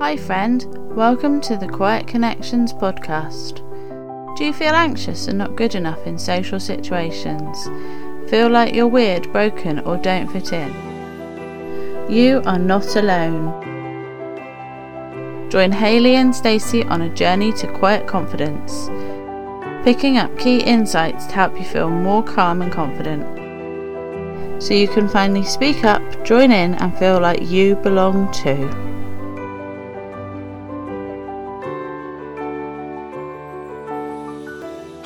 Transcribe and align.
Hi, 0.00 0.16
friend. 0.16 0.64
Welcome 0.94 1.40
to 1.40 1.56
the 1.56 1.66
Quiet 1.66 2.06
Connections 2.06 2.72
podcast. 2.72 3.56
Do 4.36 4.44
you 4.44 4.52
feel 4.52 4.72
anxious 4.72 5.26
and 5.26 5.36
not 5.38 5.56
good 5.56 5.74
enough 5.74 6.06
in 6.06 6.16
social 6.16 6.60
situations? 6.60 7.68
Feel 8.30 8.48
like 8.48 8.76
you're 8.76 8.86
weird, 8.86 9.32
broken, 9.32 9.80
or 9.80 9.96
don't 9.96 10.28
fit 10.28 10.52
in? 10.52 10.72
You 12.08 12.42
are 12.46 12.60
not 12.60 12.94
alone. 12.94 13.50
Join 15.50 15.72
Haley 15.72 16.14
and 16.14 16.32
Stacey 16.34 16.84
on 16.84 17.02
a 17.02 17.12
journey 17.12 17.52
to 17.54 17.66
quiet 17.66 18.06
confidence, 18.06 18.88
picking 19.84 20.16
up 20.16 20.38
key 20.38 20.60
insights 20.60 21.26
to 21.26 21.32
help 21.32 21.58
you 21.58 21.64
feel 21.64 21.90
more 21.90 22.22
calm 22.22 22.62
and 22.62 22.70
confident. 22.70 24.62
So 24.62 24.74
you 24.74 24.86
can 24.86 25.08
finally 25.08 25.44
speak 25.44 25.82
up, 25.84 26.24
join 26.24 26.52
in, 26.52 26.76
and 26.76 26.96
feel 26.98 27.18
like 27.18 27.42
you 27.42 27.74
belong 27.74 28.30
too. 28.30 28.70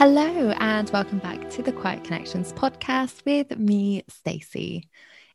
Hello, 0.05 0.51
and 0.59 0.91
welcome 0.91 1.21
back 1.21 1.49
to 1.51 1.63
the 1.63 1.71
Quiet 1.71 2.03
Connections 2.03 2.53
podcast 2.53 3.25
with 3.25 3.57
me, 3.57 4.03
Stacey. 4.09 4.89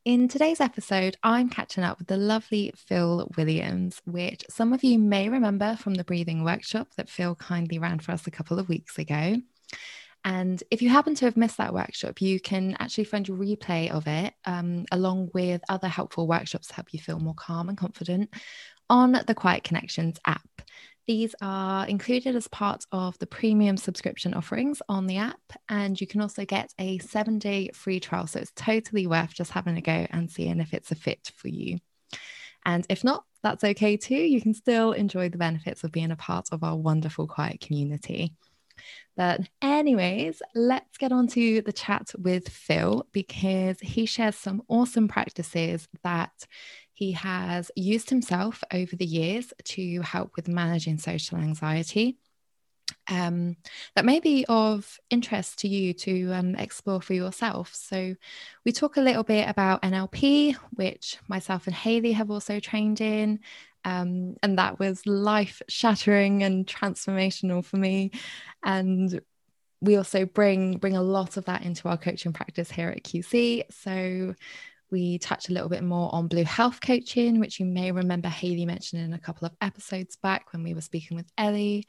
In 0.04 0.28
today's 0.28 0.60
episode, 0.60 1.16
I'm 1.24 1.50
catching 1.50 1.86
up 1.86 2.00
with 2.00 2.10
the 2.10 2.18
lovely 2.18 2.74
Phil 2.76 3.32
Williams, 3.38 4.02
which 4.04 4.44
some 4.50 4.74
of 4.74 4.84
you 4.84 5.00
may 5.00 5.30
remember 5.30 5.78
from 5.78 5.94
the 5.94 6.04
breathing 6.04 6.44
workshop 6.44 6.90
that 6.98 7.08
Phil 7.10 7.34
kindly 7.36 7.80
ran 7.80 8.00
for 8.00 8.12
us 8.12 8.28
a 8.28 8.32
couple 8.32 8.60
of 8.60 8.68
weeks 8.68 8.98
ago. 8.98 9.38
And 10.26 10.62
if 10.70 10.82
you 10.82 10.90
happen 10.90 11.16
to 11.16 11.24
have 11.24 11.38
missed 11.38 11.60
that 11.60 11.74
workshop, 11.74 12.22
you 12.22 12.38
can 12.38 12.76
actually 12.78 13.06
find 13.06 13.30
a 13.30 13.32
replay 13.32 13.90
of 13.90 14.06
it 14.06 14.34
um, 14.44 14.84
along 14.92 15.30
with 15.34 15.62
other 15.70 15.88
helpful 15.88 16.28
workshops 16.28 16.68
to 16.68 16.74
help 16.74 16.88
you 16.92 17.00
feel 17.00 17.22
more 17.22 17.36
calm 17.36 17.70
and 17.70 17.78
confident 17.78 18.34
on 18.90 19.14
the 19.28 19.34
Quiet 19.34 19.64
Connections 19.64 20.20
app. 20.26 20.42
These 21.08 21.34
are 21.42 21.88
included 21.88 22.36
as 22.36 22.50
part 22.50 22.84
of 22.92 23.18
the 23.20 23.28
premium 23.28 23.78
subscription 23.78 24.34
offerings 24.34 24.82
on 24.90 25.08
the 25.08 25.18
app. 25.18 25.40
And 25.70 26.00
you 26.00 26.06
can 26.06 26.20
also 26.20 26.44
get 26.44 26.74
a 26.78 26.98
seven 27.00 27.40
day 27.40 27.70
free 27.74 28.02
trial. 28.02 28.28
So 28.28 28.40
it's 28.40 28.52
totally 28.56 29.08
worth 29.08 29.34
just 29.34 29.52
having 29.52 29.78
a 29.78 29.82
go 29.82 30.06
and 30.10 30.30
seeing 30.30 30.60
if 30.60 30.74
it's 30.74 30.92
a 30.92 30.96
fit 30.96 31.32
for 31.36 31.48
you. 31.48 31.80
And 32.66 32.86
if 32.90 33.06
not, 33.06 33.24
that's 33.42 33.64
okay 33.64 33.96
too. 33.96 34.16
You 34.16 34.42
can 34.42 34.54
still 34.54 34.92
enjoy 34.92 35.30
the 35.30 35.38
benefits 35.38 35.86
of 35.86 35.94
being 35.94 36.12
a 36.12 36.18
part 36.18 36.50
of 36.52 36.64
our 36.64 36.76
wonderful 36.76 37.26
quiet 37.26 37.62
community. 37.62 38.34
But, 39.16 39.42
anyways, 39.62 40.42
let's 40.54 40.98
get 40.98 41.12
on 41.12 41.28
to 41.30 41.62
the 41.62 41.74
chat 41.74 42.12
with 42.18 42.50
Phil 42.50 43.08
because 43.12 43.80
he 43.80 44.06
shares 44.06 44.36
some 44.36 44.62
awesome 44.68 45.08
practices 45.08 45.88
that 46.04 46.32
he 46.98 47.12
has 47.12 47.70
used 47.76 48.10
himself 48.10 48.64
over 48.74 48.96
the 48.96 49.06
years 49.06 49.54
to 49.64 50.02
help 50.02 50.36
with 50.36 50.48
managing 50.48 50.98
social 50.98 51.38
anxiety. 51.38 52.18
Um, 53.08 53.56
that 53.96 54.04
may 54.04 54.20
be 54.20 54.48
of 54.50 55.00
interest 55.12 55.60
to 55.60 55.68
you 55.68 55.94
to 55.94 56.32
um, 56.32 56.56
explore 56.56 57.00
for 57.00 57.14
yourself. 57.14 57.76
So, 57.76 58.16
we 58.66 58.72
talk 58.72 58.98
a 58.98 59.02
little 59.02 59.22
bit 59.22 59.48
about 59.48 59.84
NLP, 59.84 60.56
which 60.74 61.20
myself 61.28 61.68
and 61.68 61.76
Haley 61.76 62.14
have 62.14 62.32
also 62.32 62.60
trained 62.60 63.00
in. 63.00 63.42
Um, 63.86 64.36
and 64.42 64.58
that 64.58 64.80
was 64.80 65.06
life 65.06 65.62
shattering 65.70 66.42
and 66.42 66.66
transformational 66.66 67.64
for 67.64 67.78
me. 67.78 68.10
And 68.64 69.22
we 69.82 69.98
also 69.98 70.26
bring 70.26 70.80
bring 70.80 70.98
a 70.98 71.04
lot 71.04 71.38
of 71.38 71.46
that 71.46 71.62
into 71.62 71.90
our 71.90 71.98
coaching 71.98 72.34
practice 72.34 72.72
here 72.72 72.90
at 72.90 73.04
QC. 73.04 73.66
So 73.70 74.34
we 74.92 75.18
touched 75.20 75.50
a 75.50 75.54
little 75.54 75.70
bit 75.70 75.84
more 75.84 76.14
on 76.14 76.28
blue 76.28 76.44
health 76.44 76.80
coaching, 76.82 77.40
which 77.40 77.60
you 77.60 77.66
may 77.66 77.92
remember 77.92 78.30
Haley 78.30 78.66
mentioning 78.66 79.14
a 79.14 79.20
couple 79.20 79.46
of 79.46 79.56
episodes 79.62 80.16
back 80.16 80.54
when 80.54 80.64
we 80.64 80.74
were 80.74 80.82
speaking 80.82 81.18
with 81.18 81.30
Ellie. 81.38 81.86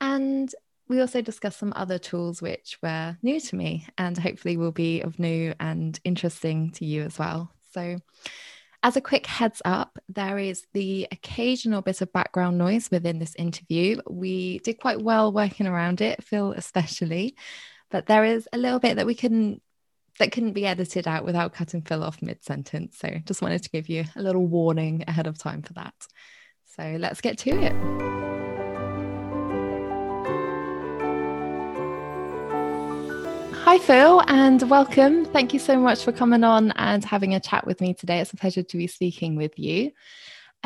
And 0.00 0.52
we 0.88 1.00
also 1.00 1.20
discussed 1.20 1.58
some 1.58 1.72
other 1.74 1.98
tools 1.98 2.40
which 2.40 2.78
were 2.82 3.16
new 3.22 3.40
to 3.40 3.56
me 3.56 3.86
and 3.98 4.16
hopefully 4.16 4.56
will 4.56 4.72
be 4.72 5.00
of 5.00 5.18
new 5.18 5.54
and 5.58 5.98
interesting 6.04 6.70
to 6.72 6.84
you 6.84 7.02
as 7.02 7.18
well. 7.18 7.50
So, 7.72 7.98
as 8.82 8.96
a 8.96 9.00
quick 9.00 9.26
heads 9.26 9.60
up, 9.64 9.98
there 10.08 10.38
is 10.38 10.64
the 10.72 11.08
occasional 11.10 11.82
bit 11.82 12.02
of 12.02 12.12
background 12.12 12.56
noise 12.56 12.88
within 12.90 13.18
this 13.18 13.34
interview. 13.34 14.00
We 14.08 14.60
did 14.60 14.80
quite 14.80 15.02
well 15.02 15.32
working 15.32 15.66
around 15.66 16.00
it, 16.00 16.22
Phil 16.22 16.52
especially, 16.52 17.36
but 17.90 18.06
there 18.06 18.24
is 18.24 18.48
a 18.52 18.58
little 18.58 18.78
bit 18.78 18.96
that 18.96 19.06
we 19.06 19.16
couldn't 19.16 19.60
that 20.18 20.32
couldn't 20.32 20.52
be 20.52 20.66
edited 20.66 21.06
out 21.06 21.24
without 21.24 21.52
cutting 21.52 21.82
Phil 21.82 22.02
off 22.02 22.22
mid 22.22 22.42
sentence. 22.44 22.98
So 22.98 23.08
just 23.24 23.42
wanted 23.42 23.62
to 23.62 23.70
give 23.70 23.88
you 23.88 24.04
a 24.16 24.22
little 24.22 24.46
warning 24.46 25.04
ahead 25.06 25.26
of 25.26 25.38
time 25.38 25.62
for 25.62 25.72
that. 25.74 25.94
So 26.76 26.96
let's 26.98 27.20
get 27.20 27.38
to 27.38 27.50
it. 27.50 28.06
Hi, 33.64 33.78
Phil, 33.78 34.22
and 34.28 34.62
welcome. 34.70 35.24
Thank 35.24 35.52
you 35.52 35.58
so 35.58 35.76
much 35.76 36.04
for 36.04 36.12
coming 36.12 36.44
on 36.44 36.70
and 36.76 37.04
having 37.04 37.34
a 37.34 37.40
chat 37.40 37.66
with 37.66 37.80
me 37.80 37.94
today. 37.94 38.20
It's 38.20 38.32
a 38.32 38.36
pleasure 38.36 38.62
to 38.62 38.76
be 38.76 38.86
speaking 38.86 39.34
with 39.34 39.58
you. 39.58 39.90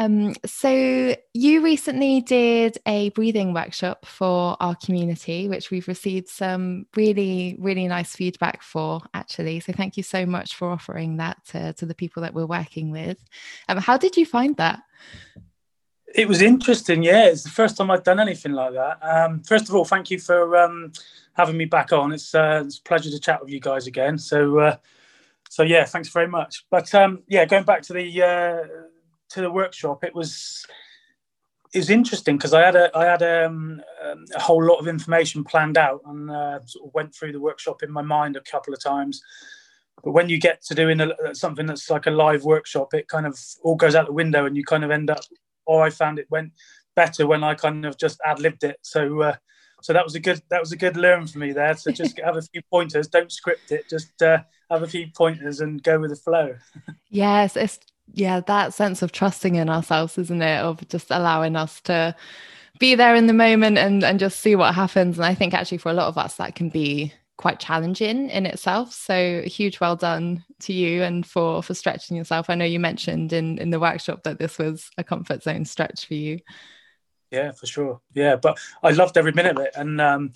Um, 0.00 0.34
so, 0.46 1.14
you 1.34 1.62
recently 1.62 2.22
did 2.22 2.78
a 2.86 3.10
breathing 3.10 3.52
workshop 3.52 4.06
for 4.06 4.56
our 4.58 4.74
community, 4.74 5.46
which 5.46 5.70
we've 5.70 5.86
received 5.88 6.28
some 6.28 6.86
really, 6.96 7.54
really 7.58 7.86
nice 7.86 8.16
feedback 8.16 8.62
for, 8.62 9.02
actually. 9.12 9.60
So, 9.60 9.74
thank 9.74 9.98
you 9.98 10.02
so 10.02 10.24
much 10.24 10.54
for 10.54 10.70
offering 10.70 11.18
that 11.18 11.44
to, 11.48 11.74
to 11.74 11.84
the 11.84 11.94
people 11.94 12.22
that 12.22 12.32
we're 12.32 12.46
working 12.46 12.90
with. 12.90 13.22
Um, 13.68 13.76
how 13.76 13.98
did 13.98 14.16
you 14.16 14.24
find 14.24 14.56
that? 14.56 14.80
It 16.14 16.26
was 16.26 16.40
interesting, 16.40 17.02
yeah. 17.02 17.26
It's 17.26 17.44
the 17.44 17.50
first 17.50 17.76
time 17.76 17.90
I've 17.90 18.02
done 18.02 18.20
anything 18.20 18.52
like 18.52 18.72
that. 18.72 18.98
Um, 19.02 19.42
first 19.42 19.68
of 19.68 19.74
all, 19.74 19.84
thank 19.84 20.10
you 20.10 20.18
for 20.18 20.56
um, 20.56 20.92
having 21.34 21.58
me 21.58 21.66
back 21.66 21.92
on. 21.92 22.12
It's, 22.12 22.34
uh, 22.34 22.62
it's 22.64 22.78
a 22.78 22.82
pleasure 22.82 23.10
to 23.10 23.20
chat 23.20 23.42
with 23.42 23.50
you 23.50 23.60
guys 23.60 23.86
again. 23.86 24.16
So, 24.16 24.60
uh, 24.60 24.76
so 25.50 25.62
yeah, 25.62 25.84
thanks 25.84 26.08
very 26.08 26.26
much. 26.26 26.64
But 26.70 26.94
um, 26.94 27.22
yeah, 27.28 27.44
going 27.44 27.64
back 27.64 27.82
to 27.82 27.92
the 27.92 28.22
uh, 28.22 28.66
to 29.30 29.40
the 29.40 29.50
workshop, 29.50 30.04
it 30.04 30.14
was 30.14 30.64
it 31.72 31.78
was 31.78 31.90
interesting 31.90 32.36
because 32.36 32.52
I 32.52 32.62
had 32.62 32.76
a 32.76 32.96
I 32.96 33.04
had 33.04 33.22
um, 33.22 33.80
um, 34.04 34.24
a 34.34 34.40
whole 34.40 34.64
lot 34.64 34.78
of 34.78 34.88
information 34.88 35.44
planned 35.44 35.78
out 35.78 36.00
and 36.06 36.30
uh, 36.30 36.60
sort 36.66 36.88
of 36.88 36.94
went 36.94 37.14
through 37.14 37.32
the 37.32 37.40
workshop 37.40 37.82
in 37.82 37.90
my 37.90 38.02
mind 38.02 38.36
a 38.36 38.40
couple 38.40 38.74
of 38.74 38.82
times. 38.82 39.22
But 40.02 40.12
when 40.12 40.28
you 40.28 40.38
get 40.38 40.62
to 40.64 40.74
doing 40.74 41.00
a, 41.00 41.34
something 41.34 41.66
that's 41.66 41.90
like 41.90 42.06
a 42.06 42.10
live 42.10 42.44
workshop, 42.44 42.94
it 42.94 43.08
kind 43.08 43.26
of 43.26 43.38
all 43.62 43.76
goes 43.76 43.94
out 43.94 44.06
the 44.06 44.12
window, 44.12 44.46
and 44.46 44.56
you 44.56 44.64
kind 44.64 44.84
of 44.84 44.90
end 44.90 45.10
up. 45.10 45.20
Or 45.66 45.84
I 45.84 45.90
found 45.90 46.18
it 46.18 46.26
went 46.30 46.52
better 46.96 47.26
when 47.26 47.44
I 47.44 47.54
kind 47.54 47.84
of 47.84 47.96
just 47.96 48.18
ad 48.24 48.40
libbed 48.40 48.64
it. 48.64 48.78
So 48.82 49.20
uh, 49.20 49.36
so 49.82 49.92
that 49.92 50.04
was 50.04 50.14
a 50.14 50.20
good 50.20 50.42
that 50.50 50.60
was 50.60 50.72
a 50.72 50.76
good 50.76 50.96
learn 50.96 51.26
for 51.26 51.38
me 51.38 51.52
there. 51.52 51.76
So 51.76 51.90
just 51.90 52.18
have 52.20 52.36
a 52.36 52.42
few 52.42 52.62
pointers, 52.70 53.08
don't 53.08 53.32
script 53.32 53.72
it, 53.72 53.88
just 53.88 54.20
uh, 54.22 54.38
have 54.70 54.82
a 54.82 54.88
few 54.88 55.08
pointers 55.16 55.60
and 55.60 55.82
go 55.82 55.98
with 55.98 56.10
the 56.10 56.16
flow. 56.16 56.54
yes, 57.10 57.56
it's 57.56 57.78
yeah, 58.12 58.40
that 58.40 58.74
sense 58.74 59.02
of 59.02 59.12
trusting 59.12 59.56
in 59.56 59.68
ourselves, 59.68 60.18
isn't 60.18 60.42
it? 60.42 60.60
Of 60.60 60.86
just 60.88 61.10
allowing 61.10 61.56
us 61.56 61.80
to 61.82 62.14
be 62.78 62.94
there 62.94 63.14
in 63.14 63.26
the 63.26 63.32
moment 63.32 63.78
and, 63.78 64.02
and 64.02 64.18
just 64.18 64.40
see 64.40 64.56
what 64.56 64.74
happens. 64.74 65.18
And 65.18 65.26
I 65.26 65.34
think 65.34 65.54
actually 65.54 65.78
for 65.78 65.90
a 65.90 65.94
lot 65.94 66.08
of 66.08 66.18
us, 66.18 66.36
that 66.36 66.54
can 66.54 66.68
be 66.70 67.12
quite 67.36 67.58
challenging 67.58 68.28
in 68.28 68.44
itself. 68.44 68.92
So 68.92 69.42
huge 69.42 69.80
well 69.80 69.96
done 69.96 70.44
to 70.60 70.72
you 70.72 71.02
and 71.02 71.26
for 71.26 71.62
for 71.62 71.74
stretching 71.74 72.16
yourself. 72.16 72.50
I 72.50 72.54
know 72.54 72.64
you 72.64 72.80
mentioned 72.80 73.32
in 73.32 73.58
in 73.58 73.70
the 73.70 73.80
workshop 73.80 74.24
that 74.24 74.38
this 74.38 74.58
was 74.58 74.90
a 74.98 75.04
comfort 75.04 75.42
zone 75.42 75.64
stretch 75.64 76.06
for 76.06 76.14
you. 76.14 76.40
Yeah, 77.30 77.52
for 77.52 77.66
sure. 77.66 78.00
Yeah, 78.12 78.36
but 78.36 78.58
I 78.82 78.90
loved 78.90 79.16
every 79.16 79.32
minute 79.32 79.56
of 79.56 79.64
it, 79.64 79.72
and 79.74 80.00
um, 80.00 80.32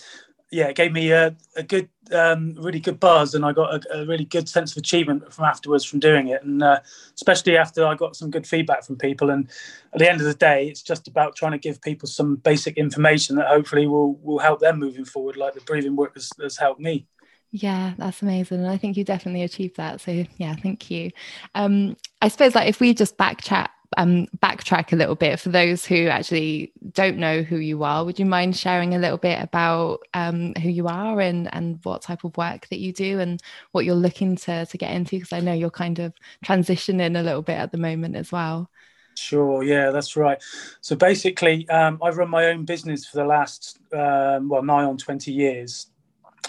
yeah, 0.55 0.69
it 0.69 0.77
gave 0.77 0.93
me 0.93 1.11
a, 1.11 1.35
a 1.57 1.65
good, 1.65 1.89
um, 2.13 2.55
really 2.57 2.79
good 2.79 3.01
buzz, 3.01 3.35
and 3.35 3.45
I 3.45 3.53
got 3.53 3.75
a, 3.75 3.99
a, 3.99 4.07
really 4.07 4.25
good 4.25 4.49
sense 4.49 4.71
of 4.71 4.77
achievement 4.77 5.33
from 5.33 5.47
afterwards 5.47 5.85
from 5.85 5.99
doing 5.99 6.29
it, 6.29 6.45
and 6.45 6.63
uh, 6.63 6.79
especially 7.17 7.57
after 7.57 7.85
I 7.85 7.97
got 7.97 8.15
some 8.15 8.31
good 8.31 8.47
feedback 8.47 8.85
from 8.85 8.97
people. 8.97 9.31
And 9.31 9.51
at 9.93 9.99
the 9.99 10.09
end 10.09 10.21
of 10.21 10.29
the 10.29 10.35
day, 10.35 10.69
it's 10.69 10.83
just 10.83 11.09
about 11.09 11.35
trying 11.35 11.53
to 11.53 11.59
give 11.59 11.83
people 11.83 12.09
some 12.09 12.37
basic 12.37 12.77
information 12.77 13.35
that 13.37 13.49
hopefully 13.49 13.89
will 13.89 14.15
will 14.23 14.39
help 14.39 14.61
them 14.61 14.79
moving 14.79 15.05
forward, 15.05 15.37
like 15.37 15.55
the 15.55 15.61
breathing 15.63 15.97
work 15.97 16.15
has, 16.15 16.31
has 16.41 16.57
helped 16.57 16.81
me. 16.81 17.05
Yeah, 17.51 17.95
that's 17.99 18.23
amazing. 18.23 18.61
And 18.61 18.69
I 18.69 18.77
think 18.77 18.97
you 18.97 19.03
definitely 19.03 19.43
achieved 19.43 19.77
that. 19.77 20.01
So 20.01 20.25
yeah, 20.37 20.55
thank 20.55 20.89
you. 20.89 21.11
Um, 21.57 21.97
I 22.23 22.29
suppose 22.29 22.55
like 22.55 22.69
if 22.69 22.79
we 22.79 22.95
just 22.95 23.17
back 23.17 23.43
chat 23.43 23.71
um, 23.97 24.27
backtrack 24.39 24.93
a 24.93 24.97
little 24.97 25.15
bit 25.15 25.41
for 25.41 25.49
those 25.49 25.85
who 25.85 26.09
actually 26.09 26.73
don't 26.93 27.17
know 27.17 27.43
who 27.43 27.57
you 27.57 27.83
are. 27.85 28.05
Would 28.05 28.19
you 28.19 28.27
mind 28.27 28.57
sharing 28.57 28.95
a 28.95 28.99
little 28.99 29.19
bit 29.19 29.41
about 29.43 30.01
um, 30.15 30.55
who 30.55 30.69
you 30.69 30.89
are 30.89 31.21
and 31.21 31.53
and 31.55 31.81
what 31.83 32.03
type 32.03 32.25
of 32.25 32.37
work 32.37 32.69
that 32.69 32.79
you 32.79 32.93
do 32.93 33.21
and 33.21 33.43
what 33.73 33.85
you're 33.85 33.95
looking 33.95 34.37
to 34.37 34.67
to 34.67 34.79
get 34.79 34.93
into? 34.93 35.17
Because 35.17 35.33
I 35.33 35.41
know 35.41 35.53
you're 35.53 35.71
kind 35.71 35.99
of 35.99 36.13
transitioning 36.45 37.19
a 37.19 37.23
little 37.23 37.43
bit 37.43 37.59
at 37.59 37.73
the 37.73 37.79
moment 37.79 38.17
as 38.17 38.33
well. 38.33 38.71
Sure, 39.17 39.63
yeah, 39.63 39.91
that's 39.91 40.17
right. 40.17 40.43
So 40.81 40.97
basically, 40.97 41.69
um, 41.69 42.01
I've 42.03 42.17
run 42.17 42.31
my 42.31 42.47
own 42.47 42.65
business 42.65 43.07
for 43.07 43.19
the 43.19 43.25
last 43.25 43.79
um, 43.93 44.49
well 44.49 44.63
nigh 44.63 44.85
on 44.85 44.99
twenty 44.99 45.33
years. 45.33 45.87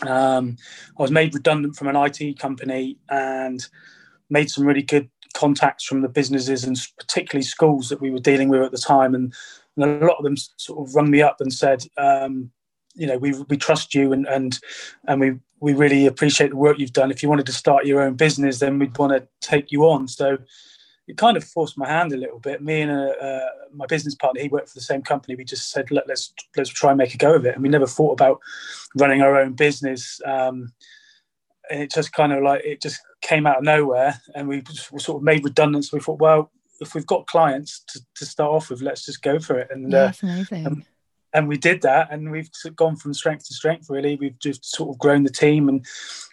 Um, 0.01 0.57
I 0.97 1.01
was 1.01 1.11
made 1.11 1.33
redundant 1.33 1.75
from 1.75 1.87
an 1.87 1.95
IT 1.95 2.39
company 2.39 2.97
and 3.09 3.65
made 4.29 4.49
some 4.49 4.65
really 4.65 4.81
good 4.81 5.09
contacts 5.35 5.83
from 5.83 6.01
the 6.01 6.09
businesses 6.09 6.63
and 6.63 6.77
particularly 6.97 7.43
schools 7.43 7.89
that 7.89 8.01
we 8.01 8.09
were 8.09 8.19
dealing 8.19 8.49
with 8.49 8.61
at 8.61 8.71
the 8.71 8.77
time, 8.77 9.13
and, 9.13 9.33
and 9.77 10.01
a 10.01 10.05
lot 10.05 10.17
of 10.17 10.23
them 10.23 10.37
sort 10.57 10.87
of 10.87 10.95
rung 10.95 11.11
me 11.11 11.21
up 11.21 11.39
and 11.39 11.53
said, 11.53 11.85
um, 11.97 12.49
you 12.95 13.05
know, 13.05 13.17
we 13.17 13.33
we 13.49 13.57
trust 13.57 13.93
you 13.93 14.13
and 14.13 14.25
and 14.27 14.59
and 15.07 15.19
we 15.19 15.35
we 15.59 15.73
really 15.73 16.05
appreciate 16.05 16.49
the 16.49 16.55
work 16.55 16.79
you've 16.79 16.93
done. 16.93 17.11
If 17.11 17.21
you 17.21 17.29
wanted 17.29 17.45
to 17.47 17.53
start 17.53 17.85
your 17.85 18.01
own 18.01 18.15
business, 18.15 18.59
then 18.59 18.79
we'd 18.79 18.97
want 18.97 19.13
to 19.13 19.27
take 19.41 19.71
you 19.71 19.83
on. 19.83 20.07
So 20.07 20.37
it 21.07 21.17
kind 21.17 21.37
of 21.37 21.43
forced 21.43 21.77
my 21.77 21.87
hand 21.87 22.13
a 22.13 22.17
little 22.17 22.39
bit. 22.39 22.63
Me 22.63 22.81
and 22.81 22.91
uh, 22.91 23.13
uh, 23.21 23.49
my 23.73 23.85
business 23.85 24.15
partner, 24.15 24.41
he 24.41 24.47
worked 24.47 24.69
for 24.69 24.75
the 24.75 24.81
same 24.81 25.01
company. 25.01 25.35
We 25.35 25.43
just 25.43 25.71
said, 25.71 25.91
Let, 25.91 26.09
us 26.09 26.33
let's 26.55 26.69
try 26.69 26.91
and 26.91 26.97
make 26.97 27.13
a 27.13 27.17
go 27.17 27.35
of 27.35 27.45
it. 27.45 27.53
And 27.53 27.63
we 27.63 27.69
never 27.69 27.87
thought 27.87 28.13
about 28.13 28.39
running 28.95 29.21
our 29.21 29.39
own 29.39 29.53
business. 29.53 30.19
Um, 30.25 30.73
and 31.69 31.81
it 31.81 31.91
just 31.91 32.13
kind 32.13 32.31
of 32.31 32.43
like 32.43 32.63
it 32.63 32.81
just 32.81 33.01
came 33.25 33.47
out 33.47 33.57
of 33.57 33.63
nowhere, 33.63 34.21
and 34.35 34.47
we 34.47 34.63
sort 34.97 35.17
of 35.17 35.23
made 35.23 35.43
redundant. 35.43 35.85
So 35.85 35.97
we 35.97 36.01
thought, 36.01 36.19
well, 36.19 36.51
if 36.79 36.93
we've 36.93 37.05
got 37.05 37.27
clients 37.27 37.83
to, 37.89 37.99
to 38.15 38.25
start 38.25 38.51
off 38.51 38.69
with, 38.69 38.81
let's 38.81 39.05
just 39.05 39.21
go 39.21 39.39
for 39.39 39.57
it. 39.57 39.69
And 39.71 39.93
uh, 39.93 40.05
that's 40.05 40.23
amazing. 40.23 40.65
And, 40.65 40.85
and 41.33 41.47
we 41.47 41.57
did 41.57 41.81
that, 41.81 42.11
and 42.11 42.31
we've 42.31 42.49
gone 42.75 42.95
from 42.95 43.13
strength 43.13 43.45
to 43.47 43.53
strength. 43.53 43.89
Really, 43.89 44.15
we've 44.15 44.39
just 44.39 44.65
sort 44.65 44.89
of 44.89 44.99
grown 44.99 45.23
the 45.23 45.29
team, 45.29 45.67
and 45.67 45.85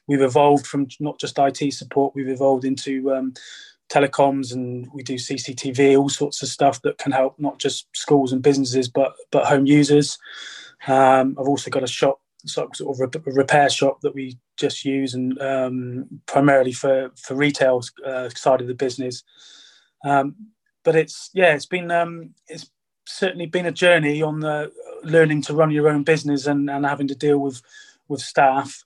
we've 0.06 0.22
evolved 0.22 0.66
from 0.66 0.86
not 1.00 1.18
just 1.18 1.38
IT 1.38 1.72
support. 1.72 2.14
We've 2.14 2.28
evolved 2.28 2.64
into 2.64 3.12
um, 3.12 3.34
telecoms 3.92 4.54
and 4.54 4.88
we 4.94 5.02
do 5.02 5.14
CCTV, 5.14 5.98
all 5.98 6.08
sorts 6.08 6.42
of 6.42 6.48
stuff 6.48 6.80
that 6.82 6.98
can 6.98 7.12
help 7.12 7.38
not 7.38 7.58
just 7.58 7.86
schools 7.94 8.32
and 8.32 8.42
businesses, 8.42 8.88
but 8.88 9.14
but 9.30 9.46
home 9.46 9.66
users. 9.66 10.18
Um, 10.86 11.36
I've 11.38 11.48
also 11.48 11.70
got 11.70 11.82
a 11.82 11.88
shop, 11.88 12.20
sort 12.46 12.80
of 12.80 12.98
repair 13.26 13.70
shop 13.70 14.00
that 14.00 14.14
we 14.14 14.38
just 14.56 14.84
use 14.84 15.14
and 15.14 15.40
um, 15.40 16.06
primarily 16.26 16.72
for 16.72 17.10
for 17.16 17.34
retail 17.34 17.82
uh, 18.04 18.28
side 18.30 18.60
of 18.60 18.66
the 18.66 18.74
business. 18.74 19.22
Um, 20.04 20.34
but 20.84 20.96
it's 20.96 21.30
yeah, 21.32 21.54
it's 21.54 21.66
been 21.66 21.90
um, 21.90 22.34
it's 22.48 22.70
certainly 23.06 23.46
been 23.46 23.66
a 23.66 23.72
journey 23.72 24.22
on 24.22 24.40
the 24.40 24.72
learning 25.02 25.42
to 25.42 25.54
run 25.54 25.70
your 25.70 25.88
own 25.88 26.02
business 26.02 26.46
and, 26.46 26.70
and 26.70 26.84
having 26.84 27.08
to 27.08 27.14
deal 27.14 27.38
with 27.38 27.62
with 28.08 28.20
staff. 28.20 28.84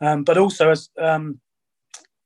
Um, 0.00 0.24
but 0.24 0.38
also 0.38 0.70
as 0.70 0.90
um, 0.98 1.40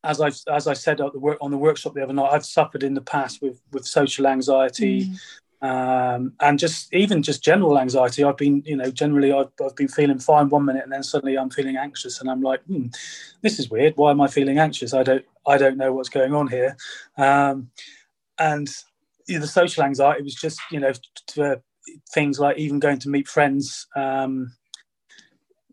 as 0.04 0.20
I 0.20 0.30
as 0.52 0.66
I 0.66 0.74
said 0.74 1.00
at 1.00 1.12
the 1.12 1.18
work 1.18 1.38
on 1.40 1.50
the 1.50 1.56
workshop 1.56 1.94
the 1.94 2.02
other 2.02 2.12
night, 2.12 2.32
I've 2.32 2.44
suffered 2.44 2.82
in 2.82 2.94
the 2.94 3.00
past 3.00 3.40
with 3.40 3.60
with 3.72 3.86
social 3.86 4.26
anxiety, 4.26 5.06
mm. 5.06 5.20
Um, 5.62 6.32
and 6.40 6.58
just 6.58 6.92
even 6.92 7.22
just 7.22 7.42
general 7.42 7.78
anxiety. 7.78 8.24
I've 8.24 8.36
been, 8.36 8.62
you 8.66 8.76
know, 8.76 8.90
generally 8.90 9.32
I've, 9.32 9.48
I've 9.64 9.76
been 9.76 9.88
feeling 9.88 10.18
fine 10.18 10.48
one 10.48 10.64
minute, 10.64 10.82
and 10.82 10.92
then 10.92 11.04
suddenly 11.04 11.38
I'm 11.38 11.50
feeling 11.50 11.76
anxious, 11.76 12.20
and 12.20 12.28
I'm 12.28 12.42
like, 12.42 12.62
hmm, 12.64 12.86
this 13.42 13.60
is 13.60 13.70
weird. 13.70 13.96
Why 13.96 14.10
am 14.10 14.20
I 14.20 14.26
feeling 14.26 14.58
anxious? 14.58 14.92
I 14.92 15.04
don't 15.04 15.24
I 15.46 15.56
don't 15.58 15.78
know 15.78 15.92
what's 15.92 16.08
going 16.08 16.34
on 16.34 16.48
here, 16.48 16.76
um, 17.16 17.70
and 18.38 18.68
you 19.28 19.36
know, 19.36 19.40
the 19.40 19.46
social 19.46 19.84
anxiety 19.84 20.22
was 20.22 20.34
just 20.34 20.60
you 20.72 20.80
know 20.80 20.92
things 22.12 22.40
like 22.40 22.58
even 22.58 22.80
going 22.80 22.98
to 22.98 23.08
meet 23.08 23.28
friends. 23.28 23.86
Um, 23.94 24.52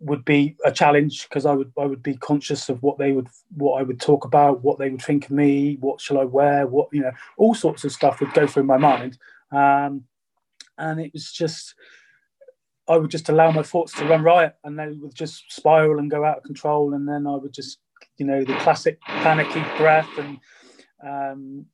would 0.02 0.24
be 0.24 0.56
a 0.64 0.72
challenge 0.72 1.24
because 1.24 1.46
I 1.46 1.52
would 1.52 1.74
I 1.78 1.86
would 1.86 2.02
be 2.02 2.16
conscious 2.16 2.70
of 2.70 2.82
what 2.82 2.98
they 2.98 3.12
would 3.12 3.28
what 3.58 3.82
I 3.82 3.84
would 3.84 4.00
talk 4.00 4.24
about, 4.24 4.64
what 4.64 4.80
they 4.80 4.90
would 4.90 5.02
think 5.02 5.26
of 5.26 5.32
me, 5.32 5.78
what 5.82 6.00
shall 6.00 6.20
I 6.20 6.24
wear, 6.24 6.68
what 6.68 6.88
you 6.94 7.02
know, 7.02 7.12
all 7.36 7.54
sorts 7.54 7.84
of 7.84 7.92
stuff 7.92 8.22
would 8.22 8.34
go 8.34 8.48
through 8.48 8.64
my 8.64 8.78
mind, 8.78 9.18
um, 9.52 10.04
and 10.78 11.00
it 11.00 11.12
was 11.14 11.32
just 11.32 11.76
I 12.88 12.98
would 12.98 13.12
just 13.12 13.30
allow 13.30 13.52
my 13.52 13.62
thoughts 13.62 13.94
to 13.94 14.06
run 14.06 14.24
riot, 14.24 14.56
and 14.64 14.78
they 14.78 14.88
would 14.88 15.14
just 15.14 15.52
spiral 15.52 16.00
and 16.00 16.10
go 16.10 16.26
out 16.26 16.38
of 16.38 16.44
control, 16.44 16.94
and 16.94 17.08
then 17.08 17.28
I 17.28 17.36
would 17.36 17.54
just 17.54 17.80
you 18.18 18.26
know 18.26 18.44
the 18.44 18.56
classic 18.58 19.00
panicky 19.02 19.64
breath 19.78 20.10
and 20.18 20.40
um, 21.06 21.66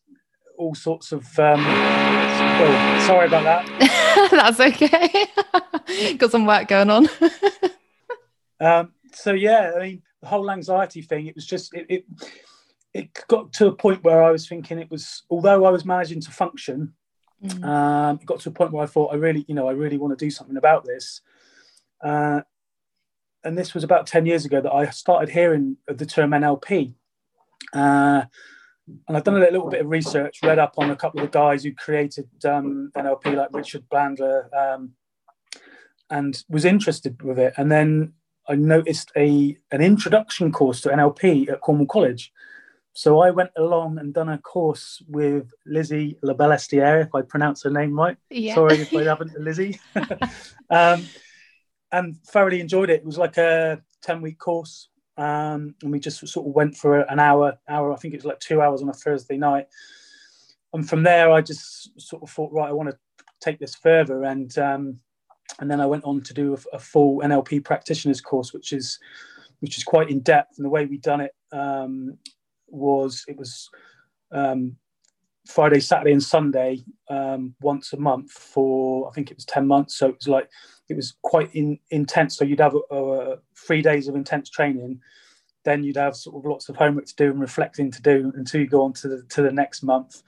all 0.58 0.76
sorts 0.76 1.12
of. 1.12 1.22
Um, 1.40 1.64
oh, 1.66 3.04
sorry 3.08 3.28
about 3.28 3.44
that. 3.44 4.30
That's 4.32 4.60
okay. 4.60 6.14
Got 6.18 6.32
some 6.32 6.46
work 6.46 6.68
going 6.68 6.90
on. 6.90 7.08
Um, 8.58 8.94
so 9.14 9.34
yeah, 9.34 9.74
I 9.76 9.80
mean, 9.82 10.02
the 10.22 10.28
whole 10.28 10.50
anxiety 10.50 11.02
thing, 11.02 11.28
it 11.28 11.36
was 11.36 11.46
just 11.46 11.74
it, 11.74 11.86
it, 11.90 12.06
it 12.94 13.24
got 13.28 13.52
to 13.54 13.68
a 13.68 13.76
point 13.76 14.02
where 14.04 14.24
I 14.24 14.32
was 14.32 14.48
thinking 14.48 14.80
it 14.80 14.90
was 14.90 15.24
although 15.30 15.66
I 15.66 15.70
was 15.70 15.84
managing 15.84 16.22
to 16.22 16.32
function, 16.32 16.94
mm. 17.48 17.64
um, 17.64 18.20
it 18.22 18.26
got 18.26 18.40
to 18.42 18.50
a 18.50 18.52
point 18.52 18.72
where 18.72 18.84
I 18.84 18.88
thought 18.88 19.14
I 19.14 19.16
really, 19.16 19.46
you 19.48 19.56
know, 19.56 19.68
I 19.68 19.74
really 19.74 19.98
want 19.98 20.18
to 20.18 20.26
do 20.26 20.30
something 20.30 20.58
about 20.58 20.86
this. 20.86 21.22
Uh, 22.04 22.42
and 23.44 23.58
this 23.58 23.74
was 23.74 23.84
about 23.84 24.08
10 24.08 24.26
years 24.26 24.46
ago 24.46 24.60
that 24.60 24.72
I 24.72 24.90
started 24.90 25.30
hearing 25.30 25.78
the 25.88 26.06
term 26.06 26.32
NLP. 26.32 26.96
Uh, 27.74 28.24
and 29.08 29.18
I've 29.18 29.24
done 29.24 29.38
a 29.38 29.40
little 29.40 29.70
bit 29.70 29.82
of 29.82 29.88
research, 29.88 30.40
read 30.44 30.60
up 30.60 30.76
on 30.78 30.92
a 30.92 30.96
couple 30.96 31.20
of 31.20 31.32
the 31.32 31.38
guys 31.38 31.64
who 31.64 31.74
created 31.74 32.28
um, 32.46 32.92
NLP, 32.96 33.36
like 33.36 33.50
Richard 33.52 33.84
Bandler, 33.92 34.54
um, 34.54 34.92
and 36.10 36.44
was 36.50 36.66
interested 36.66 37.22
with 37.22 37.40
it. 37.40 37.54
And 37.58 37.72
then 37.72 38.14
I 38.48 38.56
noticed 38.56 39.12
a 39.16 39.58
an 39.72 39.82
introduction 39.82 40.52
course 40.52 40.82
to 40.82 40.90
NLP 40.90 41.50
at 41.50 41.62
Cornwall 41.62 41.88
College. 41.88 42.32
So 42.96 43.20
I 43.20 43.30
went 43.30 43.52
along 43.58 44.00
and 44.00 44.14
done 44.14 44.30
a 44.30 44.38
course 44.38 45.04
with 45.10 45.52
Lizzie 45.66 46.18
Larbalestier, 46.24 47.06
if 47.06 47.14
I 47.14 47.24
pronounce 47.24 47.62
her 47.64 47.70
name 47.70 47.94
right. 48.00 48.16
Yeah. 48.30 48.56
Sorry 48.56 48.78
if 48.78 48.96
I 48.96 49.04
haven't, 49.12 49.38
Lizzie. 49.38 49.78
um, 50.70 51.06
and 51.92 52.18
thoroughly 52.28 52.62
enjoyed 52.62 52.90
it. 52.90 53.02
It 53.02 53.06
was 53.06 53.18
like 53.18 53.36
a 53.36 53.82
10 54.02 54.22
week 54.22 54.40
course. 54.40 54.88
Um, 55.18 55.76
and 55.84 55.92
we 55.92 56.00
just 56.00 56.26
sort 56.26 56.48
of 56.48 56.54
went 56.54 56.78
for 56.78 57.02
an 57.02 57.20
hour, 57.20 57.58
hour, 57.68 57.92
I 57.92 57.98
think 57.98 58.14
it 58.14 58.18
was 58.18 58.26
like 58.26 58.40
two 58.40 58.62
hours 58.62 58.82
on 58.82 58.88
a 58.88 58.94
Thursday 58.94 59.36
night. 59.36 59.68
And 60.72 60.88
from 60.88 61.04
there, 61.04 61.32
I 61.32 61.42
just 61.42 62.00
sort 62.00 62.24
of 62.24 62.30
thought, 62.30 62.54
right, 62.54 62.70
I 62.70 62.74
want 62.74 62.90
to 62.90 62.98
take 63.42 63.60
this 63.60 63.76
further. 63.76 64.24
And 64.24 64.58
um, 64.58 65.00
and 65.60 65.70
then 65.70 65.82
I 65.82 65.86
went 65.86 66.06
on 66.06 66.22
to 66.22 66.34
do 66.34 66.54
a, 66.54 66.76
a, 66.76 66.80
full 66.80 67.20
NLP 67.20 67.64
practitioners 67.64 68.20
course, 68.20 68.54
which 68.54 68.74
is 68.74 69.00
which 69.60 69.78
is 69.78 69.84
quite 69.84 70.10
in 70.10 70.20
depth. 70.22 70.58
And 70.58 70.66
the 70.66 70.70
way 70.70 70.86
we 70.86 70.98
done 70.98 71.22
it 71.22 71.32
um, 71.54 72.18
was 72.76 73.24
it 73.28 73.38
was 73.38 73.70
um, 74.32 74.76
Friday, 75.48 75.80
Saturday, 75.80 76.12
and 76.12 76.24
Sunday 76.24 76.84
um, 77.10 77.56
once 77.62 77.94
a 77.94 77.98
month 77.98 78.32
for 78.32 79.08
I 79.08 79.12
think 79.12 79.32
it 79.32 79.38
was 79.38 79.46
ten 79.46 79.68
months. 79.68 79.98
So 79.98 80.10
it 80.10 80.16
was 80.18 80.28
like 80.28 80.50
it 80.90 80.96
was 80.96 81.16
quite 81.22 81.54
in, 81.54 81.80
intense. 81.92 82.38
So 82.38 82.46
you'd 82.46 82.60
have 82.60 82.76
a, 82.76 82.96
a, 82.96 83.38
three 83.56 83.82
days 83.82 84.08
of 84.08 84.16
intense 84.16 84.50
training. 84.50 85.00
Then 85.64 85.84
you'd 85.84 85.98
have 85.98 86.16
sort 86.16 86.36
of 86.36 86.50
lots 86.50 86.70
of 86.70 86.76
homework 86.76 87.06
to 87.06 87.16
do 87.16 87.32
and 87.32 87.40
reflecting 87.40 87.90
to 87.92 88.02
do 88.02 88.32
until 88.36 88.62
you 88.62 88.68
go 88.68 88.84
on 88.84 88.94
to 88.94 89.08
the 89.08 89.24
to 89.30 89.42
the 89.42 89.52
next 89.52 89.84
month. 89.84 90.24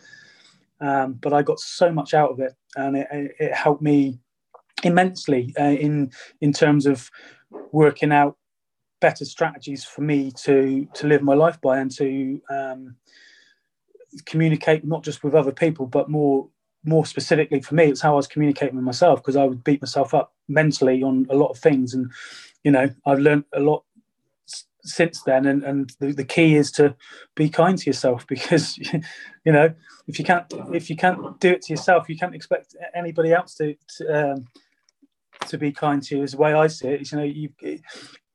Um, 0.79 1.13
but 1.13 1.33
I 1.33 1.41
got 1.41 1.59
so 1.59 1.91
much 1.91 2.13
out 2.13 2.31
of 2.31 2.39
it, 2.39 2.53
and 2.75 2.97
it, 2.97 3.07
it 3.11 3.53
helped 3.53 3.81
me 3.81 4.19
immensely 4.83 5.53
uh, 5.59 5.63
in 5.63 6.11
in 6.41 6.53
terms 6.53 6.85
of 6.85 7.09
working 7.71 8.11
out 8.11 8.37
better 8.99 9.25
strategies 9.25 9.83
for 9.83 10.01
me 10.01 10.31
to 10.31 10.87
to 10.93 11.07
live 11.07 11.21
my 11.21 11.33
life 11.33 11.59
by 11.61 11.79
and 11.79 11.91
to 11.91 12.41
um, 12.49 12.95
communicate 14.25 14.85
not 14.85 15.03
just 15.03 15.23
with 15.23 15.35
other 15.35 15.51
people 15.51 15.85
but 15.85 16.09
more 16.09 16.47
more 16.83 17.05
specifically 17.05 17.61
for 17.61 17.75
me 17.75 17.85
it's 17.85 18.01
how 18.01 18.13
i 18.13 18.15
was 18.15 18.27
communicating 18.27 18.75
with 18.75 18.83
myself 18.83 19.19
because 19.21 19.35
i 19.35 19.43
would 19.43 19.63
beat 19.63 19.81
myself 19.81 20.13
up 20.13 20.33
mentally 20.47 21.03
on 21.03 21.27
a 21.29 21.35
lot 21.35 21.49
of 21.49 21.57
things 21.57 21.93
and 21.93 22.11
you 22.63 22.71
know 22.71 22.89
i've 23.05 23.19
learned 23.19 23.43
a 23.53 23.59
lot 23.59 23.83
since 24.83 25.21
then 25.23 25.45
and, 25.45 25.63
and 25.63 25.91
the, 25.99 26.13
the 26.13 26.23
key 26.23 26.55
is 26.55 26.71
to 26.71 26.95
be 27.35 27.49
kind 27.49 27.77
to 27.77 27.85
yourself 27.85 28.25
because 28.29 28.77
you 28.77 29.51
know 29.51 29.73
if 30.07 30.17
you 30.17 30.25
can't 30.25 30.45
if 30.73 30.89
you 30.89 30.95
can't 30.95 31.39
do 31.39 31.51
it 31.51 31.61
to 31.61 31.73
yourself 31.73 32.09
you 32.09 32.17
can't 32.17 32.35
expect 32.35 32.75
anybody 32.95 33.33
else 33.33 33.55
to, 33.55 33.75
to 33.97 34.31
um, 34.31 34.45
to 35.45 35.57
be 35.57 35.71
kind 35.71 36.01
to 36.03 36.17
you 36.17 36.23
is 36.23 36.31
the 36.31 36.37
way 36.37 36.53
I 36.53 36.67
see 36.67 36.87
it. 36.87 37.01
Is, 37.01 37.11
you 37.11 37.17
know, 37.17 37.23
you 37.23 37.49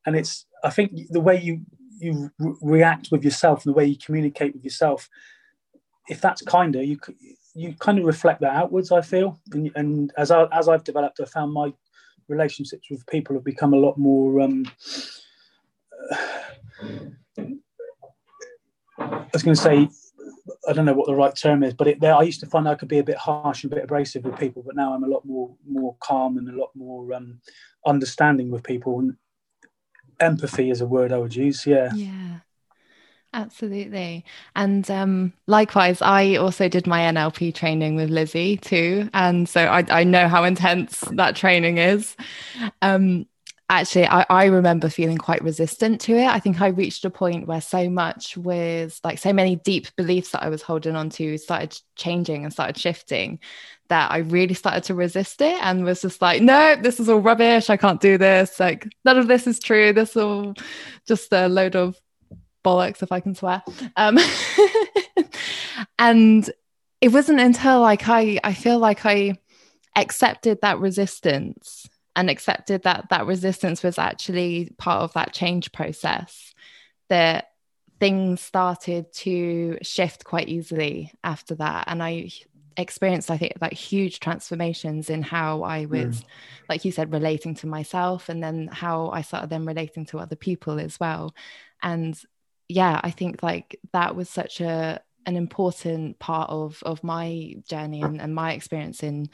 and 0.05 0.15
it's 0.15 0.45
I 0.63 0.69
think 0.69 0.91
the 1.09 1.19
way 1.19 1.39
you 1.39 1.61
you 1.99 2.31
re- 2.39 2.55
react 2.61 3.11
with 3.11 3.23
yourself 3.23 3.65
and 3.65 3.73
the 3.73 3.77
way 3.77 3.85
you 3.85 3.97
communicate 3.97 4.53
with 4.53 4.63
yourself, 4.63 5.09
if 6.09 6.21
that's 6.21 6.41
kinder, 6.41 6.81
you 6.81 6.99
you 7.55 7.75
kind 7.79 7.99
of 7.99 8.05
reflect 8.05 8.41
that 8.41 8.55
outwards. 8.55 8.91
I 8.91 9.01
feel, 9.01 9.39
and, 9.51 9.71
and 9.75 10.13
as 10.17 10.31
I 10.31 10.45
as 10.51 10.67
I've 10.67 10.83
developed, 10.83 11.19
I 11.19 11.25
found 11.25 11.53
my 11.53 11.73
relationships 12.27 12.89
with 12.89 13.05
people 13.07 13.35
have 13.35 13.43
become 13.43 13.73
a 13.73 13.77
lot 13.77 13.97
more. 13.97 14.41
Um, 14.41 14.65
I 18.97 19.27
was 19.33 19.43
going 19.43 19.55
to 19.55 19.61
say 19.61 19.89
I 20.67 20.73
don't 20.73 20.85
know 20.85 20.93
what 20.93 21.07
the 21.07 21.15
right 21.15 21.35
term 21.35 21.63
is, 21.63 21.73
but 21.73 21.87
it, 21.87 21.99
there, 21.99 22.15
I 22.15 22.21
used 22.21 22.39
to 22.41 22.45
find 22.45 22.67
I 22.67 22.75
could 22.75 22.87
be 22.87 22.99
a 22.99 23.03
bit 23.03 23.17
harsh 23.17 23.63
and 23.63 23.71
a 23.71 23.75
bit 23.75 23.85
abrasive 23.85 24.23
with 24.23 24.39
people, 24.39 24.63
but 24.65 24.75
now 24.75 24.93
I'm 24.93 25.03
a 25.03 25.07
lot 25.07 25.25
more 25.25 25.55
more 25.67 25.95
calm 25.99 26.37
and 26.37 26.49
a 26.49 26.57
lot 26.57 26.71
more 26.75 27.13
um, 27.13 27.39
understanding 27.85 28.49
with 28.49 28.63
people. 28.63 28.99
And 28.99 29.15
empathy 30.23 30.69
is 30.69 30.81
a 30.81 30.85
word 30.85 31.11
I 31.11 31.17
would 31.17 31.35
use. 31.35 31.65
Yeah. 31.65 31.91
Yeah. 31.95 32.39
Absolutely. 33.35 34.23
And 34.55 34.89
um, 34.91 35.33
likewise, 35.47 36.03
I 36.03 36.35
also 36.35 36.69
did 36.69 36.85
my 36.85 37.01
NLP 37.01 37.53
training 37.55 37.95
with 37.95 38.11
Lizzie 38.11 38.57
too. 38.57 39.09
And 39.13 39.49
so 39.49 39.65
I, 39.65 39.83
I 39.89 40.03
know 40.03 40.27
how 40.27 40.43
intense 40.43 40.99
that 41.13 41.35
training 41.35 41.79
is. 41.79 42.15
Um, 42.83 43.25
actually 43.69 44.07
I, 44.07 44.25
I 44.29 44.45
remember 44.45 44.89
feeling 44.89 45.17
quite 45.17 45.43
resistant 45.43 46.01
to 46.01 46.15
it. 46.15 46.27
I 46.27 46.39
think 46.39 46.61
i 46.61 46.67
reached 46.67 47.05
a 47.05 47.09
point 47.09 47.47
where 47.47 47.61
so 47.61 47.89
much 47.89 48.37
was 48.37 48.99
like 49.03 49.17
so 49.17 49.33
many 49.33 49.55
deep 49.55 49.87
beliefs 49.95 50.31
that 50.31 50.43
i 50.43 50.49
was 50.49 50.61
holding 50.61 50.95
on 50.95 51.09
to 51.11 51.37
started 51.37 51.77
changing 51.95 52.43
and 52.43 52.51
started 52.51 52.77
shifting 52.77 53.39
that 53.89 54.11
i 54.11 54.17
really 54.17 54.53
started 54.53 54.83
to 54.83 54.93
resist 54.93 55.41
it 55.41 55.57
and 55.61 55.83
was 55.83 56.01
just 56.01 56.21
like 56.21 56.41
no 56.41 56.75
this 56.75 56.99
is 56.99 57.09
all 57.09 57.19
rubbish. 57.19 57.69
I 57.69 57.77
can't 57.77 58.01
do 58.01 58.17
this. 58.17 58.59
Like 58.59 58.87
none 59.05 59.17
of 59.17 59.27
this 59.27 59.47
is 59.47 59.59
true. 59.59 59.93
This 59.93 60.11
is 60.11 60.17
all 60.17 60.53
just 61.07 61.31
a 61.31 61.47
load 61.47 61.75
of 61.75 61.99
bollocks 62.63 63.03
if 63.03 63.11
i 63.11 63.19
can 63.19 63.35
swear. 63.35 63.61
Um, 63.95 64.17
and 65.99 66.49
it 67.01 67.09
wasn't 67.09 67.39
until 67.39 67.81
like 67.81 68.07
i 68.07 68.39
i 68.43 68.53
feel 68.53 68.79
like 68.79 69.05
i 69.05 69.37
accepted 69.95 70.59
that 70.61 70.79
resistance 70.79 71.87
and 72.15 72.29
accepted 72.29 72.83
that 72.83 73.09
that 73.09 73.25
resistance 73.25 73.83
was 73.83 73.97
actually 73.97 74.73
part 74.77 75.01
of 75.01 75.13
that 75.13 75.33
change 75.33 75.71
process 75.71 76.53
that 77.09 77.49
things 77.99 78.41
started 78.41 79.11
to 79.13 79.77
shift 79.81 80.23
quite 80.23 80.49
easily 80.49 81.11
after 81.23 81.55
that 81.55 81.85
and 81.87 82.03
i 82.03 82.29
experienced 82.75 83.29
i 83.29 83.37
think 83.37 83.53
like 83.61 83.73
huge 83.73 84.19
transformations 84.19 85.09
in 85.09 85.21
how 85.21 85.61
i 85.63 85.85
was 85.85 86.21
mm. 86.21 86.25
like 86.69 86.83
you 86.83 86.91
said 86.91 87.13
relating 87.13 87.53
to 87.53 87.67
myself 87.67 88.29
and 88.29 88.43
then 88.43 88.67
how 88.71 89.09
i 89.09 89.21
started 89.21 89.49
then 89.49 89.65
relating 89.65 90.05
to 90.05 90.19
other 90.19 90.35
people 90.35 90.79
as 90.79 90.99
well 90.99 91.33
and 91.81 92.19
yeah 92.67 92.99
i 93.03 93.11
think 93.11 93.43
like 93.43 93.79
that 93.91 94.15
was 94.15 94.29
such 94.29 94.59
a 94.59 94.99
an 95.25 95.35
important 95.35 96.19
part 96.19 96.49
of 96.49 96.81
of 96.83 97.03
my 97.03 97.55
journey 97.67 98.01
and, 98.01 98.21
and 98.21 98.33
my 98.33 98.53
experience 98.53 99.03
in 99.03 99.29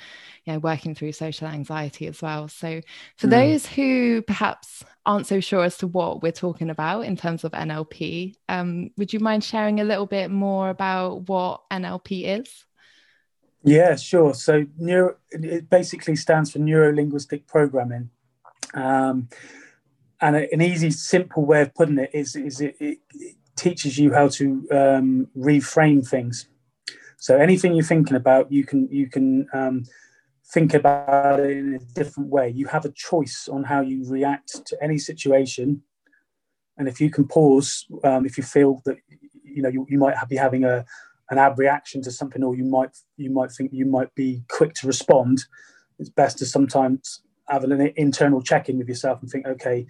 you 0.45 0.53
know 0.53 0.59
working 0.59 0.95
through 0.95 1.11
social 1.11 1.47
anxiety 1.47 2.07
as 2.07 2.21
well. 2.21 2.47
So 2.47 2.81
for 3.17 3.27
mm. 3.27 3.31
those 3.31 3.65
who 3.65 4.21
perhaps 4.21 4.83
aren't 5.05 5.27
so 5.27 5.39
sure 5.39 5.63
as 5.63 5.77
to 5.77 5.87
what 5.87 6.21
we're 6.21 6.31
talking 6.31 6.69
about 6.69 7.01
in 7.01 7.15
terms 7.15 7.43
of 7.43 7.51
nlp 7.53 8.35
um, 8.47 8.91
would 8.97 9.11
you 9.11 9.19
mind 9.19 9.43
sharing 9.43 9.79
a 9.79 9.83
little 9.83 10.05
bit 10.05 10.29
more 10.29 10.69
about 10.69 11.27
what 11.27 11.61
nlp 11.71 12.41
is? 12.41 12.65
Yeah 13.63 13.95
sure. 13.95 14.33
So 14.33 14.65
neuro 14.77 15.15
it 15.31 15.69
basically 15.69 16.15
stands 16.15 16.51
for 16.51 16.59
neuro 16.59 16.93
linguistic 16.93 17.47
programming. 17.47 18.09
Um, 18.73 19.29
and 20.21 20.35
an 20.35 20.61
easy 20.61 20.91
simple 20.91 21.45
way 21.45 21.61
of 21.61 21.73
putting 21.73 21.97
it 21.97 22.11
is 22.13 22.35
is 22.35 22.61
it, 22.61 22.75
it 22.79 22.99
teaches 23.59 23.97
you 23.97 24.13
how 24.13 24.27
to 24.29 24.67
um, 24.71 25.27
reframe 25.37 26.07
things. 26.07 26.47
So 27.17 27.37
anything 27.37 27.75
you're 27.75 27.85
thinking 27.85 28.15
about, 28.15 28.51
you 28.51 28.63
can 28.63 28.87
you 28.89 29.07
can 29.09 29.47
um, 29.53 29.83
think 30.53 30.73
about 30.73 31.39
it 31.39 31.57
in 31.57 31.75
a 31.75 31.79
different 31.93 32.29
way. 32.29 32.49
You 32.49 32.67
have 32.67 32.85
a 32.85 32.91
choice 32.91 33.49
on 33.51 33.63
how 33.63 33.81
you 33.81 34.09
react 34.09 34.65
to 34.65 34.77
any 34.81 34.97
situation, 34.97 35.83
and 36.77 36.87
if 36.87 37.01
you 37.01 37.09
can 37.11 37.27
pause, 37.27 37.85
um, 38.03 38.25
if 38.25 38.37
you 38.37 38.43
feel 38.43 38.81
that 38.85 38.97
you 39.43 39.61
know 39.61 39.69
you, 39.69 39.85
you 39.89 39.99
might 39.99 40.15
be 40.29 40.37
having 40.37 40.63
a 40.63 40.85
an 41.29 41.37
ab 41.37 41.59
reaction 41.59 42.01
to 42.03 42.11
something, 42.11 42.43
or 42.43 42.55
you 42.55 42.63
might 42.63 42.95
you 43.17 43.29
might 43.29 43.51
think 43.51 43.71
you 43.73 43.85
might 43.85 44.13
be 44.15 44.41
quick 44.47 44.73
to 44.75 44.87
respond. 44.87 45.43
It's 45.99 46.09
best 46.09 46.37
to 46.37 46.45
sometimes 46.45 47.21
have 47.49 47.63
an 47.63 47.93
internal 47.97 48.41
check 48.41 48.69
in 48.69 48.77
with 48.77 48.87
yourself 48.87 49.21
and 49.21 49.29
think, 49.29 49.45
okay, 49.45 49.85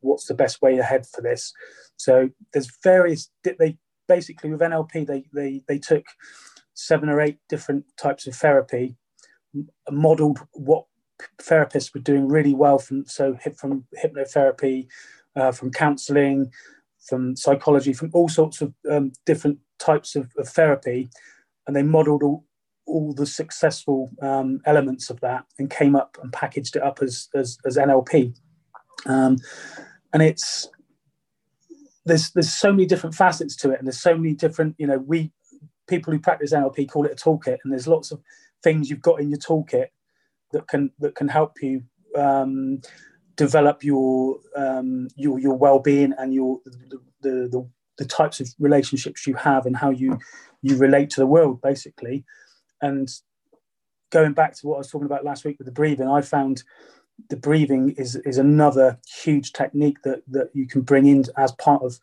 what's 0.00 0.26
the 0.26 0.34
best 0.34 0.62
way 0.62 0.78
ahead 0.78 1.06
for 1.06 1.22
this? 1.22 1.52
So 1.96 2.30
there's 2.52 2.70
various. 2.82 3.30
They 3.44 3.78
basically 4.08 4.50
with 4.50 4.60
NLP 4.60 5.06
they 5.06 5.24
they 5.32 5.62
they 5.68 5.78
took 5.78 6.04
seven 6.74 7.08
or 7.08 7.20
eight 7.20 7.38
different 7.48 7.84
types 7.96 8.26
of 8.26 8.34
therapy, 8.34 8.96
modeled 9.90 10.40
what 10.52 10.84
therapists 11.38 11.94
were 11.94 12.00
doing 12.00 12.28
really 12.28 12.54
well 12.54 12.78
from 12.78 13.04
so 13.06 13.36
from 13.56 13.84
hypnotherapy, 14.02 14.86
uh, 15.36 15.52
from 15.52 15.70
counselling, 15.70 16.50
from 17.08 17.36
psychology, 17.36 17.92
from 17.92 18.10
all 18.12 18.28
sorts 18.28 18.60
of 18.60 18.74
um, 18.90 19.12
different 19.26 19.58
types 19.78 20.16
of, 20.16 20.30
of, 20.36 20.48
therapy, 20.48 21.10
and 21.66 21.74
they 21.74 21.82
modelled 21.82 22.22
all, 22.22 22.44
all 22.86 23.12
the 23.14 23.26
successful 23.26 24.10
um, 24.22 24.60
elements 24.66 25.10
of 25.10 25.20
that 25.20 25.44
and 25.58 25.70
came 25.70 25.96
up 25.96 26.18
and 26.22 26.32
packaged 26.32 26.76
it 26.76 26.82
up 26.82 27.00
as 27.02 27.28
as, 27.34 27.58
as 27.66 27.76
NLP. 27.76 28.34
Um, 29.06 29.36
and 30.12 30.22
it's 30.22 30.68
there's 32.04 32.30
there's 32.32 32.52
so 32.52 32.72
many 32.72 32.86
different 32.86 33.14
facets 33.14 33.56
to 33.56 33.70
it, 33.70 33.78
and 33.78 33.86
there's 33.86 34.00
so 34.00 34.16
many 34.16 34.34
different 34.34 34.74
you 34.78 34.86
know 34.86 34.98
we 34.98 35.32
people 35.88 36.12
who 36.12 36.18
practice 36.18 36.52
NLP 36.52 36.88
call 36.88 37.06
it 37.06 37.12
a 37.12 37.16
toolkit, 37.16 37.58
and 37.64 37.72
there's 37.72 37.88
lots 37.88 38.10
of 38.10 38.20
things 38.62 38.90
you've 38.90 39.02
got 39.02 39.20
in 39.20 39.30
your 39.30 39.38
toolkit 39.38 39.88
that 40.52 40.66
can 40.68 40.90
that 40.98 41.14
can 41.14 41.28
help 41.28 41.62
you 41.62 41.82
um, 42.16 42.80
develop 43.36 43.84
your 43.84 44.38
um, 44.56 45.08
your 45.16 45.38
your 45.38 45.56
well-being 45.56 46.14
and 46.18 46.34
your 46.34 46.60
the, 46.64 46.98
the, 47.22 47.30
the 47.50 47.68
the 47.98 48.04
types 48.06 48.40
of 48.40 48.48
relationships 48.58 49.26
you 49.26 49.34
have 49.34 49.66
and 49.66 49.76
how 49.76 49.90
you 49.90 50.18
you 50.62 50.76
relate 50.76 51.10
to 51.10 51.20
the 51.20 51.26
world 51.26 51.60
basically. 51.60 52.24
And 52.82 53.10
going 54.10 54.32
back 54.32 54.54
to 54.54 54.66
what 54.66 54.74
i 54.74 54.78
was 54.78 54.90
talking 54.90 55.06
about 55.06 55.24
last 55.24 55.44
week 55.44 55.56
with 55.58 55.66
the 55.66 55.72
breathing 55.72 56.08
i 56.08 56.20
found 56.20 56.62
the 57.28 57.36
breathing 57.36 57.90
is 57.98 58.16
is 58.16 58.38
another 58.38 58.98
huge 59.22 59.52
technique 59.52 60.02
that 60.02 60.22
that 60.28 60.50
you 60.54 60.66
can 60.66 60.82
bring 60.82 61.06
in 61.06 61.24
as 61.36 61.52
part 61.52 61.82
of 61.82 61.98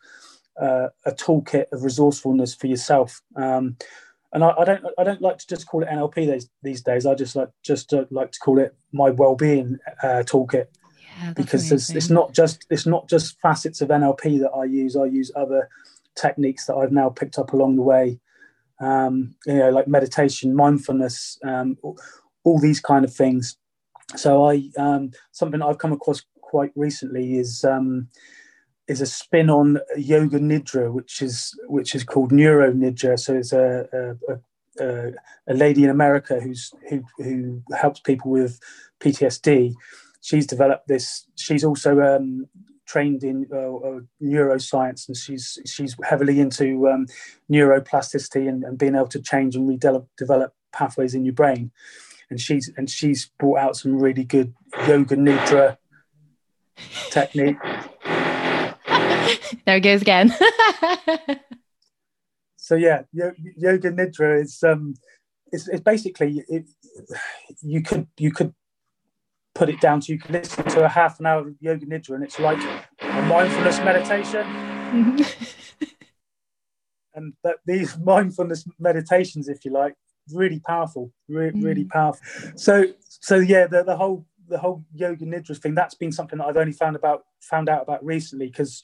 uh, 0.60 0.88
a 1.04 1.12
toolkit 1.12 1.66
of 1.72 1.84
resourcefulness 1.84 2.54
for 2.54 2.66
yourself. 2.66 3.22
Um, 3.36 3.76
and 4.32 4.44
I, 4.44 4.52
I, 4.58 4.64
don't 4.64 4.84
I 4.98 5.04
don't 5.04 5.22
like 5.22 5.38
to 5.38 5.46
just 5.46 5.66
call 5.66 5.82
it 5.82 5.88
NLP 5.88 6.14
these, 6.14 6.50
these 6.62 6.82
days. 6.82 7.06
I 7.06 7.14
just 7.14 7.34
like 7.34 7.48
just 7.62 7.94
uh, 7.94 8.04
like 8.10 8.32
to 8.32 8.38
call 8.40 8.58
it 8.58 8.76
my 8.92 9.10
well-being 9.10 9.78
uh, 10.02 10.22
toolkit 10.26 10.66
yeah, 11.20 11.32
because 11.34 11.72
it's, 11.72 11.90
it's 11.90 12.10
not 12.10 12.34
just 12.34 12.66
it's 12.68 12.86
not 12.86 13.08
just 13.08 13.40
facets 13.40 13.80
of 13.80 13.88
NLP 13.88 14.40
that 14.40 14.50
I 14.50 14.64
use. 14.64 14.96
I 14.96 15.06
use 15.06 15.32
other 15.34 15.68
techniques 16.14 16.66
that 16.66 16.74
I've 16.74 16.92
now 16.92 17.08
picked 17.08 17.38
up 17.38 17.52
along 17.52 17.76
the 17.76 17.82
way. 17.82 18.20
Um, 18.80 19.34
you 19.46 19.54
know, 19.54 19.70
like 19.70 19.88
meditation, 19.88 20.54
mindfulness, 20.54 21.38
um, 21.42 21.78
all, 21.82 21.98
all 22.44 22.60
these 22.60 22.80
kind 22.80 23.04
of 23.04 23.12
things 23.12 23.56
so 24.16 24.48
I 24.48 24.70
um, 24.78 25.10
something 25.32 25.62
I've 25.62 25.78
come 25.78 25.92
across 25.92 26.22
quite 26.40 26.72
recently 26.74 27.36
is 27.38 27.64
um, 27.64 28.08
is 28.86 29.00
a 29.00 29.06
spin 29.06 29.50
on 29.50 29.78
yoga 29.96 30.38
nidra, 30.38 30.92
which 30.92 31.20
is 31.20 31.58
which 31.66 31.94
is 31.94 32.04
called 32.04 32.32
neuro 32.32 32.72
nidra. 32.72 33.18
So 33.18 33.34
it's 33.34 33.52
a, 33.52 33.86
a, 33.92 34.84
a, 34.84 35.12
a 35.48 35.54
lady 35.54 35.84
in 35.84 35.90
America 35.90 36.40
who's 36.40 36.72
who 36.88 37.02
who 37.18 37.62
helps 37.76 38.00
people 38.00 38.30
with 38.30 38.58
PTSD. 39.00 39.74
She's 40.22 40.46
developed 40.46 40.88
this. 40.88 41.26
She's 41.36 41.64
also 41.64 42.00
um, 42.00 42.46
trained 42.86 43.22
in 43.22 43.46
uh, 43.52 43.76
uh, 43.76 44.00
neuroscience, 44.22 45.06
and 45.06 45.16
she's 45.16 45.58
she's 45.66 45.94
heavily 46.02 46.40
into 46.40 46.88
um, 46.88 47.06
neuroplasticity 47.52 48.48
and, 48.48 48.64
and 48.64 48.78
being 48.78 48.94
able 48.94 49.08
to 49.08 49.20
change 49.20 49.54
and 49.54 49.68
redevelop 49.68 50.50
pathways 50.72 51.14
in 51.14 51.24
your 51.24 51.34
brain 51.34 51.70
and 52.30 52.40
she's 52.40 52.70
and 52.76 52.90
she's 52.90 53.30
brought 53.38 53.58
out 53.58 53.76
some 53.76 53.98
really 53.98 54.24
good 54.24 54.54
yoga 54.86 55.16
nidra 55.16 55.76
technique. 57.10 57.56
there 59.64 59.76
it 59.76 59.80
goes 59.80 60.02
again. 60.02 60.28
so 62.56 62.74
yeah, 62.74 63.02
yoga 63.12 63.90
nidra 63.90 64.42
is 64.42 64.62
um, 64.62 64.94
it's, 65.52 65.68
it's 65.68 65.82
basically 65.82 66.44
it, 66.48 66.68
you 67.62 67.82
could 67.82 68.06
you 68.18 68.32
could 68.32 68.54
put 69.54 69.68
it 69.68 69.80
down 69.80 70.00
to 70.00 70.12
you 70.12 70.18
can 70.18 70.32
listen 70.32 70.64
to 70.64 70.84
a 70.84 70.88
half 70.88 71.20
an 71.20 71.26
hour 71.26 71.48
of 71.48 71.54
yoga 71.60 71.86
nidra 71.86 72.14
and 72.14 72.24
it's 72.24 72.38
like 72.38 72.62
a 73.00 73.22
mindfulness 73.22 73.78
meditation. 73.78 74.46
and 77.18 77.34
that 77.42 77.56
these 77.66 77.98
mindfulness 78.12 78.64
meditations, 78.78 79.48
if 79.48 79.64
you 79.64 79.72
like, 79.72 79.94
really 80.32 80.60
powerful, 80.60 81.12
really, 81.28 81.52
mm. 81.52 81.64
really 81.64 81.84
powerful. 81.84 82.24
So, 82.56 82.84
so 83.08 83.36
yeah, 83.36 83.66
the, 83.66 83.82
the 83.84 83.96
whole 83.96 84.26
the 84.48 84.58
whole 84.58 84.84
yoga 84.94 85.26
nidra 85.26 85.56
thing 85.56 85.74
that's 85.74 85.94
been 85.94 86.12
something 86.12 86.38
that 86.38 86.46
I've 86.46 86.56
only 86.56 86.72
found 86.72 86.96
about 86.96 87.24
found 87.40 87.68
out 87.68 87.82
about 87.82 88.04
recently 88.04 88.46
because 88.46 88.82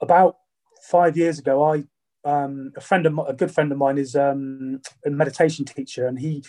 about 0.00 0.36
five 0.82 1.16
years 1.16 1.38
ago, 1.38 1.62
I 1.64 1.84
um, 2.24 2.72
a 2.76 2.80
friend 2.80 3.06
of 3.06 3.12
my, 3.12 3.24
a 3.28 3.32
good 3.34 3.50
friend 3.50 3.70
of 3.70 3.78
mine 3.78 3.98
is 3.98 4.16
um, 4.16 4.80
a 5.04 5.10
meditation 5.10 5.64
teacher, 5.64 6.06
and 6.06 6.18
he 6.18 6.44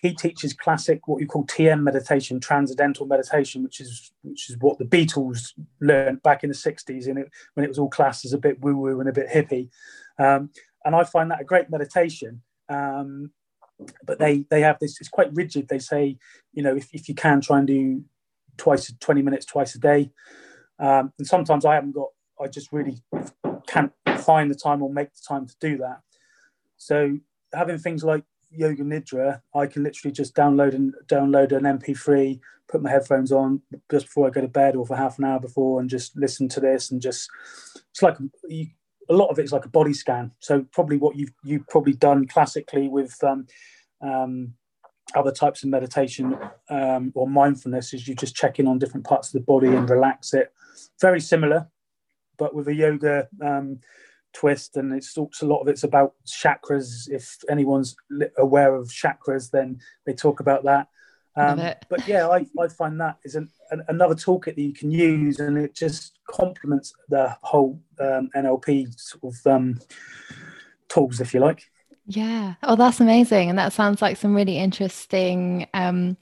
he 0.00 0.14
teaches 0.14 0.52
classic 0.52 1.08
what 1.08 1.20
you 1.20 1.26
call 1.26 1.46
TM 1.46 1.82
meditation, 1.82 2.38
transcendental 2.38 3.06
meditation, 3.06 3.62
which 3.62 3.80
is 3.80 4.12
which 4.22 4.50
is 4.50 4.56
what 4.60 4.78
the 4.78 4.84
Beatles 4.84 5.52
learned 5.80 6.22
back 6.22 6.44
in 6.44 6.50
the 6.50 6.54
'60s, 6.54 7.06
and 7.06 7.18
it, 7.18 7.30
when 7.54 7.64
it 7.64 7.68
was 7.68 7.78
all 7.78 7.88
classed 7.88 8.24
as 8.24 8.32
a 8.32 8.38
bit 8.38 8.60
woo 8.60 8.76
woo 8.76 9.00
and 9.00 9.08
a 9.08 9.12
bit 9.12 9.28
hippie. 9.28 9.68
Um, 10.18 10.50
and 10.84 10.94
I 10.94 11.04
find 11.04 11.30
that 11.30 11.40
a 11.40 11.44
great 11.44 11.70
meditation. 11.70 12.42
Um, 12.68 13.30
but 14.04 14.18
they 14.18 14.44
they 14.50 14.60
have 14.60 14.78
this. 14.80 15.00
It's 15.00 15.08
quite 15.08 15.34
rigid. 15.34 15.68
They 15.68 15.78
say, 15.78 16.18
you 16.52 16.62
know, 16.62 16.76
if, 16.76 16.88
if 16.92 17.08
you 17.08 17.14
can 17.14 17.40
try 17.40 17.58
and 17.58 17.66
do 17.66 18.04
twice, 18.56 18.92
twenty 19.00 19.22
minutes 19.22 19.46
twice 19.46 19.74
a 19.74 19.80
day. 19.80 20.10
Um, 20.78 21.12
and 21.18 21.26
sometimes 21.26 21.64
I 21.64 21.74
haven't 21.74 21.92
got. 21.92 22.08
I 22.40 22.48
just 22.48 22.72
really 22.72 23.02
can't 23.66 23.92
find 24.18 24.50
the 24.50 24.54
time 24.56 24.82
or 24.82 24.92
make 24.92 25.12
the 25.12 25.22
time 25.26 25.46
to 25.46 25.54
do 25.60 25.78
that. 25.78 26.00
So 26.76 27.18
having 27.52 27.78
things 27.78 28.02
like 28.04 28.24
yoga 28.50 28.82
nidra, 28.82 29.40
I 29.54 29.66
can 29.66 29.82
literally 29.82 30.12
just 30.12 30.34
download 30.34 30.74
and 30.74 30.94
download 31.06 31.52
an 31.52 31.62
MP3, 31.78 32.40
put 32.68 32.82
my 32.82 32.90
headphones 32.90 33.32
on 33.32 33.62
just 33.90 34.06
before 34.06 34.26
I 34.26 34.30
go 34.30 34.40
to 34.40 34.48
bed 34.48 34.76
or 34.76 34.86
for 34.86 34.96
half 34.96 35.18
an 35.18 35.24
hour 35.24 35.40
before, 35.40 35.80
and 35.80 35.88
just 35.88 36.16
listen 36.16 36.48
to 36.50 36.60
this 36.60 36.90
and 36.90 37.00
just 37.00 37.28
it's 37.90 38.02
like 38.02 38.16
you, 38.48 38.66
a 39.08 39.14
lot 39.14 39.28
of 39.28 39.38
it 39.38 39.44
is 39.44 39.52
like 39.52 39.64
a 39.64 39.70
body 39.70 39.92
scan. 39.92 40.32
So 40.40 40.64
probably 40.72 40.96
what 40.96 41.16
you've 41.16 41.32
you've 41.42 41.66
probably 41.68 41.94
done 41.94 42.26
classically 42.26 42.88
with 42.88 43.22
um, 43.22 43.46
um, 44.00 44.54
other 45.14 45.32
types 45.32 45.62
of 45.62 45.68
meditation 45.68 46.36
um, 46.70 47.12
or 47.14 47.28
mindfulness 47.28 47.94
is 47.94 48.08
you 48.08 48.14
just 48.14 48.34
check 48.34 48.58
in 48.58 48.66
on 48.66 48.78
different 48.78 49.06
parts 49.06 49.28
of 49.28 49.32
the 49.32 49.44
body 49.44 49.68
and 49.68 49.88
relax 49.88 50.34
it. 50.34 50.52
Very 51.00 51.20
similar, 51.20 51.68
but 52.38 52.54
with 52.54 52.68
a 52.68 52.74
yoga 52.74 53.28
um, 53.42 53.80
twist, 54.32 54.76
and 54.76 54.92
it's, 54.92 55.16
it's 55.16 55.42
a 55.42 55.46
lot 55.46 55.60
of 55.60 55.68
it's 55.68 55.84
about 55.84 56.14
chakras. 56.26 57.08
If 57.08 57.38
anyone's 57.48 57.96
aware 58.38 58.74
of 58.74 58.88
chakras, 58.88 59.50
then 59.50 59.80
they 60.06 60.12
talk 60.12 60.40
about 60.40 60.64
that. 60.64 60.88
Um, 61.36 61.58
but 61.88 62.06
yeah, 62.06 62.28
I, 62.28 62.46
I 62.60 62.68
find 62.68 63.00
that 63.00 63.18
is 63.24 63.34
an, 63.34 63.50
another 63.88 64.14
toolkit 64.14 64.56
that 64.56 64.58
you 64.58 64.72
can 64.72 64.90
use, 64.90 65.40
and 65.40 65.58
it 65.58 65.74
just 65.74 66.18
complements 66.28 66.92
the 67.08 67.36
whole 67.42 67.80
um, 68.00 68.30
NLP 68.36 68.98
sort 68.98 69.34
of 69.34 69.46
um, 69.46 69.80
tools, 70.88 71.20
if 71.20 71.34
you 71.34 71.40
like. 71.40 71.64
Yeah. 72.06 72.54
Oh, 72.62 72.76
that's 72.76 73.00
amazing. 73.00 73.48
And 73.48 73.58
that 73.58 73.72
sounds 73.72 74.02
like 74.02 74.18
some 74.18 74.34
really 74.34 74.58
interesting 74.58 75.66
um, 75.72 76.18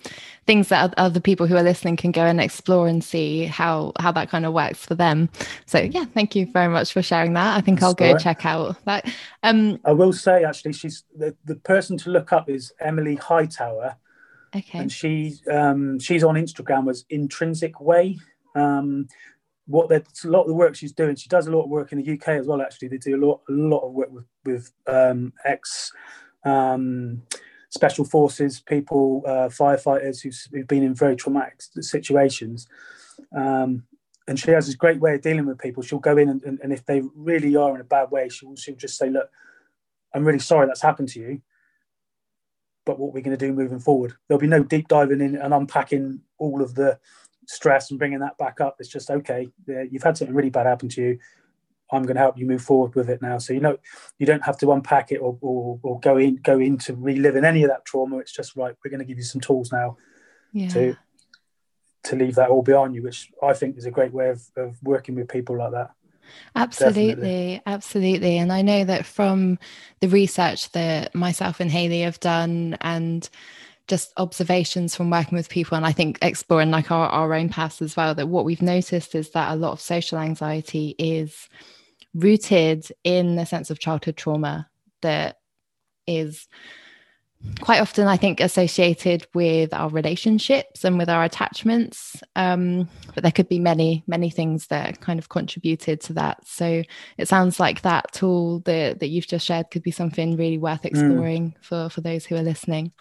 things 0.47 0.69
that 0.69 0.95
other 0.97 1.19
people 1.19 1.49
who 1.49 1.57
are 1.57 1.63
listening 1.63 1.97
can 1.97 2.13
go 2.13 2.25
and 2.25 2.41
explore 2.41 2.87
and 2.87 3.03
see 3.03 3.47
how 3.47 3.93
how 3.99 4.13
that 4.13 4.31
kind 4.31 4.47
of 4.47 4.53
works 4.53 4.87
for 4.87 4.95
them. 4.95 5.29
So 5.67 5.81
yeah, 5.81 6.05
thank 6.05 6.37
you 6.37 6.47
very 6.47 6.69
much 6.69 6.93
for 6.93 7.03
sharing 7.03 7.33
that. 7.33 7.57
I 7.57 7.61
think 7.63 7.81
that's 7.81 7.89
I'll 7.89 7.95
go 7.95 8.13
right. 8.13 8.23
check 8.23 8.47
out 8.47 8.77
that. 8.85 9.13
Um, 9.43 9.81
I 9.85 9.91
will 9.91 10.13
say 10.13 10.45
actually, 10.45 10.75
she's 10.75 11.03
the, 11.17 11.37
the 11.45 11.57
person 11.57 11.99
to 11.99 12.11
look 12.11 12.33
up 12.33 12.49
is 12.49 12.73
Emily 12.81 13.17
Hightower. 13.17 13.97
Okay. 14.55 14.79
And 14.79 14.93
she 14.93 15.37
um, 15.51 15.99
she's 15.99 16.25
on 16.25 16.35
Instagram 16.35 16.91
as 16.91 17.05
Intrinsic 17.11 17.81
Way. 17.81 18.19
Um, 18.55 19.09
what 19.67 19.89
there's 19.89 20.25
a 20.25 20.29
lot 20.29 20.43
of 20.43 20.49
the 20.49 20.55
work 20.55 20.75
she's 20.75 20.93
doing. 20.93 21.17
She 21.17 21.29
does 21.29 21.47
a 21.47 21.51
lot 21.51 21.65
of 21.65 21.71
work 21.71 21.93
in 21.93 22.03
the 22.03 22.13
UK 22.13 22.29
as 22.29 22.47
well. 22.47 22.61
Actually, 22.61 22.89
they 22.89 22.99
do 22.99 23.17
a 23.17 23.25
lot 23.25 23.41
a 23.49 23.53
lot 23.53 23.81
of 23.81 23.93
work 23.93 24.13
with 24.13 24.27
with 24.45 24.73
um, 24.87 25.33
ex 25.45 25.93
um, 26.45 27.23
special 27.71 28.05
forces 28.05 28.61
people, 28.61 29.23
uh, 29.27 29.49
firefighters 29.49 30.21
who've, 30.21 30.37
who've, 30.53 30.67
been 30.67 30.83
in 30.83 30.95
very 30.95 31.17
traumatic 31.17 31.63
situations. 31.81 32.69
Um, 33.35 33.85
and 34.29 34.39
she 34.39 34.51
has 34.51 34.67
this 34.67 34.75
great 34.75 35.01
way 35.01 35.15
of 35.15 35.23
dealing 35.23 35.47
with 35.47 35.59
people. 35.59 35.83
She'll 35.83 35.99
go 35.99 36.19
in 36.19 36.29
and, 36.29 36.43
and, 36.43 36.61
and 36.63 36.73
if 36.73 36.85
they 36.85 37.03
really 37.15 37.57
are 37.57 37.75
in 37.75 37.81
a 37.81 37.85
bad 37.85 38.11
way, 38.11 38.29
she'll 38.29 38.57
she'll 38.57 38.77
just 38.77 38.99
say, 38.99 39.09
"Look, 39.09 39.31
I'm 40.15 40.25
really 40.25 40.39
sorry 40.39 40.67
that's 40.67 40.83
happened 40.83 41.09
to 41.11 41.21
you." 41.21 41.43
But 42.85 42.99
what 42.99 43.13
we're 43.13 43.23
going 43.23 43.37
to 43.37 43.47
do 43.47 43.53
moving 43.53 43.79
forward, 43.79 44.15
there'll 44.27 44.41
be 44.41 44.47
no 44.47 44.65
deep 44.65 44.89
diving 44.89 45.21
in 45.21 45.37
and 45.37 45.55
unpacking 45.55 46.21
all 46.39 46.63
of 46.63 46.75
the 46.75 46.99
stress 47.47 47.91
and 47.91 47.99
bringing 47.99 48.21
that 48.21 48.39
back 48.39 48.61
up. 48.61 48.77
It's 48.79 48.89
just 48.89 49.11
okay. 49.11 49.49
You've 49.67 50.03
had 50.03 50.17
something 50.17 50.35
really 50.35 50.51
bad 50.51 50.67
happen 50.67 50.89
to 50.91 51.03
you. 51.03 51.19
I'm 51.93 52.05
going 52.05 52.17
to 52.17 52.23
help 52.23 52.39
you 52.39 52.47
move 52.47 52.63
forward 52.63 52.95
with 52.95 53.11
it 53.11 53.21
now. 53.21 53.39
So 53.39 53.53
you 53.53 53.61
know, 53.61 53.77
you 54.19 54.27
don't 54.27 54.45
have 54.45 54.59
to 54.59 54.73
unpack 54.73 55.13
it 55.13 55.19
or, 55.19 55.37
or, 55.43 55.79
or 55.83 56.01
go 56.01 56.17
in 56.17 56.37
go 56.37 56.59
into 56.59 56.95
reliving 56.95 57.45
any 57.45 57.63
of 57.65 57.71
that 57.71 57.85
trauma. 57.85 58.19
It's 58.19 58.33
just 58.33 58.57
right. 58.57 58.75
We're 58.83 58.91
going 58.91 59.01
to 59.01 59.07
give 59.07 59.19
you 59.19 59.25
some 59.25 59.43
tools 59.43 59.71
now 59.71 59.99
yeah. 60.53 60.69
to 60.69 60.97
to 62.05 62.17
leave 62.17 62.35
that 62.37 62.49
all 62.49 62.63
behind 62.63 62.95
you, 62.95 63.03
which 63.03 63.31
I 63.43 63.53
think 63.53 63.77
is 63.77 63.87
a 63.87 63.91
great 63.91 64.13
way 64.13 64.31
of, 64.31 64.43
of 64.57 64.83
working 64.83 65.15
with 65.15 65.29
people 65.29 65.59
like 65.59 65.73
that. 65.73 65.91
Absolutely, 66.55 67.15
Definitely. 67.15 67.63
absolutely. 67.67 68.39
And 68.39 68.53
I 68.53 68.63
know 68.63 68.85
that 68.85 69.07
from 69.07 69.59
the 70.01 70.09
research 70.09 70.71
that 70.73 71.15
myself 71.15 71.61
and 71.61 71.71
Haley 71.71 72.01
have 72.03 72.21
done 72.21 72.77
and 72.81 73.29
just 73.89 74.13
observations 74.17 74.95
from 74.95 75.11
working 75.11 75.37
with 75.37 75.49
people 75.49 75.77
and 75.77 75.85
i 75.85 75.93
think 75.93 76.19
exploring 76.23 76.71
like 76.71 76.91
our, 76.91 77.09
our 77.09 77.35
own 77.35 77.49
paths 77.49 77.83
as 77.83 77.97
well 77.97 78.15
that 78.15 78.29
what 78.29 78.45
we've 78.45 78.63
noticed 78.63 79.15
is 79.15 79.31
that 79.31 79.53
a 79.53 79.57
lot 79.57 79.73
of 79.73 79.81
social 79.81 80.19
anxiety 80.19 80.95
is 80.99 81.49
rooted 82.15 82.87
in 83.05 83.37
the 83.37 83.45
sense 83.45 83.71
of 83.71 83.81
childhood 83.81 84.17
trauma 84.17 84.69
that 85.03 85.39
is 86.07 86.49
quite 87.61 87.81
often 87.81 88.07
i 88.07 88.17
think 88.17 88.41
associated 88.41 89.27
with 89.35 89.73
our 89.75 89.89
relationships 89.89 90.85
and 90.85 90.99
with 90.99 91.09
our 91.09 91.25
attachments 91.25 92.23
um, 92.37 92.89
but 93.15 93.23
there 93.23 93.33
could 93.33 93.49
be 93.49 93.59
many 93.59 94.03
many 94.07 94.31
things 94.31 94.69
that 94.69 95.01
kind 95.01 95.19
of 95.19 95.29
contributed 95.29 96.01
to 96.01 96.13
that 96.13 96.47
so 96.47 96.83
it 97.19 97.29
sounds 97.29 97.59
like 97.59 97.83
that 97.83 98.11
tool 98.13 98.61
that, 98.61 99.01
that 99.01 99.09
you've 99.09 99.27
just 99.27 99.47
shared 99.47 99.71
could 99.71 99.83
be 99.83 99.91
something 99.91 100.37
really 100.37 100.59
worth 100.59 100.83
mm. 100.83 100.87
exploring 100.87 101.51
mm. 101.51 101.65
for 101.65 101.89
for 101.89 102.01
those 102.01 102.25
who 102.25 102.37
are 102.37 102.43
listening 102.43 102.93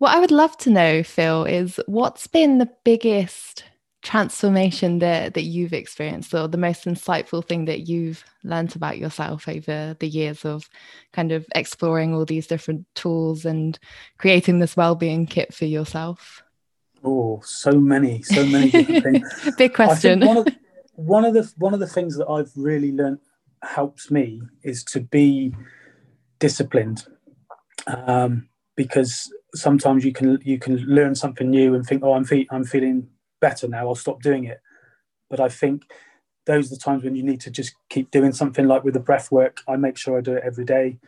what 0.00 0.16
I 0.16 0.18
would 0.18 0.30
love 0.30 0.56
to 0.58 0.70
know, 0.70 1.02
Phil, 1.02 1.44
is 1.44 1.78
what's 1.84 2.26
been 2.26 2.56
the 2.56 2.70
biggest 2.84 3.64
transformation 4.02 4.98
that 5.00 5.34
that 5.34 5.42
you've 5.42 5.74
experienced 5.74 6.32
or 6.34 6.48
the 6.48 6.56
most 6.56 6.84
insightful 6.86 7.46
thing 7.46 7.66
that 7.66 7.88
you've 7.88 8.24
learned 8.44 8.74
about 8.74 8.98
yourself 8.98 9.46
over 9.46 9.94
the 10.00 10.08
years 10.08 10.44
of 10.44 10.68
kind 11.12 11.32
of 11.32 11.46
exploring 11.54 12.14
all 12.14 12.24
these 12.24 12.46
different 12.46 12.86
tools 12.94 13.44
and 13.44 13.78
creating 14.18 14.58
this 14.58 14.76
well-being 14.76 15.26
kit 15.26 15.52
for 15.52 15.66
yourself? 15.66 16.42
Oh 17.04 17.40
so 17.44 17.72
many 17.72 18.22
so 18.22 18.44
many 18.46 18.70
different 18.70 19.04
things. 19.04 19.54
Big 19.58 19.74
question. 19.74 20.20
one 20.20 20.36
of, 20.38 20.48
one 20.94 21.24
of 21.24 21.34
the 21.34 21.52
one 21.58 21.74
of 21.74 21.80
the 21.80 21.86
things 21.86 22.16
that 22.16 22.28
i've 22.28 22.52
really 22.56 22.92
learned 22.92 23.18
helps 23.62 24.10
me 24.10 24.40
is 24.62 24.82
to 24.84 25.00
be 25.00 25.54
disciplined. 26.38 27.06
Um, 27.86 28.48
because 28.76 29.32
sometimes 29.54 30.04
you 30.04 30.12
can 30.12 30.38
you 30.42 30.58
can 30.58 30.76
learn 30.78 31.14
something 31.14 31.50
new 31.50 31.74
and 31.74 31.84
think, 31.84 32.02
oh, 32.02 32.14
I'm 32.14 32.24
fe- 32.24 32.48
I'm 32.50 32.64
feeling 32.64 33.08
better 33.40 33.68
now. 33.68 33.88
I'll 33.88 33.94
stop 33.94 34.22
doing 34.22 34.44
it. 34.44 34.60
But 35.28 35.40
I 35.40 35.48
think 35.48 35.82
those 36.46 36.66
are 36.66 36.74
the 36.74 36.80
times 36.80 37.04
when 37.04 37.14
you 37.14 37.22
need 37.22 37.40
to 37.42 37.50
just 37.50 37.74
keep 37.88 38.10
doing 38.10 38.32
something. 38.32 38.66
Like 38.66 38.84
with 38.84 38.94
the 38.94 39.00
breath 39.00 39.30
work, 39.30 39.60
I 39.68 39.76
make 39.76 39.96
sure 39.96 40.18
I 40.18 40.20
do 40.20 40.34
it 40.34 40.42
every 40.44 40.64
day. 40.64 40.98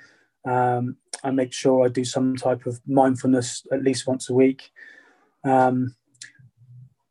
Um, 0.45 0.97
I 1.25 1.31
make 1.31 1.53
sure 1.53 1.85
I 1.85 1.89
do 1.89 2.05
some 2.05 2.37
type 2.37 2.67
of 2.67 2.81
mindfulness 2.87 3.65
at 3.73 3.83
least 3.83 4.07
once 4.07 4.29
a 4.29 4.35
week. 4.35 4.71
Um, 5.45 5.95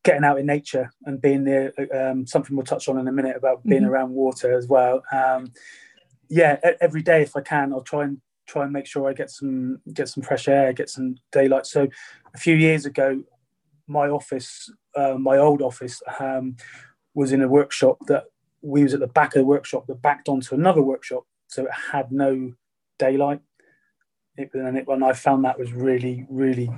getting 0.03 0.23
out 0.23 0.39
in 0.39 0.45
nature 0.45 0.89
and 1.05 1.21
being 1.21 1.43
there, 1.43 1.73
um, 1.93 2.25
something 2.25 2.55
we'll 2.55 2.65
touch 2.65 2.89
on 2.89 2.97
in 2.97 3.07
a 3.07 3.11
minute 3.11 3.37
about 3.37 3.63
being 3.63 3.83
mm-hmm. 3.83 3.91
around 3.91 4.11
water 4.11 4.57
as 4.57 4.67
well. 4.67 5.03
Um, 5.11 5.51
yeah, 6.29 6.57
every 6.79 7.03
day 7.03 7.21
if 7.21 7.35
I 7.35 7.41
can, 7.41 7.73
I'll 7.73 7.81
try 7.81 8.05
and 8.05 8.21
try 8.47 8.63
and 8.63 8.73
make 8.73 8.85
sure 8.85 9.09
I 9.09 9.13
get 9.13 9.29
some 9.29 9.79
get 9.93 10.09
some 10.09 10.23
fresh 10.23 10.47
air, 10.47 10.73
get 10.73 10.89
some 10.89 11.15
daylight. 11.31 11.65
So 11.65 11.87
a 12.33 12.37
few 12.37 12.55
years 12.55 12.85
ago, 12.85 13.21
my 13.91 14.07
office, 14.07 14.71
uh, 14.95 15.15
my 15.15 15.37
old 15.37 15.61
office, 15.61 16.01
um, 16.19 16.55
was 17.13 17.31
in 17.31 17.41
a 17.41 17.47
workshop 17.47 17.97
that 18.07 18.25
we 18.61 18.83
was 18.83 18.93
at 18.93 18.99
the 18.99 19.07
back 19.07 19.35
of 19.35 19.41
the 19.41 19.45
workshop 19.45 19.87
that 19.87 20.01
backed 20.01 20.29
onto 20.29 20.55
another 20.55 20.81
workshop, 20.81 21.25
so 21.47 21.65
it 21.65 21.71
had 21.91 22.11
no 22.11 22.53
daylight. 22.99 23.41
It, 24.37 24.51
and, 24.53 24.77
it, 24.77 24.85
I 24.89 25.13
found 25.13 25.43
that 25.43 25.59
was 25.59 25.73
really, 25.73 26.25
really 26.29 26.71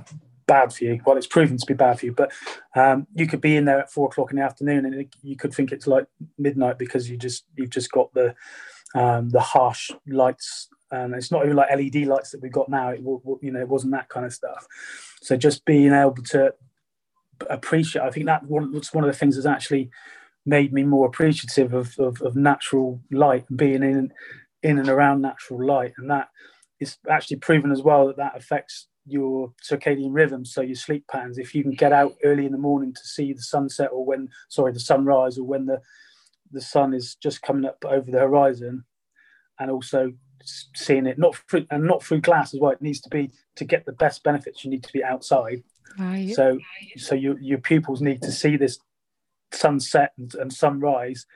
bad 0.46 0.72
for 0.72 0.84
you. 0.84 1.00
Well, 1.06 1.16
it's 1.16 1.26
proven 1.26 1.56
to 1.56 1.66
be 1.66 1.74
bad 1.74 2.00
for 2.00 2.06
you, 2.06 2.12
but 2.12 2.32
um, 2.74 3.06
you 3.14 3.26
could 3.26 3.40
be 3.40 3.56
in 3.56 3.64
there 3.64 3.78
at 3.78 3.92
four 3.92 4.08
o'clock 4.08 4.30
in 4.30 4.38
the 4.38 4.42
afternoon, 4.42 4.86
and 4.86 4.94
it, 4.94 5.14
you 5.22 5.36
could 5.36 5.54
think 5.54 5.72
it's 5.72 5.86
like 5.86 6.06
midnight 6.36 6.78
because 6.78 7.08
you 7.08 7.16
just 7.16 7.44
you've 7.56 7.70
just 7.70 7.90
got 7.92 8.12
the 8.14 8.34
um, 8.94 9.30
the 9.30 9.40
harsh 9.40 9.90
lights 10.06 10.68
and 10.90 11.14
it's 11.14 11.30
not 11.30 11.44
even 11.44 11.56
like 11.56 11.70
LED 11.70 12.06
lights 12.06 12.30
that 12.30 12.40
we've 12.40 12.52
got 12.52 12.68
now. 12.68 12.90
It 12.90 13.00
you 13.00 13.50
know 13.50 13.60
it 13.60 13.68
wasn't 13.68 13.92
that 13.92 14.08
kind 14.08 14.26
of 14.26 14.32
stuff. 14.32 14.66
So 15.20 15.36
just 15.36 15.64
being 15.64 15.92
able 15.92 16.22
to 16.30 16.54
appreciate, 17.50 18.02
I 18.02 18.10
think 18.10 18.26
that 18.26 18.46
was 18.46 18.92
one 18.92 19.04
of 19.04 19.12
the 19.12 19.18
things 19.18 19.36
that's 19.36 19.46
actually 19.46 19.90
made 20.46 20.72
me 20.72 20.82
more 20.82 21.06
appreciative 21.06 21.72
of, 21.72 21.98
of, 21.98 22.20
of 22.20 22.36
natural 22.36 23.00
light 23.10 23.44
and 23.48 23.58
being 23.58 23.82
in 23.82 24.12
in 24.62 24.78
and 24.78 24.88
around 24.88 25.20
natural 25.20 25.64
light, 25.64 25.92
and 25.98 26.10
that 26.10 26.28
is 26.80 26.96
actually 27.10 27.36
proven 27.36 27.70
as 27.70 27.82
well 27.82 28.06
that 28.06 28.16
that 28.16 28.36
affects 28.36 28.88
your 29.06 29.52
circadian 29.62 30.12
rhythm, 30.12 30.44
so 30.44 30.62
your 30.62 30.74
sleep 30.74 31.04
patterns. 31.10 31.36
If 31.38 31.54
you 31.54 31.62
can 31.62 31.72
get 31.72 31.92
out 31.92 32.14
early 32.24 32.46
in 32.46 32.52
the 32.52 32.58
morning 32.58 32.94
to 32.94 33.04
see 33.04 33.32
the 33.34 33.42
sunset 33.42 33.90
or 33.92 34.04
when, 34.04 34.28
sorry, 34.48 34.72
the 34.72 34.80
sunrise 34.80 35.38
or 35.38 35.44
when 35.44 35.66
the 35.66 35.80
the 36.50 36.60
sun 36.60 36.94
is 36.94 37.16
just 37.16 37.42
coming 37.42 37.64
up 37.64 37.84
over 37.84 38.10
the 38.10 38.20
horizon, 38.20 38.84
and 39.58 39.70
also 39.70 40.12
seeing 40.74 41.06
it 41.06 41.18
not 41.18 41.36
through 41.48 41.66
and 41.70 41.84
not 41.84 42.02
through 42.02 42.20
glass 42.20 42.54
as 42.54 42.60
well. 42.60 42.72
It 42.72 42.82
needs 42.82 43.00
to 43.02 43.10
be 43.10 43.32
to 43.56 43.64
get 43.64 43.84
the 43.84 43.92
best 43.92 44.22
benefits. 44.22 44.64
You 44.64 44.70
need 44.70 44.84
to 44.84 44.92
be 44.92 45.04
outside. 45.04 45.62
Right. 45.98 46.34
So 46.34 46.58
so 46.96 47.14
your 47.14 47.38
your 47.40 47.58
pupils 47.58 48.00
need 48.00 48.22
to 48.22 48.32
see 48.32 48.56
this 48.56 48.78
sunset 49.52 50.12
and, 50.18 50.34
and 50.34 50.52
sunrise, 50.52 51.26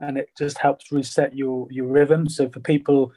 and 0.00 0.18
it 0.18 0.28
just 0.36 0.58
helps 0.58 0.92
reset 0.92 1.34
your 1.34 1.66
your 1.70 1.86
rhythm. 1.86 2.28
So 2.28 2.48
for 2.48 2.60
people 2.60 3.12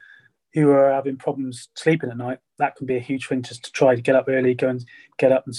who 0.54 0.70
are 0.70 0.92
having 0.92 1.16
problems 1.16 1.68
sleeping 1.74 2.10
at 2.10 2.16
night, 2.16 2.38
that 2.58 2.76
can 2.76 2.86
be 2.86 2.96
a 2.96 3.00
huge 3.00 3.26
thing 3.26 3.42
just 3.42 3.64
to 3.64 3.72
try 3.72 3.94
to 3.94 4.00
get 4.00 4.16
up 4.16 4.26
early, 4.28 4.54
go 4.54 4.68
and 4.68 4.84
get 5.18 5.32
up 5.32 5.44
and 5.46 5.54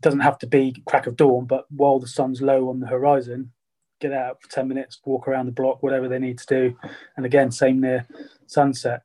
doesn't 0.00 0.20
have 0.20 0.38
to 0.38 0.46
be 0.46 0.82
crack 0.86 1.06
of 1.06 1.16
dawn, 1.16 1.44
but 1.44 1.66
while 1.70 1.98
the 1.98 2.08
sun's 2.08 2.42
low 2.42 2.68
on 2.68 2.80
the 2.80 2.86
horizon, 2.86 3.52
get 4.00 4.12
out 4.12 4.42
for 4.42 4.50
10 4.50 4.68
minutes, 4.68 5.00
walk 5.04 5.28
around 5.28 5.46
the 5.46 5.52
block, 5.52 5.82
whatever 5.82 6.08
they 6.08 6.18
need 6.18 6.38
to 6.38 6.46
do. 6.46 6.76
And 7.16 7.24
again, 7.24 7.50
same 7.50 7.80
near 7.80 8.06
sunset. 8.46 9.02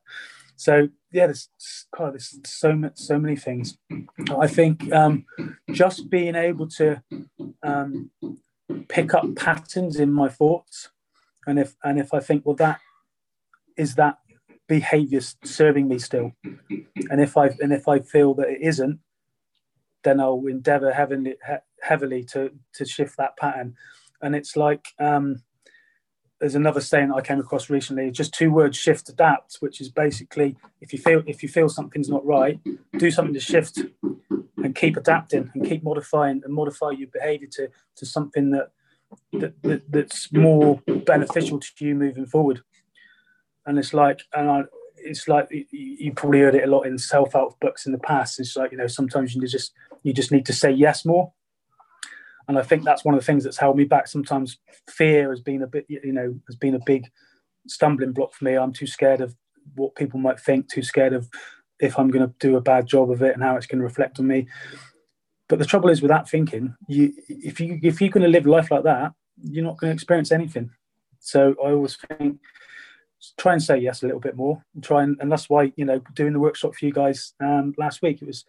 So 0.58 0.88
yeah, 1.12 1.26
there's 1.26 1.48
God, 1.96 2.14
there's 2.14 2.36
so 2.44 2.74
much, 2.74 2.98
so 2.98 3.16
many 3.18 3.36
things. 3.36 3.78
I 4.36 4.48
think 4.48 4.92
um, 4.92 5.24
just 5.70 6.10
being 6.10 6.34
able 6.34 6.66
to 6.70 7.00
um, 7.62 8.10
pick 8.88 9.14
up 9.14 9.36
patterns 9.36 10.00
in 10.00 10.12
my 10.12 10.28
thoughts, 10.28 10.90
and 11.46 11.60
if 11.60 11.76
and 11.84 11.98
if 11.98 12.12
I 12.12 12.18
think, 12.18 12.44
well, 12.44 12.56
that 12.56 12.80
is 13.76 13.94
that 13.94 14.18
behavior 14.66 15.20
serving 15.44 15.86
me 15.86 16.00
still, 16.00 16.32
and 17.08 17.20
if 17.20 17.36
I 17.36 17.50
and 17.60 17.72
if 17.72 17.86
I 17.86 18.00
feel 18.00 18.34
that 18.34 18.48
it 18.48 18.60
isn't, 18.60 18.98
then 20.02 20.18
I'll 20.18 20.44
endeavor 20.48 20.92
heavily 20.92 21.36
heavily 21.82 22.24
to 22.32 22.50
to 22.74 22.84
shift 22.84 23.16
that 23.18 23.36
pattern. 23.36 23.76
And 24.20 24.34
it's 24.34 24.56
like 24.56 24.88
um, 24.98 25.44
there's 26.40 26.54
another 26.54 26.80
saying 26.80 27.08
that 27.08 27.16
I 27.16 27.20
came 27.20 27.40
across 27.40 27.68
recently, 27.68 28.10
just 28.10 28.32
two 28.32 28.50
words: 28.52 28.76
shift, 28.76 29.08
adapt, 29.08 29.56
which 29.56 29.80
is 29.80 29.88
basically 29.88 30.56
if 30.80 30.92
you 30.92 30.98
feel 30.98 31.22
if 31.26 31.42
you 31.42 31.48
feel 31.48 31.68
something's 31.68 32.08
not 32.08 32.24
right, 32.24 32.60
do 32.96 33.10
something 33.10 33.34
to 33.34 33.40
shift 33.40 33.80
and 34.56 34.74
keep 34.74 34.96
adapting 34.96 35.50
and 35.54 35.66
keep 35.66 35.82
modifying 35.82 36.40
and 36.44 36.54
modify 36.54 36.90
your 36.90 37.08
behavior 37.08 37.48
to 37.52 37.68
to 37.96 38.06
something 38.06 38.50
that 38.50 38.70
that, 39.32 39.60
that 39.62 39.90
that's 39.90 40.32
more 40.32 40.80
beneficial 40.86 41.58
to 41.58 41.84
you 41.84 41.94
moving 41.94 42.26
forward. 42.26 42.60
And 43.66 43.78
it's 43.78 43.92
like, 43.92 44.20
and 44.34 44.50
I, 44.50 44.62
it's 44.96 45.28
like 45.28 45.48
you 45.50 46.12
probably 46.12 46.40
heard 46.40 46.54
it 46.54 46.64
a 46.64 46.70
lot 46.70 46.82
in 46.82 46.98
self-help 46.98 47.58
books 47.60 47.84
in 47.86 47.92
the 47.92 47.98
past. 47.98 48.38
It's 48.38 48.56
like 48.56 48.70
you 48.70 48.78
know 48.78 48.86
sometimes 48.86 49.34
you 49.34 49.46
just 49.46 49.72
you 50.04 50.12
just 50.12 50.30
need 50.30 50.46
to 50.46 50.52
say 50.52 50.70
yes 50.70 51.04
more 51.04 51.32
and 52.48 52.58
I 52.58 52.62
think 52.62 52.82
that's 52.82 53.04
one 53.04 53.14
of 53.14 53.20
the 53.20 53.26
things 53.26 53.44
that's 53.44 53.58
held 53.58 53.76
me 53.76 53.84
back. 53.84 54.08
Sometimes 54.08 54.58
fear 54.88 55.30
has 55.30 55.40
been 55.40 55.62
a 55.62 55.66
bit, 55.66 55.84
you 55.88 56.12
know, 56.12 56.34
has 56.46 56.56
been 56.56 56.74
a 56.74 56.80
big 56.84 57.06
stumbling 57.66 58.12
block 58.12 58.32
for 58.32 58.44
me. 58.44 58.54
I'm 58.54 58.72
too 58.72 58.86
scared 58.86 59.20
of 59.20 59.36
what 59.74 59.94
people 59.94 60.18
might 60.18 60.40
think, 60.40 60.68
too 60.68 60.82
scared 60.82 61.12
of 61.12 61.28
if 61.78 61.98
I'm 61.98 62.10
going 62.10 62.26
to 62.26 62.34
do 62.40 62.56
a 62.56 62.60
bad 62.60 62.86
job 62.86 63.10
of 63.10 63.22
it 63.22 63.34
and 63.34 63.42
how 63.42 63.56
it's 63.56 63.66
going 63.66 63.80
to 63.80 63.84
reflect 63.84 64.18
on 64.18 64.26
me. 64.26 64.46
But 65.48 65.58
the 65.58 65.66
trouble 65.66 65.90
is 65.90 66.00
with 66.00 66.10
that 66.10 66.28
thinking, 66.28 66.74
you 66.88 67.12
if 67.28 67.60
you 67.60 67.78
if 67.82 68.00
you're 68.00 68.10
going 68.10 68.24
to 68.24 68.28
live 68.28 68.46
life 68.46 68.70
like 68.70 68.84
that, 68.84 69.12
you're 69.42 69.64
not 69.64 69.78
going 69.78 69.90
to 69.90 69.94
experience 69.94 70.32
anything. 70.32 70.70
So 71.20 71.54
I 71.62 71.70
always 71.70 71.96
think 71.96 72.40
try 73.36 73.52
and 73.52 73.62
say 73.62 73.76
yes 73.78 74.02
a 74.02 74.06
little 74.06 74.20
bit 74.20 74.36
more 74.36 74.62
and 74.74 74.84
try 74.84 75.02
and, 75.02 75.16
and 75.20 75.30
that's 75.30 75.50
why 75.50 75.72
you 75.76 75.84
know 75.84 76.00
doing 76.14 76.32
the 76.32 76.38
workshop 76.38 76.74
for 76.74 76.86
you 76.86 76.92
guys 76.92 77.34
um, 77.40 77.74
last 77.76 78.00
week 78.00 78.22
it 78.22 78.26
was 78.26 78.44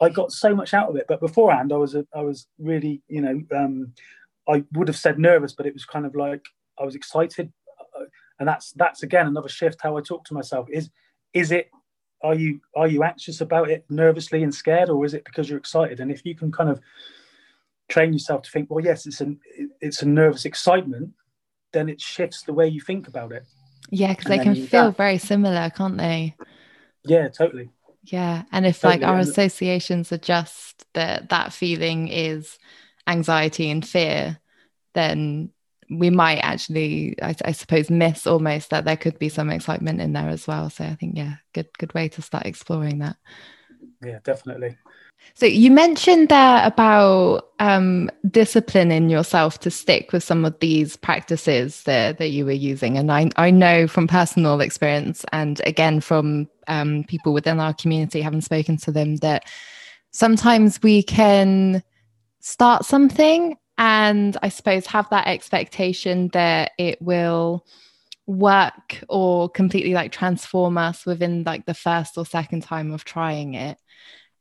I 0.00 0.08
got 0.08 0.32
so 0.32 0.54
much 0.54 0.74
out 0.74 0.88
of 0.88 0.96
it. 0.96 1.06
But 1.08 1.20
beforehand, 1.20 1.72
I 1.72 1.76
was 1.76 1.94
a, 1.94 2.06
I 2.14 2.22
was 2.22 2.46
really, 2.58 3.02
you 3.08 3.20
know, 3.20 3.42
um, 3.56 3.92
I 4.48 4.64
would 4.72 4.88
have 4.88 4.96
said 4.96 5.18
nervous, 5.18 5.52
but 5.52 5.66
it 5.66 5.72
was 5.72 5.84
kind 5.84 6.06
of 6.06 6.14
like 6.14 6.44
I 6.78 6.84
was 6.84 6.94
excited, 6.94 7.52
uh, 7.98 8.04
and 8.38 8.48
that's 8.48 8.72
that's 8.72 9.02
again 9.02 9.26
another 9.26 9.48
shift 9.48 9.80
how 9.82 9.96
I 9.96 10.00
talk 10.00 10.24
to 10.26 10.34
myself. 10.34 10.68
Is 10.70 10.90
is 11.32 11.52
it 11.52 11.70
are 12.22 12.34
you 12.34 12.60
are 12.74 12.88
you 12.88 13.02
anxious 13.04 13.40
about 13.40 13.70
it, 13.70 13.84
nervously 13.88 14.42
and 14.42 14.54
scared, 14.54 14.90
or 14.90 15.04
is 15.04 15.14
it 15.14 15.24
because 15.24 15.48
you're 15.48 15.58
excited? 15.58 16.00
And 16.00 16.10
if 16.10 16.24
you 16.24 16.34
can 16.34 16.50
kind 16.50 16.70
of 16.70 16.80
train 17.88 18.12
yourself 18.12 18.42
to 18.42 18.50
think, 18.50 18.70
well, 18.70 18.84
yes, 18.84 19.06
it's 19.06 19.20
an 19.20 19.38
it's 19.80 20.02
a 20.02 20.08
nervous 20.08 20.44
excitement, 20.44 21.12
then 21.72 21.88
it 21.88 22.00
shifts 22.00 22.42
the 22.42 22.52
way 22.52 22.66
you 22.66 22.80
think 22.80 23.08
about 23.08 23.32
it. 23.32 23.44
Yeah, 23.90 24.14
because 24.14 24.26
they 24.26 24.38
can 24.38 24.54
feel 24.54 24.86
that, 24.86 24.96
very 24.96 25.18
similar, 25.18 25.70
can't 25.70 25.98
they? 25.98 26.34
Yeah, 27.04 27.28
totally. 27.28 27.70
Yeah. 28.04 28.42
And 28.52 28.66
if 28.66 28.84
like 28.84 29.02
our 29.02 29.18
associations 29.18 30.12
are 30.12 30.18
just 30.18 30.84
that 30.94 31.30
that 31.30 31.52
feeling 31.52 32.08
is 32.08 32.58
anxiety 33.06 33.70
and 33.70 33.86
fear, 33.86 34.38
then 34.94 35.50
we 35.90 36.10
might 36.10 36.38
actually, 36.38 37.16
I, 37.22 37.34
I, 37.44 37.52
suppose, 37.52 37.90
miss 37.90 38.26
almost 38.26 38.70
that 38.70 38.84
there 38.84 38.96
could 38.96 39.18
be 39.18 39.28
some 39.28 39.50
excitement 39.50 40.00
in 40.00 40.12
there 40.12 40.28
as 40.28 40.46
well. 40.46 40.70
So 40.70 40.84
I 40.84 40.94
think, 40.94 41.16
yeah, 41.16 41.34
good 41.52 41.68
good 41.78 41.94
way 41.94 42.08
to 42.10 42.22
start 42.22 42.46
exploring 42.46 42.98
that. 42.98 43.16
Yeah, 44.02 44.18
definitely. 44.22 44.76
So 45.36 45.46
you 45.46 45.72
mentioned 45.72 46.28
there 46.28 46.64
about 46.64 47.48
um, 47.58 48.08
disciplining 48.30 49.10
yourself 49.10 49.58
to 49.60 49.70
stick 49.70 50.12
with 50.12 50.22
some 50.22 50.44
of 50.44 50.58
these 50.60 50.96
practices 50.96 51.82
that, 51.84 52.18
that 52.18 52.28
you 52.28 52.44
were 52.44 52.52
using. 52.52 52.96
And 52.96 53.10
I, 53.10 53.30
I 53.36 53.50
know 53.50 53.88
from 53.88 54.06
personal 54.06 54.60
experience 54.60 55.24
and 55.32 55.60
again 55.66 56.00
from 56.00 56.48
um, 56.68 57.04
people 57.08 57.32
within 57.32 57.58
our 57.58 57.74
community, 57.74 58.20
having 58.20 58.42
spoken 58.42 58.76
to 58.78 58.92
them, 58.92 59.16
that 59.16 59.44
sometimes 60.12 60.80
we 60.82 61.02
can 61.02 61.82
start 62.40 62.84
something 62.84 63.56
and 63.76 64.36
I 64.40 64.50
suppose 64.50 64.86
have 64.86 65.10
that 65.10 65.26
expectation 65.26 66.28
that 66.28 66.72
it 66.78 67.02
will 67.02 67.66
work 68.26 69.02
or 69.08 69.48
completely 69.48 69.94
like 69.94 70.12
transform 70.12 70.78
us 70.78 71.04
within 71.04 71.42
like 71.44 71.66
the 71.66 71.74
first 71.74 72.16
or 72.16 72.24
second 72.24 72.62
time 72.62 72.92
of 72.92 73.04
trying 73.04 73.54
it 73.54 73.78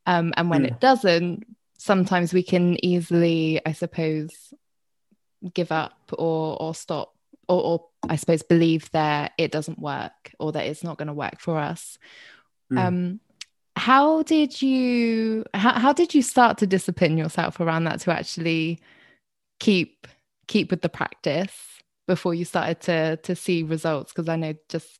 um, 0.05 0.33
and 0.35 0.49
when 0.49 0.65
it 0.65 0.79
doesn't, 0.79 1.45
sometimes 1.77 2.33
we 2.33 2.43
can 2.43 2.83
easily, 2.83 3.61
I 3.65 3.73
suppose, 3.73 4.53
give 5.53 5.71
up 5.71 5.97
or 6.13 6.61
or 6.61 6.73
stop 6.73 7.13
or, 7.47 7.61
or 7.61 7.85
I 8.09 8.15
suppose 8.15 8.43
believe 8.43 8.89
that 8.91 9.33
it 9.37 9.51
doesn't 9.51 9.79
work 9.79 10.33
or 10.39 10.51
that 10.53 10.65
it's 10.65 10.83
not 10.83 10.97
going 10.97 11.07
to 11.07 11.13
work 11.13 11.39
for 11.39 11.57
us. 11.57 11.97
Mm. 12.71 12.79
Um, 12.79 13.19
how 13.75 14.23
did 14.23 14.61
you 14.61 15.43
how, 15.53 15.73
how 15.73 15.93
did 15.93 16.13
you 16.13 16.21
start 16.21 16.57
to 16.59 16.67
discipline 16.67 17.17
yourself 17.17 17.59
around 17.59 17.85
that 17.85 17.99
to 18.01 18.11
actually 18.11 18.79
keep 19.59 20.07
keep 20.47 20.69
with 20.69 20.81
the 20.81 20.89
practice 20.89 21.53
before 22.07 22.33
you 22.33 22.45
started 22.45 22.79
to 22.81 23.17
to 23.17 23.35
see 23.35 23.63
results 23.63 24.11
because 24.13 24.29
i 24.29 24.35
know 24.35 24.53
just 24.69 24.99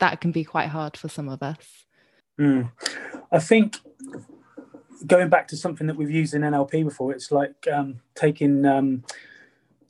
that 0.00 0.20
can 0.20 0.32
be 0.32 0.44
quite 0.44 0.68
hard 0.68 0.96
for 0.96 1.08
some 1.08 1.28
of 1.28 1.42
us 1.42 1.86
mm. 2.38 2.70
i 3.32 3.38
think 3.38 3.78
going 5.06 5.28
back 5.28 5.48
to 5.48 5.56
something 5.56 5.86
that 5.86 5.96
we've 5.96 6.10
used 6.10 6.34
in 6.34 6.42
NLP 6.42 6.84
before, 6.84 7.12
it's 7.12 7.32
like 7.32 7.66
um, 7.72 8.00
taking 8.14 8.64
um, 8.66 9.04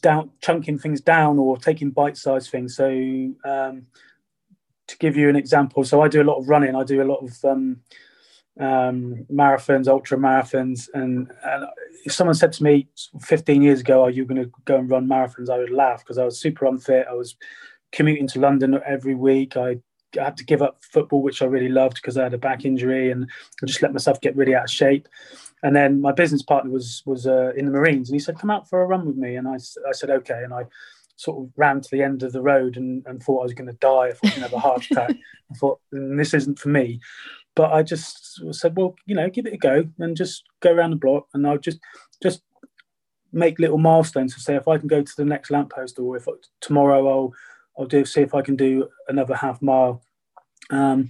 down, 0.03 0.31
chunking 0.41 0.79
things 0.79 1.01
down, 1.01 1.39
or 1.39 1.57
taking 1.57 1.91
bite-sized 1.91 2.51
things. 2.51 2.77
So, 2.77 2.87
um, 3.45 3.87
to 4.87 4.99
give 4.99 5.17
you 5.17 5.29
an 5.29 5.37
example, 5.37 5.85
so 5.85 6.01
I 6.03 6.09
do 6.09 6.23
a 6.23 6.25
lot 6.25 6.39
of 6.39 6.49
running. 6.49 6.75
I 6.75 6.85
do 6.85 7.03
a 7.03 7.05
lot 7.05 7.23
of 7.23 7.45
um, 7.45 7.81
um, 8.59 9.27
marathons, 9.33 9.87
ultra 9.87 10.19
marathons, 10.19 10.89
and, 10.95 11.31
and, 11.45 11.67
if 12.05 12.15
someone 12.15 12.35
said 12.35 12.53
to 12.55 12.63
me 12.63 12.89
15 13.21 13.61
years 13.63 13.81
ago, 13.81 14.03
"Are 14.03 14.11
you 14.11 14.25
going 14.25 14.43
to 14.43 14.51
go 14.65 14.77
and 14.77 14.89
run 14.89 15.07
marathons?" 15.07 15.51
I 15.51 15.59
would 15.59 15.71
laugh 15.71 16.01
because 16.01 16.17
I 16.17 16.25
was 16.25 16.41
super 16.41 16.65
unfit. 16.65 17.07
I 17.09 17.13
was 17.13 17.37
commuting 17.93 18.27
to 18.29 18.41
London 18.41 18.81
every 18.87 19.15
week. 19.15 19.57
I 19.57 19.81
I 20.19 20.25
had 20.25 20.37
to 20.39 20.45
give 20.45 20.63
up 20.63 20.79
football, 20.81 21.23
which 21.23 21.43
I 21.43 21.47
really 21.47 21.69
loved 21.69 21.97
because 21.97 22.17
I 22.17 22.25
had 22.25 22.35
a 22.35 22.39
back 22.39 22.65
injury, 22.65 23.11
and 23.11 23.29
I 23.63 23.67
just 23.67 23.83
let 23.83 23.93
myself 23.93 24.21
get 24.21 24.37
really 24.37 24.55
out 24.55 24.65
of 24.65 24.71
shape. 24.71 25.09
And 25.63 25.77
then 25.77 26.01
my 26.01 26.13
business 26.13 26.43
partner 26.43 26.71
was 26.71 27.03
was 27.07 27.27
uh, 27.27 27.53
in 27.57 27.67
the 27.67 27.73
Marines, 27.73 28.09
and 28.09 28.17
he 28.17 28.21
said, 28.21 28.39
"Come 28.39 28.51
out 28.51 28.69
for 28.69 28.83
a 28.83 28.87
run 28.87 29.07
with 29.07 29.17
me." 29.17 29.37
And 29.37 29.47
I, 29.47 29.55
I 29.55 29.93
said, 29.93 30.11
"Okay." 30.11 30.43
And 30.43 30.55
I 30.55 30.65
sort 31.17 31.45
of 31.45 31.53
ran 31.57 31.83
to 31.83 31.89
the 31.91 32.03
end 32.03 32.23
of 32.23 32.33
the 32.33 32.41
road 32.41 32.79
and, 32.79 33.05
and 33.07 33.23
thought 33.23 33.41
I 33.41 33.45
was 33.45 33.53
going 33.53 33.69
to 33.69 33.77
die. 33.77 34.07
I 34.07 34.13
thought 34.13 34.25
I 34.25 34.29
was 34.29 34.31
going 34.31 34.35
to 34.35 34.41
have 34.41 34.53
a 34.55 34.59
heart 34.59 34.87
attack. 34.91 35.11
I 35.51 35.55
thought 35.55 35.81
mm, 35.93 36.17
this 36.17 36.33
isn't 36.33 36.59
for 36.59 36.71
me. 36.71 36.99
But 37.55 37.73
I 37.73 37.83
just 37.83 38.41
said, 38.53 38.77
well, 38.77 38.95
you 39.05 39.15
know, 39.15 39.29
give 39.29 39.45
it 39.45 39.53
a 39.53 39.59
go 39.59 39.85
and 39.99 40.17
just 40.17 40.45
go 40.61 40.73
around 40.73 40.91
the 40.91 40.97
block, 40.97 41.27
and 41.35 41.47
I'll 41.47 41.59
just 41.59 41.79
just 42.23 42.43
make 43.33 43.59
little 43.59 43.79
milestones 43.79 44.35
to 44.35 44.41
say 44.41 44.57
if 44.57 44.67
I 44.67 44.79
can 44.79 44.89
go 44.89 45.03
to 45.03 45.17
the 45.17 45.25
next 45.25 45.51
lamppost 45.51 45.99
or 45.99 46.17
if 46.17 46.27
tomorrow 46.61 47.09
I'll 47.09 47.33
I'll 47.81 47.87
do 47.87 48.05
see 48.05 48.21
if 48.21 48.35
I 48.35 48.43
can 48.43 48.57
do 48.57 48.89
another 49.09 49.35
half 49.35 49.63
mile. 49.63 50.03
Um, 50.69 51.09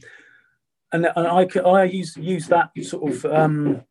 and, 0.93 1.07
and 1.17 1.27
I, 1.27 1.47
I 1.61 1.85
use 1.85 2.17
use 2.17 2.47
that 2.47 2.71
sort 2.83 3.13
of 3.13 3.25
um, 3.27 3.83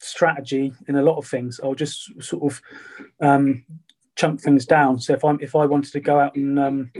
strategy 0.00 0.72
in 0.88 0.96
a 0.96 1.02
lot 1.02 1.18
of 1.18 1.26
things. 1.26 1.60
I'll 1.62 1.74
just 1.74 2.10
sort 2.22 2.50
of 2.50 2.62
um, 3.20 3.64
chunk 4.16 4.40
things 4.40 4.64
down. 4.64 4.98
So 5.00 5.12
if 5.12 5.24
I'm 5.24 5.38
if 5.42 5.54
I 5.54 5.66
wanted 5.66 5.92
to 5.92 6.00
go 6.00 6.18
out 6.18 6.34
and 6.34 6.58
um, 6.58 6.92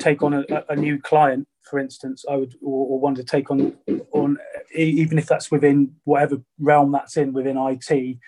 take 0.00 0.22
on 0.22 0.34
a, 0.34 0.44
a, 0.68 0.74
new 0.74 1.00
client, 1.00 1.46
for 1.62 1.78
instance, 1.78 2.24
I 2.28 2.36
would 2.36 2.54
or, 2.60 2.88
or 2.88 3.00
want 3.00 3.16
to 3.18 3.24
take 3.24 3.50
on 3.52 3.76
on 4.12 4.36
even 4.74 5.18
if 5.18 5.26
that's 5.26 5.50
within 5.50 5.94
whatever 6.04 6.42
realm 6.58 6.90
that's 6.90 7.16
in 7.16 7.32
within 7.32 7.56
IT, 7.56 8.18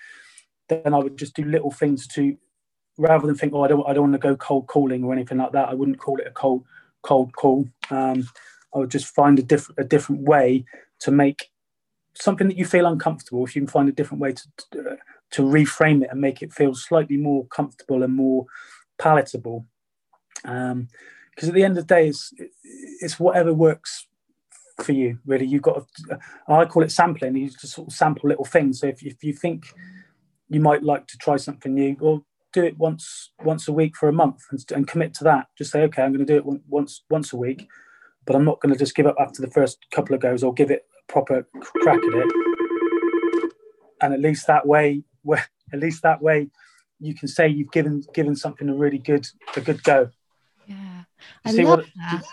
then 0.68 0.94
I 0.94 0.98
would 0.98 1.16
just 1.16 1.34
do 1.34 1.44
little 1.44 1.72
things 1.72 2.06
to 2.08 2.36
rather 3.00 3.26
than 3.26 3.36
think, 3.36 3.54
oh, 3.54 3.64
I 3.64 3.68
don't, 3.68 3.88
I 3.88 3.94
don't 3.94 4.10
want 4.10 4.22
to 4.22 4.28
go 4.28 4.36
cold 4.36 4.66
calling 4.66 5.02
or 5.02 5.12
anything 5.12 5.38
like 5.38 5.52
that. 5.52 5.68
I 5.68 5.74
wouldn't 5.74 5.98
call 5.98 6.18
it 6.18 6.26
a 6.26 6.30
cold, 6.32 6.64
cold 7.02 7.34
call. 7.34 7.66
Um, 7.90 8.28
I 8.74 8.78
would 8.78 8.90
just 8.90 9.06
find 9.06 9.38
a 9.38 9.42
different, 9.42 9.80
a 9.80 9.84
different 9.84 10.22
way 10.22 10.64
to 11.00 11.10
make 11.10 11.50
something 12.14 12.46
that 12.48 12.58
you 12.58 12.66
feel 12.66 12.86
uncomfortable. 12.86 13.44
If 13.44 13.56
you 13.56 13.62
can 13.62 13.68
find 13.68 13.88
a 13.88 13.92
different 13.92 14.20
way 14.20 14.32
to, 14.32 14.42
to, 14.72 14.96
to 15.32 15.42
reframe 15.42 16.02
it 16.02 16.10
and 16.12 16.20
make 16.20 16.42
it 16.42 16.52
feel 16.52 16.74
slightly 16.74 17.16
more 17.16 17.46
comfortable 17.46 18.02
and 18.02 18.14
more 18.14 18.44
palatable. 18.98 19.66
Because 20.42 20.72
um, 20.72 20.88
at 21.42 21.54
the 21.54 21.64
end 21.64 21.78
of 21.78 21.86
the 21.86 21.94
day, 21.94 22.08
it's, 22.08 22.32
it's 23.00 23.18
whatever 23.18 23.54
works 23.54 24.06
for 24.82 24.92
you. 24.92 25.18
Really, 25.26 25.46
you've 25.46 25.62
got. 25.62 25.86
To, 26.08 26.18
I 26.48 26.64
call 26.66 26.82
it 26.82 26.92
sampling. 26.92 27.36
You 27.36 27.50
just 27.50 27.74
sort 27.74 27.88
of 27.88 27.94
sample 27.94 28.28
little 28.28 28.44
things. 28.44 28.80
So 28.80 28.88
if, 28.88 29.02
if 29.02 29.24
you 29.24 29.32
think 29.32 29.72
you 30.48 30.60
might 30.60 30.82
like 30.82 31.06
to 31.08 31.18
try 31.18 31.36
something 31.36 31.74
new, 31.74 31.96
well, 32.00 32.24
do 32.52 32.64
it 32.64 32.78
once 32.78 33.30
once 33.44 33.68
a 33.68 33.72
week 33.72 33.96
for 33.96 34.08
a 34.08 34.12
month 34.12 34.42
and, 34.50 34.64
and 34.74 34.88
commit 34.88 35.14
to 35.14 35.24
that. 35.24 35.46
Just 35.56 35.72
say, 35.72 35.82
okay, 35.82 36.02
I'm 36.02 36.12
going 36.12 36.24
to 36.26 36.32
do 36.32 36.36
it 36.36 36.62
once 36.68 37.04
once 37.10 37.32
a 37.32 37.36
week, 37.36 37.68
but 38.26 38.36
I'm 38.36 38.44
not 38.44 38.60
going 38.60 38.72
to 38.72 38.78
just 38.78 38.94
give 38.94 39.06
up 39.06 39.16
after 39.18 39.42
the 39.42 39.50
first 39.50 39.86
couple 39.90 40.14
of 40.14 40.20
goes. 40.20 40.42
I'll 40.42 40.52
give 40.52 40.70
it 40.70 40.84
a 40.98 41.12
proper 41.12 41.46
crack 41.60 41.98
at 41.98 42.14
it, 42.14 42.32
and 44.02 44.14
at 44.14 44.20
least 44.20 44.46
that 44.46 44.66
way, 44.66 45.02
where 45.22 45.46
at 45.72 45.80
least 45.80 46.02
that 46.02 46.22
way, 46.22 46.48
you 46.98 47.14
can 47.14 47.28
say 47.28 47.48
you've 47.48 47.72
given 47.72 48.02
given 48.14 48.34
something 48.34 48.68
a 48.68 48.74
really 48.74 48.98
good 48.98 49.26
a 49.56 49.60
good 49.60 49.82
go. 49.84 50.10
Yeah, 50.66 51.02
I 51.44 51.52
love 51.52 51.78
what, 51.78 51.86
that. 51.96 52.24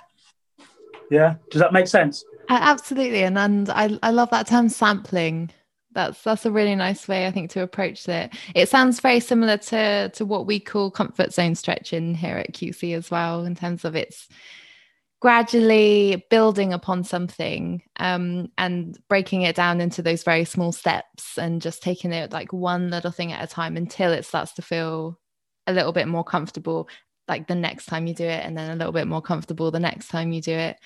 Yeah, 1.09 1.35
does 1.51 1.61
that 1.61 1.73
make 1.73 1.87
sense? 1.87 2.23
absolutely, 2.49 3.23
and 3.23 3.37
and 3.37 3.69
I 3.69 3.97
I 4.01 4.11
love 4.11 4.29
that 4.31 4.47
term 4.47 4.69
sampling 4.69 5.51
that's 5.97 6.21
that's 6.21 6.45
a 6.45 6.51
really 6.51 6.75
nice 6.75 7.07
way 7.07 7.25
i 7.25 7.31
think 7.31 7.49
to 7.49 7.63
approach 7.63 8.07
it. 8.07 8.31
It 8.53 8.69
sounds 8.69 8.99
very 8.99 9.19
similar 9.19 9.57
to 9.57 10.09
to 10.09 10.25
what 10.25 10.45
we 10.45 10.59
call 10.59 10.91
comfort 10.91 11.33
zone 11.33 11.55
stretching 11.55 12.13
here 12.13 12.37
at 12.37 12.53
qc 12.53 12.95
as 12.95 13.09
well 13.09 13.45
in 13.45 13.55
terms 13.55 13.83
of 13.83 13.95
its 13.95 14.27
gradually 15.19 16.23
building 16.29 16.71
upon 16.71 17.03
something 17.03 17.81
um, 17.95 18.51
and 18.59 18.99
breaking 19.09 19.41
it 19.41 19.55
down 19.55 19.81
into 19.81 20.03
those 20.03 20.21
very 20.21 20.45
small 20.45 20.71
steps 20.71 21.39
and 21.39 21.63
just 21.63 21.81
taking 21.81 22.13
it 22.13 22.31
like 22.31 22.53
one 22.53 22.91
little 22.91 23.09
thing 23.09 23.31
at 23.31 23.43
a 23.43 23.47
time 23.47 23.75
until 23.75 24.11
it 24.11 24.23
starts 24.23 24.53
to 24.53 24.61
feel 24.61 25.19
a 25.65 25.73
little 25.73 25.91
bit 25.91 26.07
more 26.07 26.23
comfortable 26.23 26.87
like 27.27 27.47
the 27.47 27.55
next 27.55 27.87
time 27.87 28.05
you 28.05 28.13
do 28.13 28.25
it 28.25 28.45
and 28.45 28.55
then 28.55 28.69
a 28.69 28.75
little 28.75 28.93
bit 28.93 29.07
more 29.07 29.23
comfortable 29.23 29.71
the 29.71 29.79
next 29.79 30.09
time 30.09 30.31
you 30.31 30.41
do 30.41 30.53
it. 30.53 30.77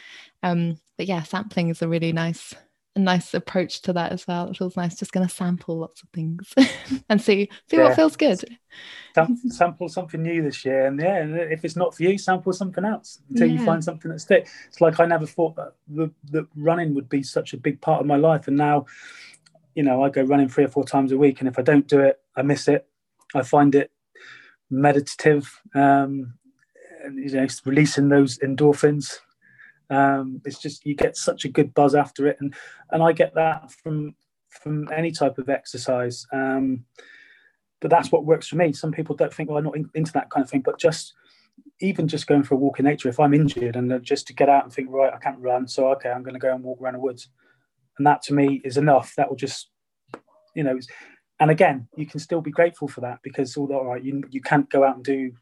Um, 0.41 0.79
but 0.97 1.07
yeah 1.07 1.23
sampling 1.23 1.67
is 1.67 1.81
a 1.81 1.89
really 1.89 2.13
nice 2.13 2.55
a 2.95 2.99
nice 2.99 3.33
approach 3.33 3.81
to 3.83 3.93
that 3.93 4.11
as 4.11 4.27
well. 4.27 4.49
It 4.49 4.57
feels 4.57 4.75
nice 4.75 4.97
just 4.97 5.11
going 5.11 5.27
to 5.27 5.33
sample 5.33 5.77
lots 5.77 6.03
of 6.03 6.09
things 6.09 6.53
and 7.09 7.21
see 7.21 7.49
see 7.69 7.77
yeah. 7.77 7.83
what 7.83 7.95
feels 7.95 8.15
good. 8.15 8.43
sample 9.47 9.89
something 9.89 10.21
new 10.21 10.41
this 10.41 10.65
year, 10.65 10.87
and 10.87 10.99
yeah, 10.99 11.23
if 11.25 11.63
it's 11.63 11.75
not 11.75 11.95
for 11.95 12.03
you, 12.03 12.17
sample 12.17 12.53
something 12.53 12.85
else 12.85 13.19
until 13.29 13.47
yeah. 13.47 13.59
you 13.59 13.65
find 13.65 13.83
something 13.83 14.11
that 14.11 14.19
sticks. 14.19 14.51
It's 14.67 14.81
like 14.81 14.99
I 14.99 15.05
never 15.05 15.25
thought 15.25 15.55
that 15.55 15.73
the, 15.87 16.11
that 16.31 16.47
running 16.55 16.93
would 16.95 17.09
be 17.09 17.23
such 17.23 17.53
a 17.53 17.57
big 17.57 17.79
part 17.81 18.01
of 18.01 18.07
my 18.07 18.17
life, 18.17 18.47
and 18.47 18.57
now, 18.57 18.85
you 19.75 19.83
know, 19.83 20.03
I 20.03 20.09
go 20.09 20.23
running 20.23 20.49
three 20.49 20.65
or 20.65 20.69
four 20.69 20.85
times 20.85 21.11
a 21.11 21.17
week, 21.17 21.39
and 21.39 21.47
if 21.47 21.57
I 21.57 21.61
don't 21.61 21.87
do 21.87 21.99
it, 21.99 22.19
I 22.35 22.41
miss 22.41 22.67
it. 22.67 22.87
I 23.33 23.43
find 23.43 23.73
it 23.75 23.91
meditative, 24.69 25.61
um, 25.75 26.33
and 27.03 27.17
you 27.17 27.31
know, 27.31 27.47
releasing 27.65 28.09
those 28.09 28.37
endorphins 28.39 29.19
um, 29.91 30.41
it's 30.45 30.59
just 30.59 30.85
you 30.85 30.95
get 30.95 31.17
such 31.17 31.45
a 31.45 31.49
good 31.49 31.73
buzz 31.73 31.93
after 31.93 32.25
it, 32.27 32.37
and 32.39 32.53
and 32.91 33.03
I 33.03 33.11
get 33.11 33.35
that 33.35 33.71
from 33.71 34.15
from 34.49 34.87
any 34.91 35.11
type 35.11 35.37
of 35.37 35.49
exercise. 35.49 36.25
Um, 36.31 36.85
but 37.81 37.89
that's 37.89 38.11
what 38.11 38.25
works 38.25 38.47
for 38.47 38.57
me. 38.57 38.73
Some 38.73 38.91
people 38.91 39.15
don't 39.15 39.33
think, 39.33 39.49
well, 39.49 39.57
I'm 39.57 39.63
not 39.63 39.75
in, 39.75 39.89
into 39.95 40.11
that 40.13 40.29
kind 40.29 40.43
of 40.43 40.49
thing, 40.49 40.61
but 40.61 40.79
just 40.79 41.13
even 41.79 42.07
just 42.07 42.27
going 42.27 42.43
for 42.43 42.55
a 42.55 42.57
walk 42.57 42.79
in 42.79 42.85
nature. 42.85 43.09
If 43.09 43.19
I'm 43.19 43.33
injured 43.33 43.75
and 43.75 44.03
just 44.03 44.27
to 44.27 44.33
get 44.33 44.49
out 44.49 44.63
and 44.63 44.71
think, 44.71 44.89
right, 44.91 45.13
I 45.13 45.17
can't 45.17 45.39
run, 45.39 45.67
so 45.67 45.91
okay, 45.93 46.09
I'm 46.09 46.23
going 46.23 46.35
to 46.35 46.39
go 46.39 46.53
and 46.53 46.63
walk 46.63 46.79
around 46.81 46.93
the 46.93 46.99
woods, 46.99 47.29
and 47.97 48.07
that 48.07 48.21
to 48.23 48.33
me 48.33 48.61
is 48.63 48.77
enough. 48.77 49.13
That 49.17 49.29
will 49.29 49.35
just, 49.35 49.69
you 50.55 50.63
know, 50.63 50.79
and 51.39 51.51
again, 51.51 51.87
you 51.97 52.05
can 52.05 52.19
still 52.19 52.41
be 52.41 52.51
grateful 52.51 52.87
for 52.87 53.01
that 53.01 53.19
because 53.23 53.57
although 53.57 53.79
all 53.79 53.87
right, 53.87 54.03
you 54.03 54.23
you 54.29 54.41
can't 54.41 54.69
go 54.69 54.83
out 54.83 54.95
and 54.95 55.03
do 55.03 55.33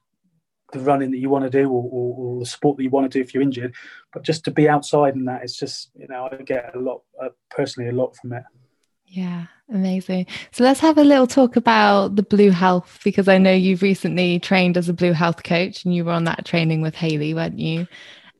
the 0.71 0.79
running 0.79 1.11
that 1.11 1.17
you 1.17 1.29
want 1.29 1.43
to 1.43 1.49
do 1.49 1.69
or, 1.69 1.83
or, 1.91 2.15
or, 2.17 2.39
the 2.39 2.45
sport 2.45 2.77
that 2.77 2.83
you 2.83 2.89
want 2.89 3.09
to 3.09 3.17
do 3.17 3.21
if 3.21 3.33
you're 3.33 3.43
injured 3.43 3.73
but 4.13 4.23
just 4.23 4.43
to 4.45 4.51
be 4.51 4.69
outside 4.69 5.15
and 5.15 5.27
that 5.27 5.41
it's 5.43 5.57
just 5.57 5.91
you 5.95 6.07
know 6.07 6.29
i 6.31 6.35
get 6.43 6.75
a 6.75 6.79
lot 6.79 7.01
uh, 7.21 7.29
personally 7.49 7.89
a 7.89 7.93
lot 7.93 8.15
from 8.15 8.33
it. 8.33 8.43
Yeah 9.05 9.45
amazing. 9.71 10.25
So 10.51 10.63
let's 10.63 10.79
have 10.79 10.97
a 10.97 11.03
little 11.03 11.27
talk 11.27 11.55
about 11.55 12.15
the 12.15 12.23
blue 12.23 12.51
health 12.51 12.99
because 13.03 13.27
i 13.27 13.37
know 13.37 13.53
you've 13.53 13.81
recently 13.81 14.39
trained 14.39 14.77
as 14.77 14.89
a 14.89 14.93
blue 14.93 15.13
health 15.13 15.43
coach 15.43 15.85
and 15.85 15.93
you 15.93 16.05
were 16.05 16.11
on 16.11 16.23
that 16.25 16.45
training 16.45 16.81
with 16.81 16.95
haley 16.95 17.33
weren't 17.33 17.59
you? 17.59 17.87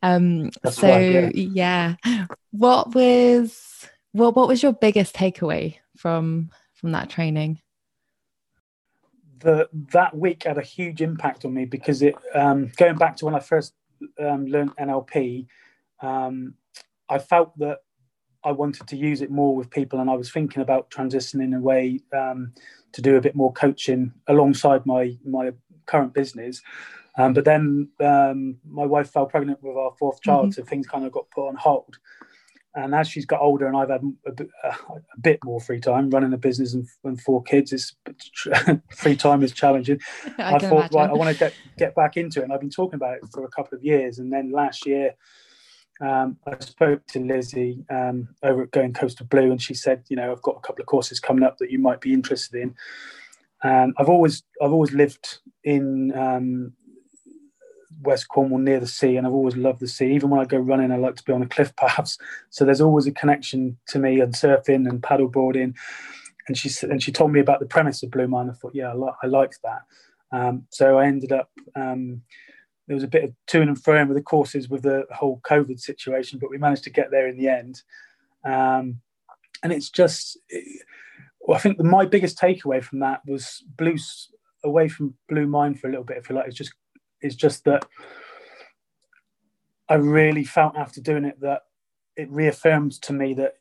Um 0.02 0.52
That's 0.63 0.78
so 0.78 0.88
right, 0.88 1.36
yeah. 1.36 1.96
yeah. 2.06 2.26
What 2.52 2.96
was 2.96 3.88
well 4.13 4.32
what 4.32 4.48
was 4.48 4.63
your 4.63 4.74
biggest 4.74 5.15
takeaway 5.15 5.78
from 5.98 6.50
from 6.76 6.92
that 6.94 7.10
training 7.10 7.60
the 9.39 9.69
that 9.93 10.15
week 10.15 10.43
had 10.43 10.58
a 10.58 10.63
huge 10.63 11.02
impact 11.02 11.45
on 11.45 11.54
me 11.54 11.65
because 11.65 12.02
it 12.02 12.15
um, 12.34 12.71
going 12.78 12.95
back 12.95 13.15
to 13.17 13.25
when 13.25 13.36
I 13.36 13.39
first 13.39 13.73
um, 14.19 14.45
learned 14.45 14.75
NLP, 14.78 15.47
um, 16.02 16.56
I 17.10 17.19
felt 17.19 17.58
that 17.60 17.80
I 18.43 18.52
wanted 18.52 18.88
to 18.88 18.95
use 18.95 19.21
it 19.21 19.32
more 19.32 19.56
with 19.56 19.69
people, 19.69 19.99
and 19.99 20.10
I 20.10 20.15
was 20.15 20.32
thinking 20.32 20.62
about 20.62 20.89
transitioning 20.91 21.56
away 21.56 21.99
um, 22.13 22.54
to 22.93 23.02
do 23.02 23.17
a 23.17 23.21
bit 23.21 23.36
more 23.36 23.54
coaching 23.54 24.13
alongside 24.28 24.86
my 24.86 25.17
my 25.25 25.52
current 25.86 26.13
business. 26.13 26.62
Um, 27.17 27.34
but 27.34 27.43
then 27.43 27.89
um, 27.99 28.58
my 28.65 28.86
wife 28.86 29.12
fell 29.12 29.25
pregnant 29.25 29.62
with 29.62 29.75
our 29.75 29.91
fourth 29.99 30.21
child, 30.21 30.47
mm-hmm. 30.47 30.62
so 30.62 30.63
things 30.63 30.88
kind 30.88 31.06
of 31.06 31.12
got 31.12 31.30
put 31.32 31.47
on 31.47 31.56
hold 31.56 31.97
and 32.75 32.93
as 32.93 33.08
she's 33.08 33.25
got 33.25 33.41
older 33.41 33.67
and 33.67 33.75
I've 33.75 33.89
had 33.89 34.03
a 34.27 34.32
bit, 34.32 34.49
uh, 34.63 34.75
a 34.95 35.19
bit 35.19 35.39
more 35.43 35.60
free 35.60 35.79
time 35.79 36.10
running 36.10 36.34
a 36.34 36.38
business 36.38 36.73
and, 36.73 36.88
and 37.03 37.19
four 37.19 37.41
kids, 37.41 37.73
is 37.73 37.95
free 38.95 39.15
time 39.15 39.41
is 39.43 39.51
challenging. 39.51 39.99
I, 40.38 40.55
I 40.55 40.60
thought, 40.60 40.93
right, 40.93 41.10
I 41.10 41.13
want 41.13 41.36
to 41.36 41.39
get 41.39 41.53
get 41.77 41.95
back 41.95 42.15
into 42.15 42.39
it, 42.39 42.43
and 42.43 42.53
I've 42.53 42.60
been 42.60 42.69
talking 42.69 42.95
about 42.95 43.17
it 43.17 43.23
for 43.32 43.43
a 43.43 43.49
couple 43.49 43.77
of 43.77 43.84
years. 43.84 44.19
And 44.19 44.32
then 44.32 44.51
last 44.51 44.86
year, 44.86 45.15
um, 45.99 46.38
I 46.45 46.58
spoke 46.60 47.05
to 47.08 47.19
Lizzie 47.19 47.84
um, 47.89 48.29
over 48.43 48.63
at 48.63 48.71
Going 48.71 48.93
Coastal 48.93 49.25
Blue, 49.25 49.51
and 49.51 49.62
she 49.62 49.73
said, 49.73 50.03
you 50.10 50.15
know, 50.15 50.32
I've 50.32 50.41
got 50.41 50.58
a 50.58 50.62
couple 50.62 50.82
of 50.82 50.88
courses 50.88 51.19
coming 51.19 51.43
up 51.43 51.58
that 51.58 51.71
you 51.71 51.79
might 51.79 52.01
be 52.01 52.13
interested 52.13 52.62
in. 52.62 52.75
And 53.63 53.93
I've 53.97 54.10
always 54.10 54.43
I've 54.62 54.71
always 54.71 54.93
lived 54.93 55.39
in 55.63 56.17
um, 56.17 56.73
West 58.01 58.27
Cornwall 58.29 58.59
near 58.59 58.79
the 58.79 58.88
sea, 58.88 59.17
and 59.17 59.25
I've 59.25 59.33
always 59.33 59.57
loved 59.57 59.79
the 59.79 59.88
sea. 59.88 60.13
Even 60.13 60.29
when 60.29 60.39
I 60.39 60.45
go 60.45 60.57
running, 60.57 60.91
I 60.91 60.97
like 60.97 61.15
to 61.17 61.23
be 61.23 61.33
on 61.33 61.41
the 61.41 61.45
cliff 61.45 61.75
paths. 61.77 62.17
So 62.49 62.65
there's 62.65 62.81
always 62.81 63.07
a 63.07 63.12
connection 63.12 63.77
to 63.88 63.99
me 63.99 64.19
and 64.19 64.33
surfing 64.33 64.88
and 64.88 65.01
paddleboarding. 65.01 65.75
And 66.47 66.57
she 66.57 66.71
and 66.88 67.01
she 67.01 67.12
told 67.12 67.31
me 67.31 67.39
about 67.39 67.59
the 67.59 67.65
premise 67.65 68.01
of 68.03 68.12
Blue 68.12 68.27
Mind. 68.27 68.49
I 68.49 68.53
thought, 68.53 68.73
yeah, 68.73 68.91
I, 68.91 68.95
li- 68.95 69.12
I 69.21 69.27
liked 69.27 69.59
that. 69.63 69.81
Um, 70.31 70.65
so 70.69 70.97
I 70.97 71.05
ended 71.05 71.31
up. 71.31 71.49
Um, 71.75 72.23
there 72.88 72.95
was 72.95 73.03
a 73.03 73.07
bit 73.07 73.23
of 73.23 73.33
to 73.47 73.62
and 73.62 73.81
fro 73.81 74.03
with 74.05 74.17
the 74.17 74.23
courses 74.23 74.67
with 74.67 74.81
the 74.81 75.05
whole 75.12 75.39
COVID 75.43 75.79
situation, 75.79 76.39
but 76.39 76.49
we 76.49 76.57
managed 76.57 76.85
to 76.85 76.89
get 76.89 77.12
there 77.12 77.27
in 77.27 77.38
the 77.38 77.47
end. 77.47 77.83
Um, 78.43 79.01
and 79.62 79.71
it's 79.71 79.91
just, 79.91 80.39
it, 80.49 80.81
well, 81.39 81.55
I 81.55 81.59
think 81.59 81.77
the, 81.77 81.83
my 81.83 82.05
biggest 82.05 82.39
takeaway 82.39 82.83
from 82.83 82.99
that 82.99 83.21
was 83.27 83.63
blue 83.77 83.97
away 84.63 84.88
from 84.88 85.13
Blue 85.27 85.45
Mind 85.45 85.79
for 85.79 85.88
a 85.88 85.91
little 85.91 86.03
bit, 86.03 86.17
if 86.17 86.29
you 86.29 86.35
like. 86.35 86.47
It's 86.47 86.57
just 86.57 86.73
it's 87.21 87.36
just 87.36 87.65
that 87.65 87.86
I 89.88 89.95
really 89.95 90.43
felt 90.43 90.75
after 90.75 91.01
doing 91.01 91.25
it 91.25 91.39
that 91.41 91.63
it 92.15 92.29
reaffirmed 92.29 92.93
to 93.03 93.13
me 93.13 93.34
that 93.36 93.55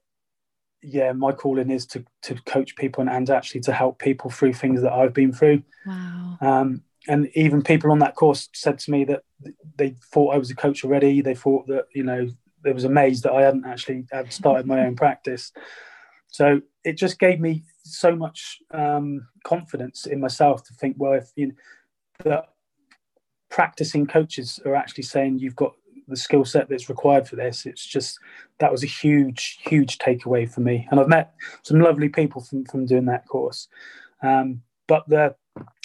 yeah, 0.83 1.13
my 1.13 1.33
calling 1.33 1.71
is 1.71 1.87
to 1.87 2.05
to 2.23 2.35
coach 2.43 2.77
people 2.77 3.01
and, 3.01 3.11
and 3.11 3.31
actually 3.31 3.63
to 3.63 3.73
help 3.73 3.99
people 3.99 4.31
through 4.31 4.55
things 4.55 4.83
that 4.83 4.93
I've 4.93 5.15
been 5.15 5.33
through. 5.33 5.63
Wow. 5.87 6.39
Um, 6.41 6.83
and 7.09 7.31
even 7.35 7.63
people 7.63 7.91
on 7.91 8.01
that 8.01 8.15
course 8.15 8.49
said 8.53 8.79
to 8.81 8.91
me 8.91 9.05
that 9.05 9.23
they 9.77 9.97
thought 10.13 10.35
I 10.35 10.39
was 10.39 10.51
a 10.51 10.55
coach 10.55 10.85
already. 10.85 11.21
They 11.21 11.35
thought 11.35 11.67
that 11.69 11.87
you 11.95 12.05
know 12.05 12.29
they 12.63 12.73
was 12.73 12.85
amazed 12.85 13.25
that 13.25 13.33
I 13.33 13.43
hadn't 13.43 13.65
actually 13.65 14.07
had 14.13 14.33
started 14.33 14.67
my 14.67 14.87
own 14.87 14.95
practice. 14.95 15.53
So 16.29 16.61
it 16.85 16.93
just 16.93 17.19
gave 17.19 17.41
me 17.41 17.65
so 17.83 18.15
much 18.15 18.59
um, 18.71 19.27
confidence 19.45 20.07
in 20.07 20.21
myself 20.21 20.63
to 20.65 20.75
think, 20.75 20.97
well, 20.99 21.15
if 21.15 21.31
you 21.37 21.49
know, 21.49 21.55
that 22.25 22.49
practicing 23.59 24.07
coaches 24.07 24.61
are 24.65 24.77
actually 24.77 25.03
saying 25.03 25.37
you've 25.37 25.57
got 25.57 25.73
the 26.07 26.17
skill 26.17 26.45
set 26.45 26.69
that's 26.69 26.89
required 26.89 27.27
for 27.27 27.35
this. 27.35 27.67
It's 27.67 27.85
just 27.85 28.17
that 28.61 28.71
was 28.71 28.85
a 28.85 28.87
huge, 28.87 29.59
huge 29.65 29.99
takeaway 29.99 30.49
for 30.49 30.61
me. 30.61 30.87
And 30.89 31.01
I've 31.01 31.09
met 31.09 31.35
some 31.65 31.81
lovely 31.81 32.09
people 32.09 32.41
from, 32.41 32.65
from 32.67 32.87
doing 32.87 33.07
that 33.07 33.27
course. 33.27 33.67
Um, 34.23 34.63
but 34.87 35.09
the 35.09 35.35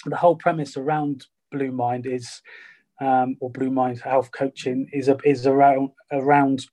the 0.06 0.14
whole 0.14 0.36
premise 0.36 0.76
around 0.76 1.26
Blue 1.50 1.72
Mind 1.72 2.06
is, 2.06 2.42
um, 3.00 3.36
or 3.40 3.50
Blue 3.50 3.72
Mind 3.72 3.98
Health 3.98 4.30
Coaching 4.30 4.88
is 4.92 5.10
is 5.24 5.44
around 5.44 5.90
around 6.12 6.66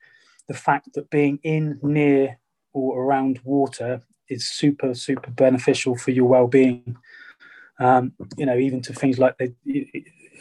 the 0.48 0.54
fact 0.54 0.94
that 0.94 1.10
being 1.10 1.40
in, 1.42 1.80
near, 1.82 2.38
or 2.74 3.04
around 3.04 3.40
water 3.44 4.04
is 4.30 4.48
super, 4.48 4.94
super 4.94 5.32
beneficial 5.32 5.98
for 5.98 6.12
your 6.12 6.28
well 6.28 6.48
being. 6.48 6.96
Um, 7.80 8.14
you 8.38 8.46
know, 8.46 8.60
even 8.60 8.84
to 8.84 8.94
things 8.94 9.18
like 9.18 9.40
the, 9.40 9.52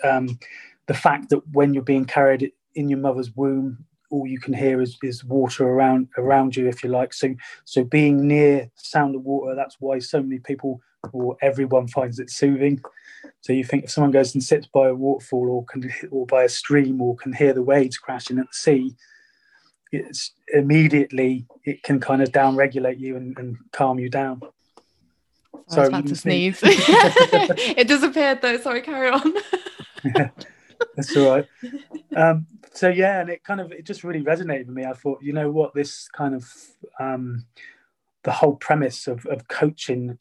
um, 0.04 0.38
the 0.86 0.94
fact 0.94 1.30
that 1.30 1.46
when 1.52 1.74
you're 1.74 1.82
being 1.82 2.04
carried 2.04 2.52
in 2.74 2.88
your 2.88 2.98
mother's 2.98 3.34
womb, 3.36 3.84
all 4.10 4.26
you 4.26 4.40
can 4.40 4.52
hear 4.52 4.80
is, 4.80 4.98
is 5.02 5.24
water 5.24 5.66
around 5.68 6.08
around 6.18 6.56
you, 6.56 6.68
if 6.68 6.82
you 6.82 6.90
like. 6.90 7.12
So 7.12 7.34
so 7.64 7.84
being 7.84 8.26
near 8.26 8.70
sound 8.74 9.14
of 9.14 9.22
water, 9.22 9.54
that's 9.54 9.76
why 9.80 9.98
so 10.00 10.22
many 10.22 10.40
people 10.40 10.80
or 11.12 11.36
everyone 11.40 11.88
finds 11.88 12.18
it 12.18 12.30
soothing. 12.30 12.80
So 13.40 13.52
you 13.52 13.64
think 13.64 13.84
if 13.84 13.90
someone 13.90 14.10
goes 14.10 14.34
and 14.34 14.42
sits 14.42 14.66
by 14.66 14.88
a 14.88 14.94
waterfall 14.94 15.48
or 15.48 15.64
can 15.64 15.90
or 16.10 16.26
by 16.26 16.44
a 16.44 16.48
stream 16.48 17.00
or 17.00 17.16
can 17.16 17.32
hear 17.32 17.52
the 17.52 17.62
waves 17.62 17.96
crashing 17.96 18.38
at 18.38 18.46
the 18.48 18.52
sea, 18.52 18.96
it's 19.92 20.32
immediately 20.52 21.46
it 21.64 21.82
can 21.82 22.00
kind 22.00 22.22
of 22.22 22.32
down 22.32 22.56
regulate 22.56 22.98
you 22.98 23.16
and, 23.16 23.36
and 23.38 23.56
calm 23.72 23.98
you 23.98 24.10
down. 24.10 24.40
I 25.72 25.80
was 25.80 25.88
about 25.88 26.06
to 26.08 26.16
sneeze. 26.16 26.60
it 26.64 27.86
disappeared 27.86 28.42
though. 28.42 28.58
Sorry, 28.58 28.82
carry 28.82 29.10
on. 29.10 29.34
That's 30.96 31.16
all 31.16 31.30
right. 31.30 31.46
Um, 32.16 32.46
so 32.72 32.88
yeah, 32.88 33.20
and 33.20 33.30
it 33.30 33.44
kind 33.44 33.60
of 33.60 33.72
it 33.72 33.84
just 33.84 34.04
really 34.04 34.22
resonated 34.22 34.66
with 34.66 34.76
me. 34.76 34.84
I 34.84 34.92
thought, 34.92 35.22
you 35.22 35.32
know 35.32 35.50
what, 35.50 35.74
this 35.74 36.08
kind 36.08 36.34
of 36.34 36.48
um, 36.98 37.46
the 38.24 38.32
whole 38.32 38.56
premise 38.56 39.06
of, 39.06 39.26
of 39.26 39.48
coaching 39.48 40.18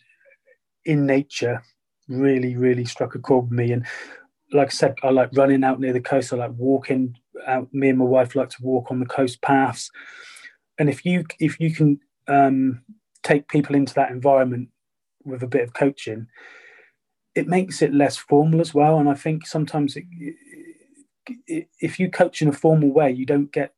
in 0.86 1.06
nature 1.06 1.62
really, 2.08 2.56
really 2.56 2.86
struck 2.86 3.16
a 3.16 3.20
chord 3.20 3.46
with 3.46 3.60
me. 3.60 3.72
And 3.72 3.86
like 4.52 4.68
I 4.68 4.72
said, 4.72 4.96
I 5.04 5.10
like 5.10 5.30
running 5.34 5.64
out 5.64 5.80
near 5.80 5.94
the 5.94 6.02
coast. 6.02 6.34
I 6.34 6.38
like 6.38 6.54
walking 6.58 7.16
out. 7.46 7.74
Me 7.74 7.90
and 7.90 8.00
my 8.00 8.06
wife 8.06 8.36
like 8.36 8.50
to 8.50 8.64
walk 8.64 8.92
on 8.92 9.00
the 9.00 9.06
coast 9.06 9.42
paths. 9.42 9.92
And 10.78 10.90
if 10.90 11.06
you 11.06 11.26
if 11.40 11.60
you 11.60 11.74
can 11.74 12.00
um, 12.28 12.82
take 13.24 13.48
people 13.48 13.76
into 13.76 13.94
that 13.96 14.12
environment 14.12 14.70
with 15.24 15.44
a 15.44 15.48
bit 15.48 15.64
of 15.64 15.74
coaching, 15.74 16.28
it 17.36 17.48
makes 17.48 17.82
it 17.82 17.94
less 17.94 18.18
formal 18.18 18.62
as 18.62 18.74
well. 18.74 19.00
And 19.00 19.10
I 19.10 19.14
think 19.14 19.46
sometimes 19.46 19.96
it, 19.96 20.06
if 21.48 22.00
you 22.00 22.10
coach 22.10 22.42
in 22.42 22.48
a 22.48 22.54
formal 22.54 22.92
way, 22.92 23.12
you 23.12 23.26
don't 23.26 23.52
get 23.52 23.74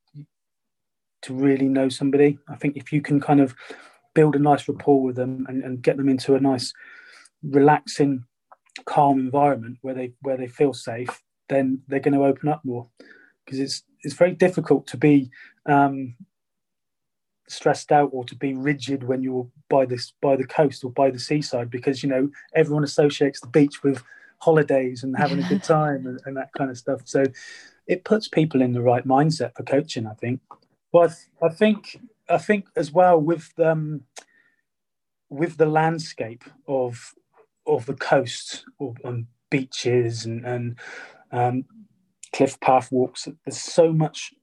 to 1.24 1.34
really 1.34 1.68
know 1.68 1.90
somebody. 1.90 2.40
I 2.48 2.56
think 2.56 2.78
if 2.78 2.92
you 2.92 3.02
can 3.02 3.20
kind 3.20 3.40
of 3.40 3.56
build 4.14 4.36
a 4.36 4.40
nice 4.40 4.68
rapport 4.68 5.02
with 5.02 5.16
them 5.16 5.46
and, 5.48 5.64
and 5.64 5.82
get 5.82 5.98
them 5.98 6.10
into 6.10 6.36
a 6.36 6.40
nice, 6.40 6.74
relaxing, 7.44 8.26
calm 8.86 9.20
environment 9.20 9.78
where 9.82 9.94
they 9.94 10.14
where 10.22 10.38
they 10.38 10.48
feel 10.48 10.74
safe, 10.74 11.22
then 11.50 11.82
they're 11.88 12.00
going 12.00 12.14
to 12.14 12.26
open 12.26 12.50
up 12.50 12.64
more. 12.64 12.88
Because 13.46 13.60
it's 13.60 13.84
it's 14.04 14.16
very 14.16 14.32
difficult 14.32 14.88
to 14.88 14.98
be 14.98 15.30
um, 15.66 16.16
stressed 17.52 17.92
out 17.92 18.10
or 18.14 18.24
to 18.26 18.36
be 18.36 18.54
rigid 18.54 19.04
when 19.04 19.22
you're 19.22 19.48
by 19.70 19.86
this 19.86 20.14
by 20.22 20.36
the 20.36 20.46
coast 20.46 20.84
or 20.84 20.92
by 20.92 21.10
the 21.10 21.20
seaside 21.20 21.70
because 21.70 22.02
you 22.02 22.10
know 22.10 22.30
everyone 22.56 22.84
associates 22.84 23.40
the 23.40 23.48
beach 23.48 23.84
with 23.84 24.04
holidays 24.40 25.04
and 25.04 25.16
having 25.18 25.44
a 25.44 25.48
good 25.48 25.64
time 25.64 26.08
and, 26.08 26.20
and, 26.26 26.36
that 26.36 26.52
kind 26.58 26.72
of 26.72 26.78
stuff. 26.78 27.02
So 27.06 27.24
it 27.86 28.04
puts 28.04 28.28
people 28.28 28.62
in 28.62 28.74
the 28.74 28.82
right 28.82 29.06
mindset 29.06 29.56
for 29.56 29.64
coaching 29.64 30.08
i 30.08 30.14
think. 30.14 30.40
Well 30.92 31.04
i, 31.04 31.08
th- 31.08 31.30
I 31.42 31.50
think 31.50 32.00
i 32.30 32.38
think 32.38 32.66
as 32.76 32.92
well 32.92 33.20
with 33.20 33.52
um 33.60 34.02
with 35.30 35.58
the 35.58 35.66
landscape 35.66 36.44
of 36.68 37.14
of 37.66 37.86
the 37.86 37.94
coast 37.94 38.66
or 38.80 38.96
on 39.04 39.28
beaches 39.50 40.26
and, 40.26 40.46
and 40.46 40.80
um, 41.32 41.66
cliff 42.34 42.60
path 42.60 42.92
walks 42.92 43.28
there's 43.46 43.60
so 43.60 43.92
much 43.92 44.34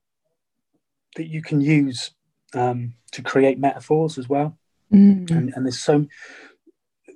that 1.16 1.27
you 1.27 1.42
can 1.42 1.61
use 1.61 2.12
um, 2.54 2.94
to 3.12 3.22
create 3.22 3.58
metaphors 3.58 4.18
as 4.18 4.28
well. 4.28 4.56
Mm. 4.92 5.30
And, 5.30 5.52
and 5.54 5.66
there's 5.66 5.80
so 5.80 6.06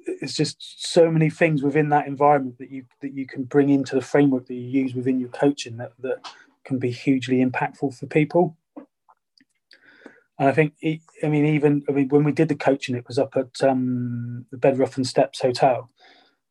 it's 0.07 0.35
just 0.35 0.93
so 0.93 1.11
many 1.11 1.31
things 1.31 1.63
within 1.63 1.89
that 1.91 2.07
environment 2.07 2.59
that 2.59 2.71
you 2.71 2.85
that 3.01 3.13
you 3.13 3.27
can 3.27 3.45
bring 3.45 3.69
into 3.71 3.95
the 3.95 4.01
framework 4.01 4.47
that 4.47 4.55
you 4.55 4.83
use 4.83 4.95
within 4.95 5.21
your 5.21 5.29
coaching 5.31 5.77
that, 5.77 5.93
that 6.01 6.27
can 6.65 6.79
be 6.79 6.91
hugely 6.91 7.45
impactful 7.45 7.97
for 7.97 8.07
people. 8.07 8.57
And 10.39 10.49
I 10.49 10.53
think, 10.53 10.75
I 10.83 11.29
mean, 11.29 11.47
even 11.47 11.85
I 11.89 11.93
mean, 11.93 12.09
when 12.09 12.25
we 12.25 12.33
did 12.33 12.49
the 12.49 12.57
coaching, 12.57 12.97
it 12.97 13.07
was 13.07 13.19
up 13.19 13.37
at 13.37 13.63
um, 13.63 14.47
the 14.51 14.93
and 14.97 15.07
Steps 15.07 15.41
Hotel, 15.41 15.89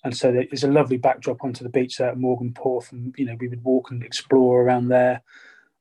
and 0.03 0.15
so 0.15 0.31
there's 0.31 0.63
a 0.63 0.71
lovely 0.71 0.97
backdrop 0.97 1.43
onto 1.43 1.63
the 1.63 1.69
beach 1.69 1.97
there 1.97 2.09
at 2.09 2.17
Mawgan 2.17 2.55
Porth, 2.55 2.91
and 2.91 3.13
you 3.17 3.25
know 3.25 3.35
we 3.39 3.47
would 3.47 3.63
walk 3.63 3.91
and 3.91 4.03
explore 4.03 4.61
around 4.61 4.87
there, 4.87 5.21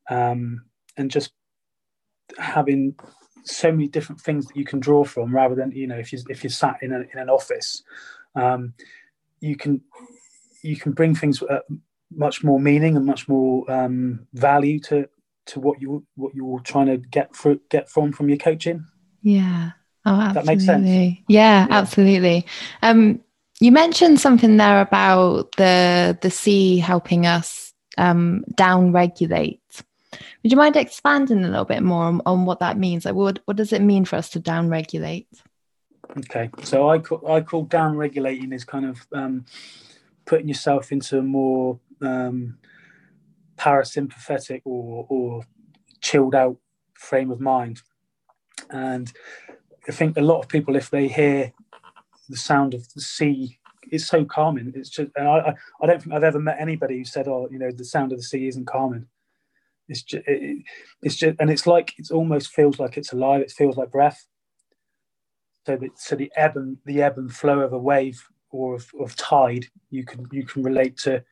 um, 0.08 0.64
and 0.96 1.10
just 1.10 1.32
having 2.38 2.94
so 3.44 3.70
many 3.72 3.88
different 3.88 4.20
things 4.20 4.46
that 4.46 4.56
you 4.56 4.64
can 4.64 4.80
draw 4.80 5.02
from 5.04 5.34
rather 5.34 5.54
than 5.54 5.72
you 5.72 5.86
know 5.86 5.96
if 5.96 6.12
you 6.12 6.18
if 6.28 6.44
you're 6.44 6.50
sat 6.50 6.76
in, 6.82 6.92
a, 6.92 7.00
in 7.12 7.18
an 7.18 7.30
office 7.30 7.82
um, 8.34 8.74
you 9.40 9.56
can 9.56 9.80
you 10.62 10.76
can 10.76 10.92
bring 10.92 11.14
things 11.14 11.42
uh, 11.42 11.60
much 12.14 12.44
more 12.44 12.60
meaning 12.60 12.96
and 12.96 13.06
much 13.06 13.28
more 13.28 13.70
um, 13.70 14.26
value 14.34 14.78
to 14.78 15.08
to 15.46 15.60
what 15.60 15.80
you 15.80 16.04
what 16.14 16.34
you're 16.34 16.60
trying 16.60 16.86
to 16.86 16.96
get 16.96 17.34
for, 17.34 17.56
get 17.70 17.88
from 17.88 18.12
from 18.12 18.28
your 18.28 18.38
coaching. 18.38 18.84
Yeah. 19.22 19.70
Oh 20.06 20.12
absolutely. 20.12 20.34
that 20.34 20.46
makes 20.46 20.64
sense. 20.64 20.88
yeah, 21.28 21.66
yeah. 21.66 21.66
absolutely. 21.70 22.46
Um 22.82 23.20
you 23.60 23.72
mentioned 23.72 24.20
something 24.20 24.56
there 24.56 24.80
about 24.80 25.52
the 25.56 26.18
the 26.20 26.30
sea 26.30 26.78
helping 26.78 27.26
us 27.26 27.72
um 27.98 28.44
down 28.54 28.92
regulate 28.92 29.60
would 30.12 30.50
you 30.50 30.56
mind 30.56 30.76
expanding 30.76 31.44
a 31.44 31.48
little 31.48 31.64
bit 31.64 31.82
more 31.82 32.04
on, 32.04 32.20
on 32.26 32.44
what 32.44 32.60
that 32.60 32.78
means? 32.78 33.04
Like, 33.04 33.14
what, 33.14 33.40
what 33.44 33.56
does 33.56 33.72
it 33.72 33.82
mean 33.82 34.04
for 34.04 34.16
us 34.16 34.30
to 34.30 34.40
down 34.40 34.68
regulate? 34.68 35.28
Okay, 36.18 36.50
so 36.64 36.88
I 36.88 36.98
call, 36.98 37.30
I 37.30 37.40
call 37.40 37.64
down 37.64 37.96
regulating 37.96 38.52
is 38.52 38.64
kind 38.64 38.86
of 38.86 39.06
um, 39.12 39.44
putting 40.24 40.48
yourself 40.48 40.90
into 40.90 41.18
a 41.18 41.22
more 41.22 41.78
um, 42.02 42.58
parasympathetic 43.56 44.62
or, 44.64 45.06
or 45.08 45.42
chilled 46.00 46.34
out 46.34 46.56
frame 46.94 47.30
of 47.30 47.40
mind. 47.40 47.82
And 48.70 49.12
I 49.88 49.92
think 49.92 50.16
a 50.16 50.22
lot 50.22 50.40
of 50.40 50.48
people, 50.48 50.74
if 50.76 50.90
they 50.90 51.06
hear 51.06 51.52
the 52.28 52.36
sound 52.36 52.74
of 52.74 52.92
the 52.94 53.00
sea, 53.00 53.58
it's 53.90 54.06
so 54.06 54.24
calming. 54.24 54.72
It's 54.74 54.90
just, 54.90 55.10
and 55.16 55.28
I, 55.28 55.54
I 55.80 55.86
don't 55.86 56.02
think 56.02 56.14
I've 56.14 56.24
ever 56.24 56.38
met 56.38 56.60
anybody 56.60 56.98
who 56.98 57.04
said, 57.04 57.28
"Oh, 57.28 57.48
you 57.50 57.58
know, 57.58 57.70
the 57.72 57.84
sound 57.84 58.12
of 58.12 58.18
the 58.18 58.24
sea 58.24 58.46
isn't 58.46 58.66
calming." 58.66 59.06
It's 59.90 60.02
just, 60.02 60.22
it, 60.26 60.62
it's 61.02 61.16
just, 61.16 61.36
and 61.40 61.50
it's 61.50 61.66
like 61.66 61.94
it 61.98 62.10
almost 62.10 62.52
feels 62.54 62.78
like 62.78 62.96
it's 62.96 63.12
alive. 63.12 63.42
It 63.42 63.50
feels 63.50 63.76
like 63.76 63.90
breath. 63.90 64.26
So 65.66 65.76
the 65.76 65.90
so 65.96 66.16
the 66.16 66.32
ebb 66.36 66.56
and 66.56 66.78
the 66.86 67.02
ebb 67.02 67.18
and 67.18 67.30
flow 67.30 67.60
of 67.60 67.72
a 67.72 67.78
wave 67.78 68.24
or 68.50 68.76
of, 68.76 68.90
of 68.98 69.16
tide, 69.16 69.66
you 69.90 70.04
can 70.04 70.26
you 70.30 70.46
can 70.46 70.62
relate 70.62 70.96
to 70.98 71.22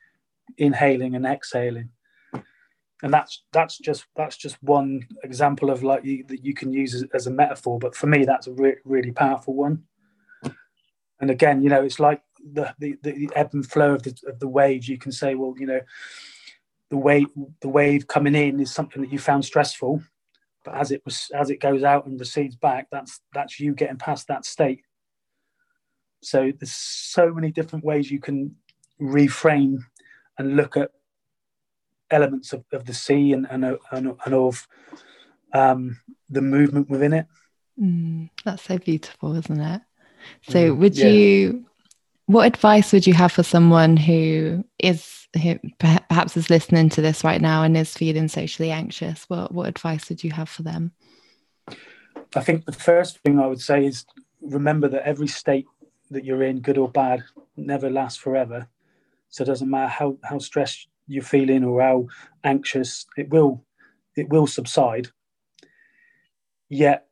inhaling 0.59 1.15
and 1.15 1.25
exhaling, 1.25 1.91
and 3.03 3.15
that's 3.15 3.45
that's 3.53 3.79
just 3.79 4.07
that's 4.17 4.37
just 4.37 4.63
one 4.63 5.07
example 5.23 5.71
of 5.71 5.83
like 5.85 6.05
you, 6.05 6.25
that 6.27 6.45
you 6.45 6.53
can 6.53 6.73
use 6.73 6.95
as, 6.95 7.05
as, 7.15 7.27
a 7.29 7.31
metaphor. 7.31 7.79
But 7.79 7.95
for 7.95 8.09
me, 8.09 8.25
that's 8.25 8.49
a 8.49 8.53
re- 8.53 8.83
really 8.85 9.13
powerful 9.13 9.55
one. 9.55 9.85
And 11.21 11.31
again, 11.31 11.63
you 11.63 11.69
know, 11.69 11.83
it's 11.83 11.99
like 11.99 12.23
the, 12.53 12.73
the, 12.79 12.97
the 13.03 13.31
ebb 13.35 13.51
and 13.53 13.69
flow 13.69 13.95
of 13.95 14.03
the, 14.05 14.17
of 14.29 14.39
the 14.39 14.49
waves. 14.49 14.89
You 14.89 14.99
can 14.99 15.11
say, 15.11 15.35
well, 15.35 15.55
you 15.59 15.67
know, 15.67 15.81
the 16.91 16.97
wave 16.97 17.29
the 17.61 17.69
wave 17.69 18.07
coming 18.07 18.35
in 18.35 18.61
is 18.61 18.73
something 18.73 19.03
that 19.03 19.13
you 19.13 19.19
found 19.19 19.45
stressful. 19.45 20.03
But 20.65 20.75
as 20.75 20.91
it 20.91 21.03
was 21.05 21.31
as 21.35 21.51
it 21.51 21.61
goes 21.61 21.83
out 21.83 22.07
and 22.07 22.19
recedes 22.19 22.57
back 22.57 22.89
that's 22.91 23.21
that's 23.33 23.61
you 23.61 23.75
getting 23.75 23.97
past 23.97 24.29
that 24.29 24.45
state. 24.45 24.83
So 26.23 26.53
there's 26.59 26.73
so 26.73 27.33
many 27.33 27.53
different 27.53 27.85
ways 27.85 28.11
you 28.11 28.21
can 28.21 28.57
reframe 29.01 29.79
and 30.37 30.57
look 30.57 30.77
at 30.77 30.91
elements 32.11 32.53
of, 32.53 32.65
of 32.73 32.87
the 32.87 32.95
sea 32.95 33.33
and, 33.33 33.47
and, 33.51 33.65
and, 33.93 34.17
and 34.25 34.35
of 34.35 34.67
um, 35.53 36.01
the 36.29 36.43
movement 36.43 36.89
within 36.89 37.13
it. 37.13 37.27
Mm, 37.81 38.31
that's 38.45 38.65
so 38.65 38.79
beautiful 38.79 39.37
isn't 39.37 39.61
it? 39.61 39.83
So 40.49 40.59
mm, 40.59 40.79
would 40.79 40.97
yeah. 40.97 41.07
you 41.07 41.68
what 42.29 42.47
advice 42.47 42.93
would 42.93 43.07
you 43.07 43.15
have 43.15 43.33
for 43.33 43.43
someone 43.43 43.97
who 43.97 44.63
is 44.79 45.27
who 45.43 45.59
perhaps 45.79 46.37
is 46.37 46.51
listening 46.51 46.91
to 46.91 47.01
this 47.01 47.25
right 47.25 47.41
now 47.41 47.63
and 47.63 47.75
is 47.75 47.97
feeling 47.97 48.29
socially 48.29 48.71
anxious? 48.71 49.25
What 49.29 49.53
what 49.53 49.67
advice 49.67 50.11
would 50.11 50.23
you 50.23 50.31
have 50.33 50.49
for 50.51 50.63
them? 50.63 50.93
I 52.37 52.41
think 52.41 52.67
the 52.67 52.73
first 52.73 53.19
thing 53.21 53.41
i 53.41 53.47
would 53.47 53.63
say 53.63 53.87
is 53.87 54.05
remember 54.43 54.89
that 54.89 55.07
every 55.07 55.27
state 55.27 55.67
that 56.11 56.25
you're 56.25 56.43
in 56.43 56.61
good 56.61 56.77
or 56.77 56.91
bad 56.91 57.25
never 57.57 57.89
lasts 57.89 58.19
forever. 58.19 58.69
So 59.31 59.43
it 59.43 59.47
doesn't 59.47 59.71
matter 59.71 59.89
how 59.89 60.19
how 60.23 60.39
stressed 60.39 60.89
you're 61.07 61.23
feeling 61.23 61.65
or 61.65 61.81
how 61.81 62.09
anxious 62.45 63.07
it 63.17 63.31
will 63.31 63.65
it 64.17 64.29
will 64.29 64.47
subside. 64.47 65.09
Yet 66.69 67.07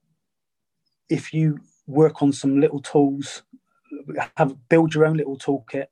if 1.08 1.32
you 1.32 1.60
work 1.86 2.20
on 2.20 2.32
some 2.32 2.60
little 2.60 2.80
tools 2.80 3.44
have 4.36 4.56
build 4.68 4.94
your 4.94 5.06
own 5.06 5.16
little 5.16 5.38
toolkit 5.38 5.86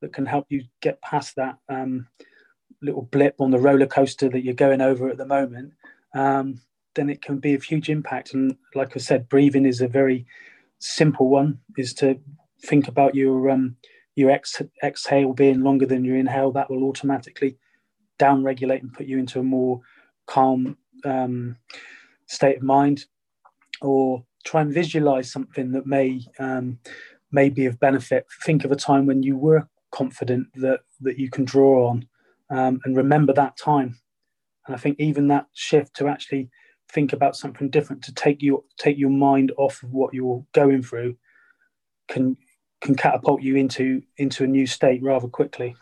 that 0.00 0.12
can 0.12 0.26
help 0.26 0.46
you 0.48 0.64
get 0.80 1.00
past 1.02 1.36
that 1.36 1.58
um, 1.68 2.06
little 2.82 3.02
blip 3.02 3.34
on 3.40 3.50
the 3.50 3.58
roller 3.58 3.86
coaster 3.86 4.28
that 4.28 4.42
you're 4.42 4.54
going 4.54 4.80
over 4.80 5.08
at 5.08 5.18
the 5.18 5.26
moment, 5.26 5.72
um, 6.14 6.60
then 6.94 7.10
it 7.10 7.22
can 7.22 7.38
be 7.38 7.54
of 7.54 7.62
huge 7.62 7.88
impact. 7.88 8.34
And 8.34 8.56
like 8.74 8.96
I 8.96 9.00
said, 9.00 9.28
breathing 9.28 9.66
is 9.66 9.80
a 9.80 9.88
very 9.88 10.26
simple 10.78 11.28
one. 11.28 11.58
Is 11.76 11.94
to 11.94 12.18
think 12.64 12.88
about 12.88 13.14
your 13.14 13.50
um, 13.50 13.76
your 14.16 14.30
ex- 14.30 14.62
exhale 14.82 15.32
being 15.32 15.62
longer 15.62 15.86
than 15.86 16.04
your 16.04 16.16
inhale. 16.16 16.52
That 16.52 16.70
will 16.70 16.84
automatically 16.84 17.56
down 18.18 18.42
regulate 18.42 18.82
and 18.82 18.92
put 18.92 19.06
you 19.06 19.18
into 19.18 19.40
a 19.40 19.44
more 19.44 19.80
calm 20.26 20.76
um, 21.04 21.56
state 22.26 22.58
of 22.58 22.62
mind. 22.62 23.04
Or 23.82 24.24
try 24.44 24.60
and 24.62 24.74
visualize 24.74 25.30
something 25.30 25.72
that 25.72 25.86
may 25.86 26.20
um, 26.38 26.78
may 27.32 27.48
be 27.48 27.66
of 27.66 27.80
benefit. 27.80 28.26
Think 28.44 28.64
of 28.64 28.72
a 28.72 28.76
time 28.76 29.06
when 29.06 29.22
you 29.22 29.36
were 29.36 29.68
confident 29.92 30.48
that 30.54 30.80
that 31.00 31.18
you 31.18 31.30
can 31.30 31.44
draw 31.44 31.88
on, 31.88 32.06
um, 32.50 32.80
and 32.84 32.96
remember 32.96 33.32
that 33.32 33.56
time. 33.56 33.98
And 34.66 34.74
I 34.74 34.78
think 34.78 34.96
even 34.98 35.28
that 35.28 35.46
shift 35.52 35.94
to 35.96 36.08
actually 36.08 36.50
think 36.92 37.12
about 37.12 37.36
something 37.36 37.70
different 37.70 38.02
to 38.04 38.14
take 38.14 38.42
you 38.42 38.64
take 38.78 38.98
your 38.98 39.10
mind 39.10 39.52
off 39.56 39.82
of 39.82 39.92
what 39.92 40.14
you're 40.14 40.44
going 40.52 40.82
through 40.82 41.16
can 42.08 42.36
can 42.80 42.94
catapult 42.94 43.42
you 43.42 43.56
into 43.56 44.02
into 44.16 44.44
a 44.44 44.48
new 44.48 44.66
state 44.66 45.02
rather 45.02 45.28
quickly. 45.28 45.76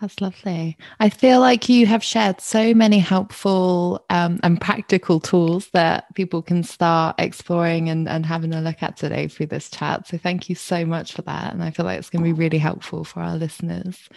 That's 0.00 0.20
lovely. 0.20 0.76
I 0.98 1.08
feel 1.08 1.38
like 1.38 1.68
you 1.68 1.86
have 1.86 2.02
shared 2.02 2.40
so 2.40 2.74
many 2.74 2.98
helpful 2.98 4.04
um, 4.10 4.40
and 4.42 4.60
practical 4.60 5.20
tools 5.20 5.68
that 5.72 6.12
people 6.16 6.42
can 6.42 6.64
start 6.64 7.14
exploring 7.18 7.88
and, 7.88 8.08
and 8.08 8.26
having 8.26 8.52
a 8.52 8.60
look 8.60 8.82
at 8.82 8.96
today 8.96 9.28
through 9.28 9.46
this 9.46 9.70
chat. 9.70 10.08
So 10.08 10.18
thank 10.18 10.48
you 10.48 10.56
so 10.56 10.84
much 10.84 11.12
for 11.12 11.22
that. 11.22 11.52
And 11.52 11.62
I 11.62 11.70
feel 11.70 11.86
like 11.86 11.98
it's 11.98 12.10
going 12.10 12.24
to 12.24 12.28
be 12.28 12.32
really 12.38 12.58
helpful 12.58 13.04
for 13.04 13.20
our 13.20 13.36
listeners. 13.36 14.08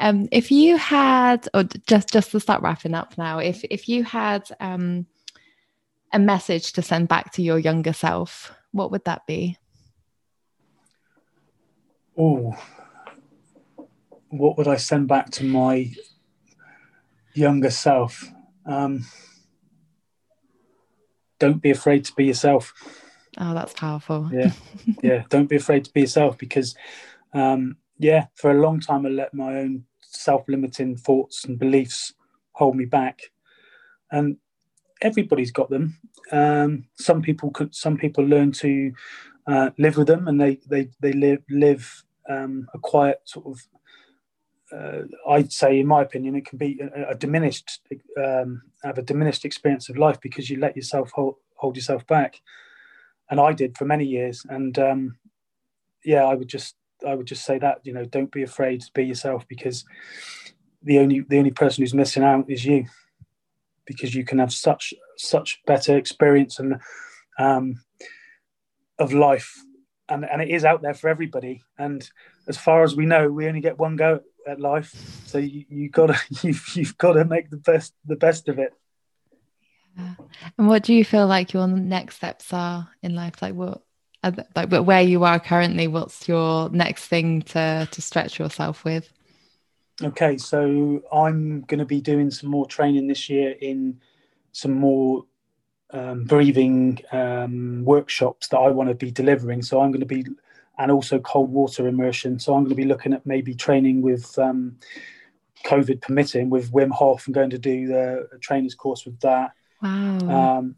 Um, 0.00 0.28
if 0.32 0.50
you 0.50 0.76
had, 0.76 1.48
or 1.54 1.62
just 1.86 2.12
just 2.12 2.32
to 2.32 2.40
start 2.40 2.62
wrapping 2.62 2.94
up 2.94 3.16
now, 3.16 3.38
if 3.38 3.62
if 3.70 3.88
you 3.88 4.02
had 4.02 4.50
um, 4.58 5.06
a 6.12 6.18
message 6.18 6.72
to 6.72 6.82
send 6.82 7.06
back 7.06 7.32
to 7.34 7.42
your 7.42 7.60
younger 7.60 7.92
self, 7.92 8.52
what 8.72 8.90
would 8.90 9.04
that 9.04 9.24
be? 9.28 9.56
Oh, 12.18 12.56
what 14.38 14.58
would 14.58 14.68
I 14.68 14.76
send 14.76 15.06
back 15.06 15.30
to 15.30 15.44
my 15.44 15.92
younger 17.34 17.70
self? 17.70 18.28
Um, 18.66 19.04
don't 21.38 21.62
be 21.62 21.70
afraid 21.70 22.04
to 22.06 22.14
be 22.14 22.24
yourself. 22.26 22.72
Oh, 23.38 23.54
that's 23.54 23.74
powerful. 23.74 24.30
Yeah, 24.32 24.52
yeah. 25.02 25.24
Don't 25.28 25.48
be 25.48 25.56
afraid 25.56 25.84
to 25.84 25.92
be 25.92 26.02
yourself 26.02 26.36
because, 26.38 26.74
um, 27.32 27.76
yeah, 27.98 28.26
for 28.34 28.50
a 28.50 28.60
long 28.60 28.80
time 28.80 29.06
I 29.06 29.10
let 29.10 29.34
my 29.34 29.56
own 29.56 29.84
self-limiting 30.00 30.96
thoughts 30.96 31.44
and 31.44 31.58
beliefs 31.58 32.14
hold 32.52 32.76
me 32.76 32.86
back, 32.86 33.20
and 34.10 34.36
everybody's 35.00 35.52
got 35.52 35.70
them. 35.70 35.98
Um, 36.32 36.86
some 36.94 37.22
people 37.22 37.50
could, 37.50 37.74
some 37.74 37.96
people 37.96 38.24
learn 38.24 38.52
to 38.52 38.92
uh, 39.46 39.70
live 39.78 39.96
with 39.96 40.08
them, 40.08 40.26
and 40.26 40.40
they 40.40 40.58
they 40.66 40.88
they 41.00 41.12
live 41.12 41.42
live 41.50 42.04
um, 42.28 42.66
a 42.74 42.78
quiet 42.78 43.20
sort 43.24 43.46
of 43.46 43.60
uh, 44.74 45.02
I'd 45.28 45.52
say, 45.52 45.78
in 45.78 45.86
my 45.86 46.02
opinion, 46.02 46.34
it 46.34 46.46
can 46.46 46.58
be 46.58 46.80
a, 46.80 47.10
a 47.10 47.14
diminished, 47.14 47.80
um, 48.22 48.62
have 48.82 48.98
a 48.98 49.02
diminished 49.02 49.44
experience 49.44 49.88
of 49.88 49.98
life 49.98 50.20
because 50.20 50.50
you 50.50 50.58
let 50.58 50.76
yourself 50.76 51.10
hold, 51.12 51.36
hold 51.56 51.76
yourself 51.76 52.06
back, 52.06 52.40
and 53.30 53.40
I 53.40 53.52
did 53.52 53.76
for 53.76 53.84
many 53.84 54.04
years. 54.04 54.44
And 54.48 54.78
um, 54.78 55.16
yeah, 56.04 56.24
I 56.24 56.34
would 56.34 56.48
just, 56.48 56.76
I 57.06 57.14
would 57.14 57.26
just 57.26 57.44
say 57.44 57.58
that 57.58 57.80
you 57.84 57.92
know, 57.92 58.04
don't 58.04 58.32
be 58.32 58.42
afraid 58.42 58.80
to 58.80 58.90
be 58.94 59.04
yourself 59.04 59.46
because 59.48 59.84
the 60.82 60.98
only, 60.98 61.20
the 61.20 61.38
only 61.38 61.50
person 61.50 61.82
who's 61.82 61.94
missing 61.94 62.22
out 62.22 62.50
is 62.50 62.64
you, 62.64 62.86
because 63.86 64.14
you 64.14 64.24
can 64.24 64.38
have 64.38 64.52
such, 64.52 64.92
such 65.16 65.62
better 65.66 65.96
experience 65.96 66.58
and 66.58 66.80
um, 67.38 67.80
of 68.98 69.12
life, 69.12 69.54
and 70.08 70.24
and 70.24 70.42
it 70.42 70.50
is 70.50 70.64
out 70.64 70.82
there 70.82 70.94
for 70.94 71.08
everybody. 71.08 71.62
And 71.78 72.08
as 72.48 72.56
far 72.56 72.82
as 72.82 72.94
we 72.94 73.06
know, 73.06 73.30
we 73.30 73.46
only 73.46 73.60
get 73.60 73.78
one 73.78 73.96
go 73.96 74.20
at 74.46 74.60
life. 74.60 74.94
So 75.26 75.38
you, 75.38 75.64
you 75.68 75.88
gotta 75.88 76.18
you've 76.42 76.64
you've 76.74 76.98
got 76.98 77.12
to 77.12 77.24
make 77.24 77.50
the 77.50 77.56
best 77.56 77.94
the 78.04 78.16
best 78.16 78.48
of 78.48 78.58
it. 78.58 78.72
Yeah. 79.96 80.14
And 80.58 80.68
what 80.68 80.82
do 80.82 80.92
you 80.92 81.04
feel 81.04 81.26
like 81.26 81.52
your 81.52 81.68
next 81.68 82.16
steps 82.16 82.52
are 82.52 82.88
in 83.02 83.14
life? 83.14 83.40
Like 83.40 83.54
what 83.54 83.82
like 84.56 84.70
but 84.70 84.84
where 84.84 85.02
you 85.02 85.24
are 85.24 85.38
currently, 85.38 85.86
what's 85.86 86.28
your 86.28 86.70
next 86.70 87.06
thing 87.06 87.42
to 87.42 87.88
to 87.90 88.02
stretch 88.02 88.38
yourself 88.38 88.84
with? 88.84 89.10
Okay, 90.02 90.38
so 90.38 91.02
I'm 91.12 91.60
going 91.62 91.78
to 91.78 91.84
be 91.84 92.00
doing 92.00 92.30
some 92.30 92.50
more 92.50 92.66
training 92.66 93.06
this 93.06 93.30
year 93.30 93.54
in 93.60 94.00
some 94.50 94.72
more 94.72 95.24
um, 95.90 96.24
breathing 96.24 97.00
um, 97.12 97.84
workshops 97.84 98.48
that 98.48 98.58
I 98.58 98.70
want 98.70 98.88
to 98.88 98.94
be 98.96 99.12
delivering. 99.12 99.62
So 99.62 99.80
I'm 99.80 99.92
going 99.92 100.00
to 100.00 100.06
be 100.06 100.24
and 100.78 100.90
also 100.90 101.18
cold 101.18 101.50
water 101.50 101.86
immersion. 101.86 102.38
So 102.38 102.54
I'm 102.54 102.64
going 102.64 102.70
to 102.70 102.74
be 102.74 102.84
looking 102.84 103.12
at 103.12 103.26
maybe 103.26 103.54
training 103.54 104.02
with 104.02 104.38
um, 104.38 104.76
COVID 105.64 106.00
permitting 106.00 106.50
with 106.50 106.72
Wim 106.72 106.90
Hof 106.90 107.26
and 107.26 107.34
going 107.34 107.50
to 107.50 107.58
do 107.58 107.86
the 107.86 108.28
trainer's 108.40 108.74
course 108.74 109.04
with 109.04 109.18
that. 109.20 109.52
Wow. 109.82 110.58
Um, 110.58 110.76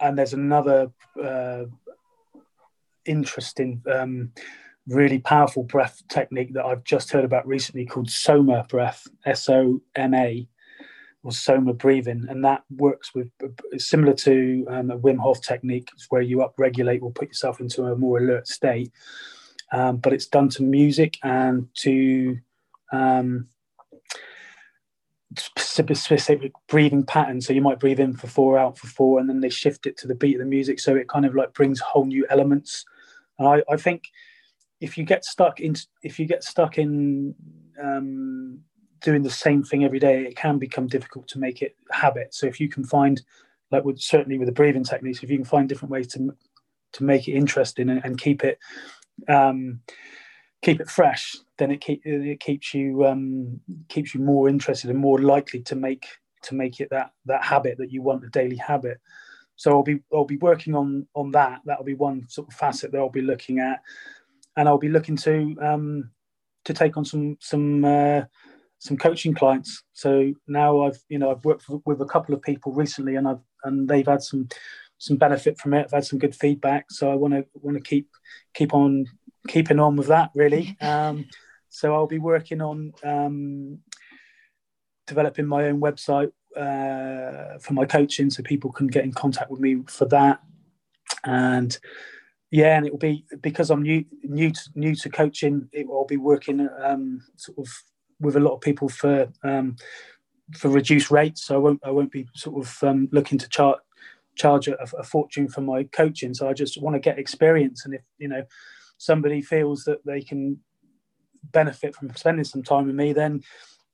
and 0.00 0.18
there's 0.18 0.34
another 0.34 0.90
uh, 1.22 1.64
interesting, 3.04 3.82
um, 3.90 4.32
really 4.86 5.18
powerful 5.18 5.62
breath 5.62 6.02
technique 6.08 6.52
that 6.54 6.64
I've 6.64 6.84
just 6.84 7.10
heard 7.10 7.24
about 7.24 7.46
recently 7.46 7.86
called 7.86 8.10
Soma 8.10 8.66
breath, 8.68 9.08
S 9.24 9.48
O 9.48 9.80
M 9.94 10.14
A 10.14 10.46
or 11.22 11.32
soma 11.32 11.72
breathing, 11.72 12.26
and 12.28 12.44
that 12.44 12.62
works 12.76 13.14
with 13.14 13.28
similar 13.78 14.14
to 14.14 14.66
um, 14.70 14.90
a 14.90 14.98
Wim 14.98 15.18
Hof 15.18 15.40
technique, 15.40 15.90
where 16.08 16.22
you 16.22 16.38
upregulate 16.38 17.02
or 17.02 17.10
put 17.10 17.28
yourself 17.28 17.60
into 17.60 17.84
a 17.84 17.96
more 17.96 18.18
alert 18.18 18.46
state. 18.46 18.92
Um, 19.72 19.96
but 19.96 20.12
it's 20.12 20.26
done 20.26 20.48
to 20.50 20.62
music 20.62 21.18
and 21.24 21.68
to 21.78 22.38
um, 22.92 23.48
specific 25.36 26.52
breathing 26.68 27.04
patterns. 27.04 27.46
So 27.46 27.52
you 27.52 27.60
might 27.60 27.80
breathe 27.80 28.00
in 28.00 28.14
for 28.14 28.26
four, 28.26 28.58
out 28.58 28.78
for 28.78 28.86
four, 28.86 29.18
and 29.18 29.28
then 29.28 29.40
they 29.40 29.48
shift 29.48 29.86
it 29.86 29.96
to 29.98 30.06
the 30.06 30.14
beat 30.14 30.36
of 30.36 30.40
the 30.40 30.46
music. 30.46 30.78
So 30.78 30.94
it 30.94 31.08
kind 31.08 31.26
of 31.26 31.34
like 31.34 31.52
brings 31.52 31.80
whole 31.80 32.06
new 32.06 32.26
elements. 32.30 32.84
And 33.38 33.48
I, 33.48 33.62
I 33.68 33.76
think 33.76 34.04
if 34.80 34.96
you 34.96 35.04
get 35.04 35.24
stuck 35.24 35.60
in, 35.60 35.74
if 36.02 36.18
you 36.18 36.26
get 36.26 36.44
stuck 36.44 36.78
in 36.78 37.34
um, 37.82 38.60
doing 39.06 39.22
the 39.22 39.30
same 39.30 39.62
thing 39.62 39.84
every 39.84 40.00
day, 40.00 40.24
it 40.24 40.36
can 40.36 40.58
become 40.58 40.88
difficult 40.88 41.28
to 41.28 41.38
make 41.38 41.62
it 41.62 41.76
habit. 41.92 42.34
So 42.34 42.48
if 42.48 42.58
you 42.58 42.68
can 42.68 42.82
find, 42.82 43.22
like 43.70 43.84
with 43.84 44.00
certainly 44.00 44.36
with 44.36 44.46
the 44.46 44.58
breathing 44.60 44.82
techniques, 44.82 45.22
if 45.22 45.30
you 45.30 45.38
can 45.38 45.44
find 45.44 45.68
different 45.68 45.92
ways 45.92 46.08
to 46.08 46.34
to 46.94 47.04
make 47.04 47.28
it 47.28 47.34
interesting 47.34 47.88
and, 47.88 48.04
and 48.04 48.20
keep 48.20 48.42
it 48.42 48.58
um, 49.28 49.80
keep 50.60 50.80
it 50.80 50.90
fresh, 50.90 51.36
then 51.56 51.70
it 51.70 51.80
keep 51.80 52.00
it 52.04 52.40
keeps 52.40 52.74
you 52.74 53.06
um, 53.06 53.60
keeps 53.88 54.12
you 54.12 54.20
more 54.20 54.48
interested 54.48 54.90
and 54.90 54.98
more 54.98 55.20
likely 55.20 55.60
to 55.62 55.76
make 55.76 56.04
to 56.42 56.56
make 56.56 56.80
it 56.80 56.90
that 56.90 57.12
that 57.26 57.44
habit 57.44 57.78
that 57.78 57.92
you 57.92 58.02
want, 58.02 58.24
a 58.24 58.28
daily 58.30 58.56
habit. 58.56 58.98
So 59.54 59.70
I'll 59.70 59.84
be 59.84 60.00
I'll 60.12 60.24
be 60.24 60.38
working 60.38 60.74
on 60.74 61.06
on 61.14 61.30
that. 61.30 61.60
That'll 61.64 61.84
be 61.84 61.94
one 61.94 62.28
sort 62.28 62.48
of 62.48 62.54
facet 62.54 62.90
that 62.90 62.98
I'll 62.98 63.08
be 63.08 63.22
looking 63.22 63.60
at, 63.60 63.78
and 64.56 64.66
I'll 64.66 64.78
be 64.78 64.94
looking 64.96 65.16
to 65.18 65.56
um, 65.62 66.10
to 66.64 66.74
take 66.74 66.96
on 66.96 67.04
some 67.04 67.36
some 67.40 67.84
uh, 67.84 68.22
some 68.86 68.96
coaching 68.96 69.34
clients. 69.34 69.82
So 69.92 70.32
now 70.46 70.82
I've 70.82 70.98
you 71.08 71.18
know 71.18 71.30
I've 71.30 71.44
worked 71.44 71.64
with 71.84 72.00
a 72.00 72.06
couple 72.06 72.34
of 72.34 72.42
people 72.42 72.72
recently, 72.72 73.16
and 73.16 73.28
I've 73.28 73.44
and 73.64 73.88
they've 73.88 74.06
had 74.06 74.22
some 74.22 74.48
some 74.98 75.16
benefit 75.16 75.58
from 75.58 75.74
it. 75.74 75.86
I've 75.86 75.92
had 75.92 76.04
some 76.04 76.18
good 76.18 76.34
feedback, 76.34 76.90
so 76.90 77.10
I 77.10 77.14
want 77.14 77.34
to 77.34 77.44
want 77.54 77.76
to 77.76 77.82
keep 77.82 78.08
keep 78.54 78.72
on 78.74 79.06
keeping 79.48 79.78
on 79.80 79.96
with 79.96 80.08
that 80.08 80.30
really. 80.34 80.76
Um, 80.86 81.26
so 81.68 81.94
I'll 81.94 82.06
be 82.06 82.18
working 82.18 82.62
on 82.62 82.92
um, 83.04 83.80
developing 85.06 85.46
my 85.46 85.64
own 85.64 85.78
website 85.78 86.32
uh, 86.56 87.58
for 87.58 87.74
my 87.74 87.84
coaching, 87.84 88.30
so 88.30 88.42
people 88.42 88.72
can 88.72 88.86
get 88.86 89.04
in 89.04 89.12
contact 89.12 89.50
with 89.50 89.60
me 89.60 89.82
for 89.86 90.06
that. 90.06 90.40
And 91.24 91.76
yeah, 92.50 92.76
and 92.76 92.86
it 92.86 92.92
will 92.92 92.98
be 92.98 93.26
because 93.42 93.70
I'm 93.70 93.82
new 93.82 94.04
new 94.22 94.52
to, 94.52 94.60
new 94.74 94.94
to 94.94 95.10
coaching. 95.10 95.68
It 95.72 95.86
will 95.86 96.06
be 96.06 96.16
working 96.16 96.66
um, 96.82 97.20
sort 97.36 97.58
of 97.58 97.68
with 98.20 98.36
a 98.36 98.40
lot 98.40 98.54
of 98.54 98.60
people 98.60 98.88
for 98.88 99.28
um, 99.42 99.76
for 100.54 100.68
reduced 100.68 101.10
rates. 101.10 101.44
So 101.44 101.54
I 101.54 101.58
won't 101.58 101.80
I 101.84 101.90
won't 101.90 102.12
be 102.12 102.28
sort 102.34 102.64
of 102.64 102.82
um, 102.82 103.08
looking 103.12 103.38
to 103.38 103.48
chart 103.48 103.80
charge 104.36 104.68
a, 104.68 104.76
a, 104.98 105.02
fortune 105.02 105.48
for 105.48 105.62
my 105.62 105.84
coaching. 105.84 106.34
So 106.34 106.46
I 106.46 106.52
just 106.52 106.80
want 106.80 106.94
to 106.94 107.00
get 107.00 107.18
experience, 107.18 107.84
and 107.84 107.94
if 107.94 108.02
you 108.18 108.28
know 108.28 108.44
somebody 108.98 109.42
feels 109.42 109.84
that 109.84 110.04
they 110.04 110.20
can 110.20 110.58
benefit 111.52 111.94
from 111.94 112.14
spending 112.14 112.44
some 112.44 112.62
time 112.62 112.86
with 112.86 112.94
me, 112.94 113.12
then 113.12 113.42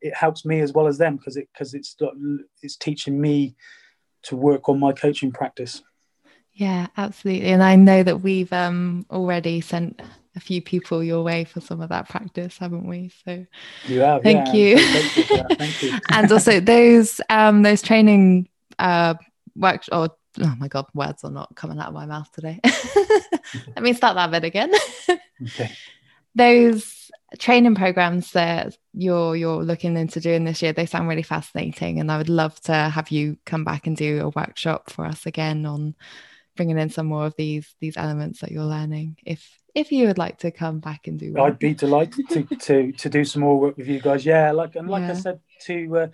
it 0.00 0.14
helps 0.14 0.44
me 0.44 0.60
as 0.60 0.72
well 0.72 0.86
as 0.86 0.98
them 0.98 1.16
because 1.16 1.36
it 1.36 1.48
because 1.52 1.74
it's 1.74 1.96
it's 2.62 2.76
teaching 2.76 3.20
me 3.20 3.54
to 4.22 4.36
work 4.36 4.68
on 4.68 4.78
my 4.78 4.92
coaching 4.92 5.32
practice. 5.32 5.82
Yeah, 6.54 6.88
absolutely. 6.96 7.48
And 7.48 7.62
I 7.62 7.76
know 7.76 8.02
that 8.02 8.20
we've 8.20 8.52
um, 8.52 9.06
already 9.10 9.60
sent 9.60 10.00
a 10.34 10.40
few 10.40 10.62
people 10.62 11.02
your 11.02 11.22
way 11.22 11.44
for 11.44 11.60
some 11.60 11.80
of 11.80 11.90
that 11.90 12.08
practice, 12.08 12.58
haven't 12.58 12.86
we? 12.86 13.12
So 13.24 13.46
you 13.86 14.00
have, 14.00 14.22
thank 14.22 14.48
yeah, 14.48 14.52
you. 14.54 14.78
Thank 15.56 15.82
you. 15.82 15.92
and 16.10 16.32
also 16.32 16.60
those 16.60 17.20
um 17.28 17.62
those 17.62 17.82
training 17.82 18.48
uh 18.78 19.14
work 19.54 19.82
or 19.92 20.10
oh 20.40 20.54
my 20.58 20.68
god, 20.68 20.86
words 20.94 21.24
are 21.24 21.30
not 21.30 21.54
coming 21.54 21.78
out 21.78 21.88
of 21.88 21.94
my 21.94 22.06
mouth 22.06 22.30
today. 22.32 22.60
Let 22.64 23.82
me 23.82 23.92
start 23.92 24.16
that 24.16 24.30
bit 24.30 24.44
again. 24.44 24.72
okay. 25.42 25.70
Those 26.34 27.10
training 27.38 27.74
programs 27.74 28.32
that 28.32 28.74
you're 28.94 29.36
you're 29.36 29.62
looking 29.62 29.98
into 29.98 30.18
doing 30.18 30.44
this 30.44 30.62
year, 30.62 30.72
they 30.72 30.86
sound 30.86 31.08
really 31.08 31.22
fascinating, 31.22 32.00
and 32.00 32.10
I 32.10 32.16
would 32.16 32.30
love 32.30 32.58
to 32.62 32.72
have 32.72 33.10
you 33.10 33.36
come 33.44 33.64
back 33.64 33.86
and 33.86 33.94
do 33.94 34.22
a 34.22 34.30
workshop 34.30 34.90
for 34.90 35.04
us 35.04 35.26
again 35.26 35.66
on 35.66 35.94
bringing 36.56 36.78
in 36.78 36.88
some 36.88 37.06
more 37.06 37.26
of 37.26 37.34
these 37.36 37.74
these 37.80 37.98
elements 37.98 38.40
that 38.40 38.50
you're 38.50 38.64
learning 38.64 39.18
if 39.26 39.58
if 39.74 39.90
you 39.90 40.06
would 40.06 40.18
like 40.18 40.38
to 40.38 40.50
come 40.50 40.80
back 40.80 41.06
and 41.06 41.18
do 41.18 41.32
one. 41.32 41.50
I'd 41.50 41.58
be 41.58 41.74
delighted 41.74 42.28
to, 42.30 42.42
to 42.60 42.92
to 42.92 43.08
do 43.08 43.24
some 43.24 43.42
more 43.42 43.58
work 43.58 43.76
with 43.76 43.88
you 43.88 44.00
guys. 44.00 44.24
Yeah, 44.24 44.52
like 44.52 44.76
and 44.76 44.88
like 44.88 45.02
yeah. 45.02 45.10
I 45.10 45.14
said 45.14 45.40
to 45.62 45.96
uh, 45.96 46.06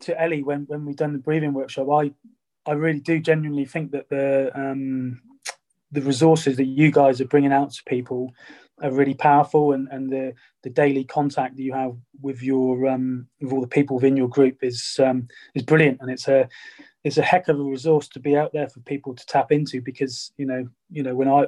to 0.00 0.20
Ellie 0.20 0.42
when 0.42 0.64
when 0.68 0.84
we 0.84 0.94
done 0.94 1.12
the 1.12 1.18
breathing 1.18 1.52
workshop, 1.52 1.88
I 1.90 2.12
I 2.66 2.72
really 2.72 3.00
do 3.00 3.18
genuinely 3.20 3.64
think 3.64 3.92
that 3.92 4.08
the 4.08 4.50
um, 4.54 5.20
the 5.90 6.02
resources 6.02 6.56
that 6.56 6.66
you 6.66 6.90
guys 6.90 7.20
are 7.20 7.26
bringing 7.26 7.52
out 7.52 7.72
to 7.72 7.82
people 7.84 8.32
are 8.80 8.92
really 8.92 9.14
powerful, 9.14 9.72
and, 9.72 9.88
and 9.90 10.10
the 10.10 10.34
the 10.62 10.70
daily 10.70 11.04
contact 11.04 11.56
that 11.56 11.62
you 11.62 11.72
have 11.72 11.96
with 12.20 12.42
your 12.42 12.86
um, 12.86 13.26
with 13.40 13.52
all 13.52 13.60
the 13.60 13.66
people 13.66 13.96
within 13.96 14.16
your 14.16 14.28
group 14.28 14.58
is 14.62 15.00
um, 15.02 15.26
is 15.54 15.62
brilliant, 15.62 15.98
and 16.00 16.10
it's 16.10 16.28
a 16.28 16.48
it's 17.04 17.18
a 17.18 17.22
heck 17.22 17.48
of 17.48 17.58
a 17.58 17.62
resource 17.62 18.08
to 18.08 18.20
be 18.20 18.36
out 18.36 18.52
there 18.52 18.68
for 18.68 18.80
people 18.80 19.14
to 19.14 19.26
tap 19.26 19.50
into 19.50 19.80
because 19.80 20.32
you 20.36 20.46
know 20.46 20.68
you 20.90 21.02
know 21.02 21.14
when 21.14 21.28
I 21.28 21.46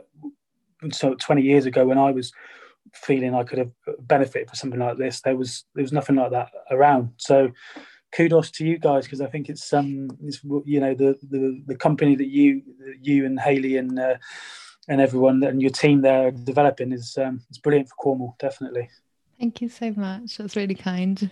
so 0.91 1.15
20 1.15 1.43
years 1.43 1.67
ago 1.67 1.87
when 1.87 1.99
I 1.99 2.11
was 2.11 2.33
feeling 2.95 3.35
I 3.35 3.45
could 3.45 3.59
have 3.59 3.73
benefited 4.01 4.49
from 4.49 4.57
something 4.57 4.81
like 4.81 4.97
this 4.97 5.21
there 5.21 5.37
was 5.37 5.65
there 5.75 5.83
was 5.83 5.93
nothing 5.93 6.17
like 6.17 6.31
that 6.31 6.51
around 6.71 7.11
so 7.19 7.51
kudos 8.13 8.51
to 8.53 8.67
you 8.67 8.79
guys 8.79 9.05
because 9.05 9.21
I 9.21 9.27
think 9.27 9.49
it's 9.49 9.73
um 9.73 10.11
it's 10.23 10.41
you 10.65 10.81
know 10.81 10.95
the 10.95 11.19
the 11.31 11.63
the 11.67 11.77
company 11.77 12.17
that 12.17 12.29
you 12.29 12.63
you 13.01 13.27
and 13.27 13.39
Haley 13.39 13.77
and 13.77 13.99
uh, 13.99 14.17
and 14.89 15.01
everyone 15.01 15.43
and 15.45 15.61
your 15.63 15.71
team 15.71 16.01
there 16.01 16.31
developing 16.31 16.93
is 16.93 17.17
um 17.19 17.43
it's 17.49 17.59
brilliant 17.59 17.89
for 17.89 17.95
Cornwall 17.97 18.37
definitely. 18.39 18.89
Thank 19.39 19.63
you 19.63 19.69
so 19.69 19.93
much. 19.93 20.37
That's 20.37 20.57
really 20.57 20.75
kind. 20.75 21.31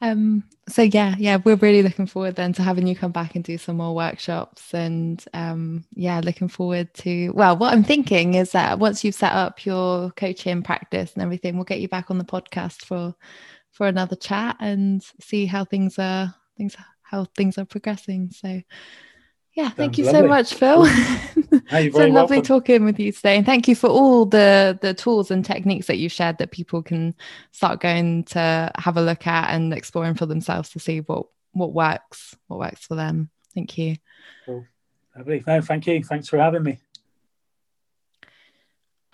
Um, 0.00 0.42
so 0.68 0.82
yeah, 0.82 1.14
yeah, 1.16 1.38
we're 1.44 1.54
really 1.56 1.82
looking 1.82 2.06
forward 2.06 2.34
then 2.34 2.52
to 2.54 2.62
having 2.62 2.88
you 2.88 2.96
come 2.96 3.12
back 3.12 3.36
and 3.36 3.44
do 3.44 3.56
some 3.56 3.76
more 3.76 3.94
workshops 3.94 4.74
and 4.74 5.24
um, 5.32 5.84
yeah, 5.94 6.20
looking 6.24 6.48
forward 6.48 6.92
to 6.94 7.30
well, 7.30 7.56
what 7.56 7.72
I'm 7.72 7.84
thinking 7.84 8.34
is 8.34 8.50
that 8.52 8.80
once 8.80 9.04
you've 9.04 9.14
set 9.14 9.32
up 9.32 9.64
your 9.64 10.10
coaching 10.12 10.62
practice 10.62 11.12
and 11.14 11.22
everything, 11.22 11.54
we'll 11.54 11.64
get 11.64 11.80
you 11.80 11.88
back 11.88 12.10
on 12.10 12.18
the 12.18 12.24
podcast 12.24 12.84
for 12.84 13.14
for 13.70 13.86
another 13.86 14.16
chat 14.16 14.56
and 14.60 15.02
see 15.20 15.46
how 15.46 15.64
things 15.64 15.98
are 15.98 16.34
things 16.56 16.76
how 17.02 17.24
things 17.36 17.56
are 17.58 17.64
progressing. 17.64 18.30
So 18.30 18.60
yeah, 19.54 19.70
thank 19.70 19.98
you 19.98 20.04
lovely. 20.04 20.20
so 20.20 20.26
much, 20.26 20.54
Phil. 20.54 20.84
it's 20.86 21.96
been 21.96 22.14
lovely 22.14 22.38
welcome. 22.38 22.42
talking 22.42 22.84
with 22.84 22.98
you 22.98 23.12
today, 23.12 23.36
and 23.36 23.44
thank 23.44 23.68
you 23.68 23.74
for 23.74 23.88
all 23.88 24.24
the 24.24 24.78
the 24.80 24.94
tools 24.94 25.30
and 25.30 25.44
techniques 25.44 25.86
that 25.88 25.98
you've 25.98 26.12
shared 26.12 26.38
that 26.38 26.50
people 26.50 26.82
can 26.82 27.14
start 27.50 27.80
going 27.80 28.24
to 28.24 28.70
have 28.76 28.96
a 28.96 29.02
look 29.02 29.26
at 29.26 29.50
and 29.50 29.74
exploring 29.74 30.14
for 30.14 30.26
themselves 30.26 30.70
to 30.70 30.78
see 30.78 31.00
what 31.00 31.26
what 31.52 31.74
works, 31.74 32.34
what 32.46 32.60
works 32.60 32.86
for 32.86 32.94
them. 32.94 33.30
Thank 33.54 33.76
you. 33.76 33.96
Cool. 34.46 34.64
Lovely. 35.16 35.44
No, 35.46 35.60
thank 35.60 35.86
you. 35.86 36.02
Thanks 36.02 36.28
for 36.28 36.38
having 36.38 36.62
me. 36.62 36.78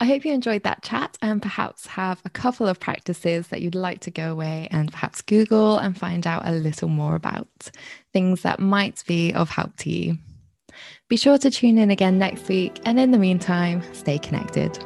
I 0.01 0.05
hope 0.05 0.25
you 0.25 0.33
enjoyed 0.33 0.63
that 0.63 0.83
chat 0.85 1.19
and 1.21 1.43
perhaps 1.43 1.89
have 1.89 2.23
a 2.25 2.31
couple 2.31 2.69
of 2.69 2.79
practices 2.79 3.49
that 3.49 3.61
you'd 3.61 3.75
like 3.75 3.99
to 4.03 4.13
go 4.13 4.31
away 4.31 4.69
and 4.71 4.93
perhaps 4.93 5.23
Google 5.23 5.77
and 5.79 5.99
find 5.99 6.25
out 6.25 6.47
a 6.47 6.53
little 6.53 6.89
more 6.89 7.17
about 7.17 7.49
things 8.13 8.43
that 8.43 8.61
might 8.61 9.03
be 9.09 9.33
of 9.33 9.51
help 9.51 9.77
to 9.79 9.91
you. 9.91 10.19
Be 11.09 11.17
sure 11.17 11.39
to 11.39 11.51
tune 11.51 11.79
in 11.79 11.91
again 11.91 12.19
next 12.19 12.47
week, 12.49 12.83
and 12.85 13.01
in 13.01 13.13
the 13.13 13.19
meantime, 13.19 13.83
stay 13.95 14.19
connected. 14.19 14.79